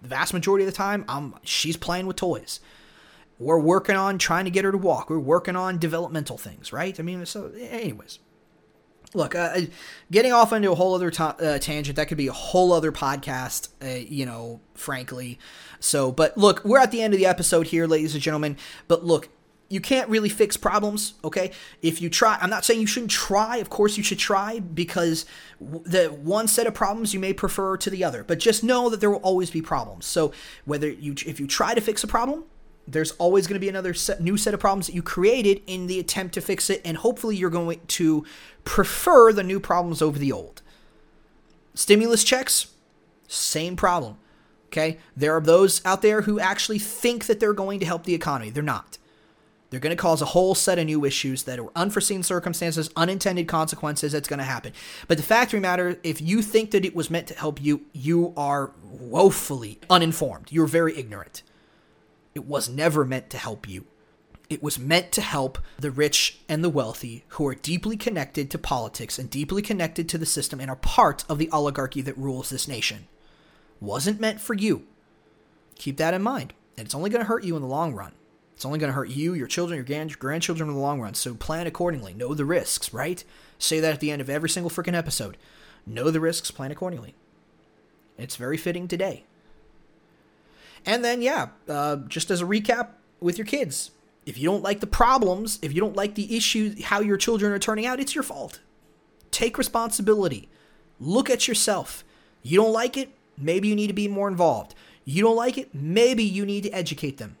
The 0.00 0.08
vast 0.08 0.32
majority 0.32 0.64
of 0.64 0.70
the 0.70 0.76
time, 0.76 1.04
I'm 1.08 1.34
she's 1.42 1.76
playing 1.76 2.06
with 2.06 2.16
toys. 2.16 2.60
We're 3.40 3.58
working 3.58 3.96
on 3.96 4.18
trying 4.18 4.44
to 4.44 4.50
get 4.50 4.64
her 4.64 4.70
to 4.70 4.78
walk. 4.78 5.10
We're 5.10 5.18
working 5.18 5.56
on 5.56 5.78
developmental 5.78 6.38
things, 6.38 6.72
right? 6.72 6.98
I 7.00 7.02
mean, 7.02 7.26
so 7.26 7.50
anyways 7.56 8.20
look, 9.14 9.34
uh, 9.34 9.60
getting 10.10 10.32
off 10.32 10.52
into 10.52 10.70
a 10.70 10.74
whole 10.74 10.94
other 10.94 11.12
uh, 11.18 11.58
tangent, 11.58 11.96
that 11.96 12.08
could 12.08 12.18
be 12.18 12.28
a 12.28 12.32
whole 12.32 12.72
other 12.72 12.92
podcast, 12.92 13.68
uh, 13.82 13.98
you 14.08 14.26
know, 14.26 14.60
frankly. 14.74 15.38
So, 15.80 16.12
but 16.12 16.36
look, 16.36 16.64
we're 16.64 16.78
at 16.78 16.90
the 16.90 17.02
end 17.02 17.14
of 17.14 17.18
the 17.18 17.26
episode 17.26 17.68
here, 17.68 17.86
ladies 17.86 18.14
and 18.14 18.22
gentlemen. 18.22 18.56
But 18.88 19.04
look, 19.04 19.28
you 19.68 19.80
can't 19.80 20.08
really 20.08 20.28
fix 20.28 20.56
problems, 20.56 21.14
okay? 21.22 21.52
If 21.80 22.02
you 22.02 22.10
try, 22.10 22.38
I'm 22.40 22.50
not 22.50 22.64
saying 22.64 22.80
you 22.80 22.88
shouldn't 22.88 23.12
try. 23.12 23.58
Of 23.58 23.70
course, 23.70 23.96
you 23.96 24.02
should 24.02 24.18
try 24.18 24.58
because 24.58 25.26
the 25.60 26.08
one 26.08 26.48
set 26.48 26.66
of 26.66 26.74
problems 26.74 27.14
you 27.14 27.20
may 27.20 27.32
prefer 27.32 27.76
to 27.76 27.90
the 27.90 28.02
other. 28.02 28.24
But 28.24 28.40
just 28.40 28.64
know 28.64 28.90
that 28.90 29.00
there 29.00 29.10
will 29.10 29.18
always 29.18 29.50
be 29.50 29.62
problems. 29.62 30.06
So, 30.06 30.32
whether 30.64 30.88
you, 30.88 31.14
if 31.24 31.38
you 31.38 31.46
try 31.46 31.74
to 31.74 31.80
fix 31.80 32.02
a 32.02 32.08
problem, 32.08 32.44
there's 32.92 33.12
always 33.12 33.46
going 33.46 33.54
to 33.54 33.60
be 33.60 33.68
another 33.68 33.94
set, 33.94 34.20
new 34.20 34.36
set 34.36 34.54
of 34.54 34.60
problems 34.60 34.86
that 34.86 34.94
you 34.94 35.02
created 35.02 35.62
in 35.66 35.86
the 35.86 35.98
attempt 35.98 36.34
to 36.34 36.40
fix 36.40 36.70
it, 36.70 36.80
and 36.84 36.98
hopefully 36.98 37.36
you're 37.36 37.50
going 37.50 37.80
to 37.86 38.24
prefer 38.64 39.32
the 39.32 39.42
new 39.42 39.60
problems 39.60 40.02
over 40.02 40.18
the 40.18 40.32
old. 40.32 40.62
Stimulus 41.74 42.24
checks, 42.24 42.68
same 43.28 43.76
problem. 43.76 44.16
Okay, 44.66 44.98
there 45.16 45.34
are 45.36 45.40
those 45.40 45.84
out 45.84 46.00
there 46.00 46.22
who 46.22 46.38
actually 46.38 46.78
think 46.78 47.26
that 47.26 47.40
they're 47.40 47.52
going 47.52 47.80
to 47.80 47.86
help 47.86 48.04
the 48.04 48.14
economy. 48.14 48.50
They're 48.50 48.62
not. 48.62 48.98
They're 49.70 49.80
going 49.80 49.96
to 49.96 50.00
cause 50.00 50.20
a 50.20 50.26
whole 50.26 50.54
set 50.54 50.78
of 50.78 50.86
new 50.86 51.04
issues 51.04 51.44
that 51.44 51.58
are 51.58 51.70
unforeseen 51.76 52.22
circumstances, 52.22 52.90
unintended 52.96 53.46
consequences 53.46 54.12
that's 54.12 54.28
going 54.28 54.38
to 54.38 54.44
happen. 54.44 54.72
But 55.06 55.16
the 55.16 55.22
fact 55.22 55.52
of 55.52 55.58
the 55.58 55.62
matter, 55.62 55.98
if 56.02 56.20
you 56.20 56.42
think 56.42 56.72
that 56.72 56.84
it 56.84 56.94
was 56.94 57.10
meant 57.10 57.28
to 57.28 57.34
help 57.34 57.62
you, 57.62 57.82
you 57.92 58.32
are 58.36 58.72
woefully 58.82 59.78
uninformed. 59.88 60.48
You're 60.50 60.66
very 60.66 60.96
ignorant. 60.96 61.42
It 62.34 62.46
was 62.46 62.68
never 62.68 63.04
meant 63.04 63.30
to 63.30 63.38
help 63.38 63.68
you. 63.68 63.86
It 64.48 64.62
was 64.62 64.78
meant 64.78 65.12
to 65.12 65.20
help 65.20 65.58
the 65.78 65.92
rich 65.92 66.40
and 66.48 66.64
the 66.64 66.68
wealthy 66.68 67.24
who 67.28 67.46
are 67.46 67.54
deeply 67.54 67.96
connected 67.96 68.50
to 68.50 68.58
politics 68.58 69.18
and 69.18 69.30
deeply 69.30 69.62
connected 69.62 70.08
to 70.08 70.18
the 70.18 70.26
system 70.26 70.60
and 70.60 70.68
are 70.68 70.76
part 70.76 71.24
of 71.28 71.38
the 71.38 71.50
oligarchy 71.50 72.00
that 72.02 72.18
rules 72.18 72.50
this 72.50 72.66
nation. 72.66 73.06
Wasn't 73.80 74.20
meant 74.20 74.40
for 74.40 74.54
you. 74.54 74.86
Keep 75.76 75.98
that 75.98 76.14
in 76.14 76.22
mind. 76.22 76.52
And 76.76 76.84
it's 76.84 76.94
only 76.94 77.10
going 77.10 77.20
to 77.20 77.28
hurt 77.28 77.44
you 77.44 77.54
in 77.54 77.62
the 77.62 77.68
long 77.68 77.94
run. 77.94 78.12
It's 78.54 78.64
only 78.64 78.78
going 78.78 78.90
to 78.90 78.94
hurt 78.94 79.08
you, 79.08 79.34
your 79.34 79.46
children, 79.46 79.76
your 79.76 80.16
grandchildren 80.18 80.68
in 80.68 80.74
the 80.74 80.80
long 80.80 81.00
run. 81.00 81.14
So 81.14 81.34
plan 81.34 81.66
accordingly. 81.66 82.12
Know 82.12 82.34
the 82.34 82.44
risks, 82.44 82.92
right? 82.92 83.22
Say 83.58 83.80
that 83.80 83.94
at 83.94 84.00
the 84.00 84.10
end 84.10 84.20
of 84.20 84.28
every 84.28 84.48
single 84.50 84.70
freaking 84.70 84.96
episode. 84.96 85.36
Know 85.86 86.10
the 86.10 86.20
risks, 86.20 86.50
plan 86.50 86.70
accordingly. 86.70 87.14
It's 88.18 88.36
very 88.36 88.56
fitting 88.56 88.86
today. 88.86 89.24
And 90.86 91.04
then, 91.04 91.22
yeah, 91.22 91.48
uh, 91.68 91.96
just 92.08 92.30
as 92.30 92.40
a 92.40 92.44
recap 92.44 92.88
with 93.20 93.38
your 93.38 93.46
kids, 93.46 93.90
if 94.26 94.38
you 94.38 94.44
don't 94.48 94.62
like 94.62 94.80
the 94.80 94.86
problems, 94.86 95.58
if 95.62 95.72
you 95.72 95.80
don't 95.80 95.96
like 95.96 96.14
the 96.14 96.36
issues, 96.36 96.84
how 96.84 97.00
your 97.00 97.16
children 97.16 97.52
are 97.52 97.58
turning 97.58 97.86
out, 97.86 98.00
it's 98.00 98.14
your 98.14 98.24
fault. 98.24 98.60
Take 99.30 99.58
responsibility. 99.58 100.48
Look 100.98 101.30
at 101.30 101.48
yourself. 101.48 102.04
You 102.42 102.58
don't 102.58 102.72
like 102.72 102.96
it, 102.96 103.10
maybe 103.36 103.68
you 103.68 103.76
need 103.76 103.88
to 103.88 103.92
be 103.92 104.08
more 104.08 104.28
involved. 104.28 104.74
You 105.04 105.22
don't 105.22 105.36
like 105.36 105.58
it, 105.58 105.74
maybe 105.74 106.24
you 106.24 106.44
need 106.46 106.64
to 106.64 106.70
educate 106.70 107.18
them. 107.18 107.36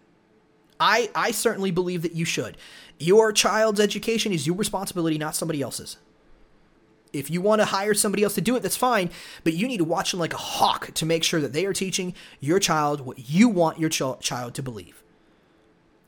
I, 0.78 1.10
I 1.14 1.30
certainly 1.30 1.70
believe 1.70 2.02
that 2.02 2.14
you 2.14 2.24
should. 2.24 2.56
Your 2.98 3.32
child's 3.32 3.80
education 3.80 4.32
is 4.32 4.46
your 4.46 4.56
responsibility, 4.56 5.18
not 5.18 5.34
somebody 5.34 5.60
else's. 5.60 5.98
If 7.12 7.30
you 7.30 7.40
want 7.40 7.60
to 7.60 7.66
hire 7.66 7.94
somebody 7.94 8.22
else 8.22 8.34
to 8.36 8.40
do 8.40 8.56
it, 8.56 8.62
that's 8.62 8.76
fine, 8.76 9.10
but 9.44 9.54
you 9.54 9.66
need 9.66 9.78
to 9.78 9.84
watch 9.84 10.12
them 10.12 10.20
like 10.20 10.34
a 10.34 10.38
hawk 10.38 10.92
to 10.94 11.06
make 11.06 11.24
sure 11.24 11.40
that 11.40 11.52
they 11.52 11.66
are 11.66 11.72
teaching 11.72 12.14
your 12.38 12.60
child 12.60 13.00
what 13.00 13.30
you 13.30 13.48
want 13.48 13.78
your 13.78 13.90
ch- 13.90 14.20
child 14.20 14.54
to 14.54 14.62
believe. 14.62 15.02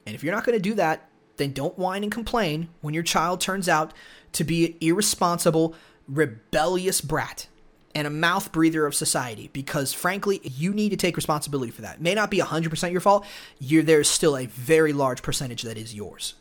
And 0.06 0.14
if 0.14 0.22
you're 0.22 0.34
not 0.34 0.44
going 0.44 0.56
to 0.56 0.62
do 0.62 0.74
that, 0.74 1.08
then 1.36 1.52
don't 1.52 1.78
whine 1.78 2.02
and 2.02 2.12
complain 2.12 2.68
when 2.80 2.94
your 2.94 3.02
child 3.02 3.40
turns 3.40 3.68
out 3.68 3.92
to 4.32 4.44
be 4.44 4.66
an 4.66 4.74
irresponsible, 4.80 5.74
rebellious 6.08 7.00
brat 7.00 7.48
and 7.94 8.06
a 8.06 8.10
mouth 8.10 8.52
breather 8.52 8.86
of 8.86 8.94
society 8.94 9.50
because 9.52 9.92
frankly 9.92 10.40
you 10.42 10.72
need 10.72 10.90
to 10.90 10.96
take 10.96 11.16
responsibility 11.16 11.70
for 11.70 11.82
that. 11.82 11.96
It 11.96 12.00
may 12.00 12.14
not 12.14 12.30
be 12.30 12.38
100% 12.38 12.92
your 12.92 13.00
fault 13.00 13.26
there's 13.60 14.08
still 14.08 14.36
a 14.36 14.46
very 14.46 14.92
large 14.92 15.22
percentage 15.22 15.62
that 15.62 15.76
is 15.76 15.94
yours. 15.94 16.34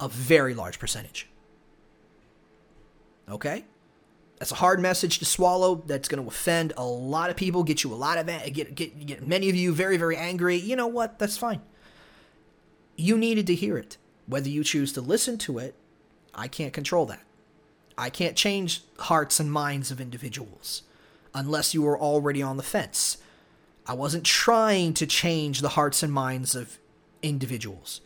A 0.00 0.08
very 0.08 0.54
large 0.54 0.78
percentage 0.78 1.29
Okay? 3.30 3.64
That's 4.38 4.52
a 4.52 4.56
hard 4.56 4.80
message 4.80 5.18
to 5.18 5.26
swallow. 5.26 5.82
That's 5.86 6.08
going 6.08 6.22
to 6.22 6.28
offend 6.28 6.72
a 6.76 6.84
lot 6.84 7.28
of 7.28 7.36
people, 7.36 7.62
get 7.62 7.84
you 7.84 7.92
a 7.92 7.94
lot 7.94 8.16
of 8.16 8.26
get 8.26 8.74
get 8.74 9.06
get 9.06 9.26
many 9.26 9.50
of 9.50 9.54
you 9.54 9.72
very 9.74 9.98
very 9.98 10.16
angry. 10.16 10.56
You 10.56 10.76
know 10.76 10.86
what? 10.86 11.18
That's 11.18 11.36
fine. 11.36 11.60
You 12.96 13.18
needed 13.18 13.46
to 13.48 13.54
hear 13.54 13.76
it. 13.76 13.98
Whether 14.26 14.48
you 14.48 14.64
choose 14.64 14.92
to 14.94 15.02
listen 15.02 15.36
to 15.38 15.58
it, 15.58 15.74
I 16.34 16.48
can't 16.48 16.72
control 16.72 17.04
that. 17.06 17.20
I 17.98 18.08
can't 18.08 18.34
change 18.34 18.82
hearts 18.98 19.40
and 19.40 19.52
minds 19.52 19.90
of 19.90 20.00
individuals 20.00 20.82
unless 21.34 21.74
you 21.74 21.82
were 21.82 21.98
already 21.98 22.42
on 22.42 22.56
the 22.56 22.62
fence. 22.62 23.18
I 23.86 23.92
wasn't 23.92 24.24
trying 24.24 24.94
to 24.94 25.06
change 25.06 25.60
the 25.60 25.70
hearts 25.70 26.02
and 26.02 26.12
minds 26.12 26.54
of 26.54 26.78
individuals. 27.22 28.00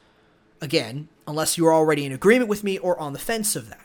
Again, 0.60 1.08
unless 1.28 1.56
you 1.56 1.64
were 1.64 1.72
already 1.72 2.04
in 2.04 2.12
agreement 2.12 2.48
with 2.48 2.64
me 2.64 2.78
or 2.78 2.98
on 2.98 3.12
the 3.12 3.18
fence 3.18 3.54
of 3.54 3.70
that 3.70 3.83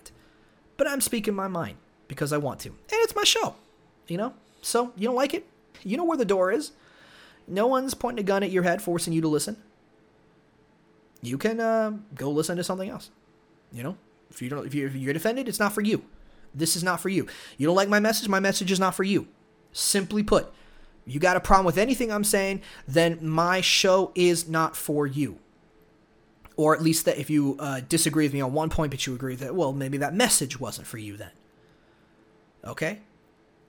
but 0.80 0.88
I'm 0.88 1.02
speaking 1.02 1.36
my 1.36 1.50
mind 1.50 1.78
because 2.08 2.34
I 2.34 2.38
want 2.38 2.62
to. 2.62 2.70
And 2.70 2.78
it's 2.92 3.14
my 3.14 3.26
show, 3.26 3.56
you 4.08 4.18
know? 4.18 4.34
So, 4.62 4.94
you 4.96 5.08
don't 5.08 5.16
like 5.16 5.34
it? 5.34 5.46
You 5.84 5.98
know 5.98 6.06
where 6.06 6.18
the 6.18 6.26
door 6.26 6.52
is. 6.52 6.72
No 7.48 7.68
one's 7.68 7.94
pointing 7.94 8.24
a 8.24 8.26
gun 8.26 8.44
at 8.44 8.50
your 8.50 8.64
head 8.64 8.82
forcing 8.82 9.12
you 9.12 9.20
to 9.22 9.28
listen. 9.28 9.58
You 11.22 11.38
can 11.38 11.60
uh, 11.60 11.92
go 12.16 12.32
listen 12.32 12.56
to 12.56 12.64
something 12.64 12.90
else. 12.90 13.12
You 13.74 13.84
know? 13.84 13.98
If 14.32 14.42
you 14.42 14.50
don't 14.50 14.66
if 14.66 14.74
you're, 14.74 14.88
if 14.88 14.96
you're 14.96 15.14
defended, 15.14 15.50
it's 15.50 15.60
not 15.60 15.74
for 15.74 15.82
you. 15.82 16.04
This 16.56 16.78
is 16.78 16.84
not 16.84 17.02
for 17.02 17.10
you. 17.10 17.28
You 17.58 17.68
don't 17.68 17.76
like 17.76 17.90
my 17.90 18.00
message, 18.00 18.30
my 18.30 18.40
message 18.40 18.72
is 18.72 18.80
not 18.80 18.96
for 18.96 19.04
you. 19.04 19.28
Simply 19.74 20.24
put, 20.24 20.52
you 21.06 21.20
got 21.20 21.36
a 21.36 21.42
problem 21.42 21.66
with 21.66 21.78
anything 21.78 22.10
I'm 22.12 22.24
saying, 22.24 22.62
then 22.88 23.20
my 23.22 23.60
show 23.60 24.12
is 24.16 24.48
not 24.48 24.78
for 24.78 25.06
you 25.06 25.40
or 26.60 26.76
at 26.76 26.82
least 26.82 27.06
that 27.06 27.18
if 27.18 27.30
you 27.30 27.56
uh, 27.58 27.80
disagree 27.88 28.26
with 28.26 28.34
me 28.34 28.42
on 28.42 28.52
one 28.52 28.70
point, 28.70 28.92
but 28.92 29.08
you 29.08 29.16
agree 29.16 29.34
that, 29.34 29.56
well, 29.56 29.72
maybe 29.72 29.98
that 29.98 30.14
message 30.14 30.60
wasn't 30.60 30.86
for 30.86 30.98
you 30.98 31.16
then. 31.16 31.32
Okay? 32.66 33.00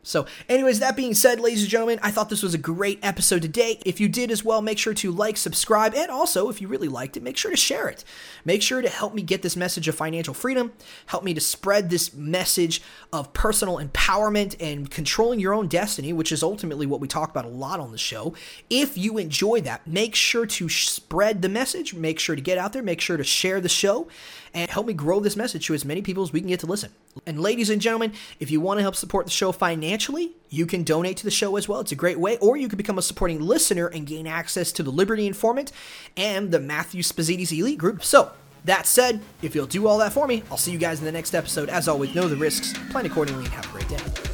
So, 0.03 0.25
anyways, 0.49 0.81
that 0.81 0.97
being 0.97 1.13
said, 1.13 1.41
ladies 1.41 1.61
and 1.61 1.71
gentlemen, 1.71 2.01
I 2.03 2.11
thought 2.11 2.31
this 2.31 2.43
was 2.43 2.55
a 2.55 2.59
great 2.59 2.99
episode 3.03 3.43
today. 3.43 3.79
If 3.85 4.01
you 4.01 4.09
did 4.09 4.31
as 4.31 4.43
well, 4.43 4.63
make 4.63 4.79
sure 4.79 4.95
to 4.95 5.13
like, 5.13 5.37
subscribe, 5.37 5.95
and 5.95 6.11
also, 6.11 6.49
if 6.49 6.61
you 6.61 6.69
really 6.69 6.89
liked 6.89 7.19
it, 7.19 7.23
make 7.23 7.37
sure 7.37 7.51
to 7.51 7.57
share 7.57 7.87
it. 7.87 8.03
Make 8.47 8.63
sure 8.63 8.81
to 8.81 8.89
help 8.89 9.13
me 9.13 9.21
get 9.21 9.43
this 9.43 9.57
message 9.57 9.89
of 9.89 9.95
financial 9.95 10.33
freedom, 10.33 10.73
help 11.07 11.23
me 11.23 11.35
to 11.35 11.41
spread 11.41 11.91
this 11.91 12.15
message 12.15 12.81
of 13.13 13.35
personal 13.35 13.77
empowerment 13.77 14.57
and 14.59 14.91
controlling 14.91 15.39
your 15.39 15.53
own 15.53 15.69
destiny, 15.69 16.15
which 16.15 16.33
is 16.33 16.43
ultimately 16.43 16.87
what 16.87 17.01
we 17.01 17.09
talk 17.09 17.31
about 17.31 17.45
a 17.45 17.49
lot 17.49 17.79
on 17.79 17.93
the 17.93 17.99
show. 17.99 18.33
If 18.71 18.97
you 18.97 19.19
enjoy 19.19 19.61
that, 19.63 19.87
make 19.87 20.15
sure 20.15 20.47
to 20.47 20.69
spread 20.71 21.43
the 21.43 21.51
message, 21.51 21.93
make 21.93 22.19
sure 22.19 22.37
to 22.37 22.43
get 22.43 22.57
out 22.57 22.73
there, 22.73 22.83
make 22.83 23.03
sure 23.03 23.19
to 23.19 23.25
share 23.25 23.61
the 23.61 23.69
show, 23.69 24.09
and 24.55 24.71
help 24.71 24.87
me 24.87 24.93
grow 24.93 25.21
this 25.21 25.37
message 25.37 25.67
to 25.67 25.75
as 25.75 25.85
many 25.85 26.03
people 26.03 26.23
as 26.23 26.33
we 26.33 26.41
can 26.41 26.49
get 26.49 26.61
to 26.61 26.67
listen. 26.67 26.91
And 27.27 27.41
ladies 27.41 27.71
and 27.71 27.81
gentlemen, 27.81 28.13
if 28.39 28.51
you 28.51 28.61
want 28.61 28.79
to 28.79 28.83
help 28.83 28.97
support 28.97 29.27
the 29.27 29.33
show 29.33 29.53
financially, 29.53 30.33
you 30.49 30.67
can 30.67 30.85
donate 30.85 31.17
to 31.19 31.25
the 31.25 31.31
show 31.31 31.57
as 31.57 31.69
well. 31.69 31.81
It's 31.81 31.93
a 31.93 31.97
great 31.97 32.19
way, 32.19 32.39
or 32.39 32.57
you 32.57 32.69
can 32.69 32.77
become 32.77 32.99
a 32.99 33.03
supporting 33.03 33.41
listener 33.41 33.87
and 33.87 34.07
gain 34.07 34.27
access 34.27 34.73
to 34.73 34.83
the 34.83 34.91
Liberty 34.91 35.27
Informant 35.27 35.73
and 36.17 36.51
the 36.51 36.61
Matthew 36.61 37.03
Spazidis 37.03 37.57
Elite 37.57 37.79
Group. 37.79 38.03
So, 38.05 38.33
that 38.65 38.87
said, 38.87 39.21
if 39.43 39.55
you'll 39.55 39.67
do 39.67 39.87
all 39.87 39.99
that 39.99 40.13
for 40.13 40.27
me, 40.27 40.43
I'll 40.51 40.59
see 40.59 40.71
you 40.71 40.79
guys 40.79 40.99
in 40.99 41.07
the 41.07 41.13
next 41.13 41.35
episode. 41.35 41.69
As 41.71 41.89
always, 41.89 42.15
know 42.15 42.29
the 42.29 42.37
risks, 42.37 42.75
plan 42.91 43.07
accordingly, 43.07 43.45
and 43.45 43.55
have 43.55 43.65
a 43.65 43.69
great 43.69 43.89
day. 43.89 44.30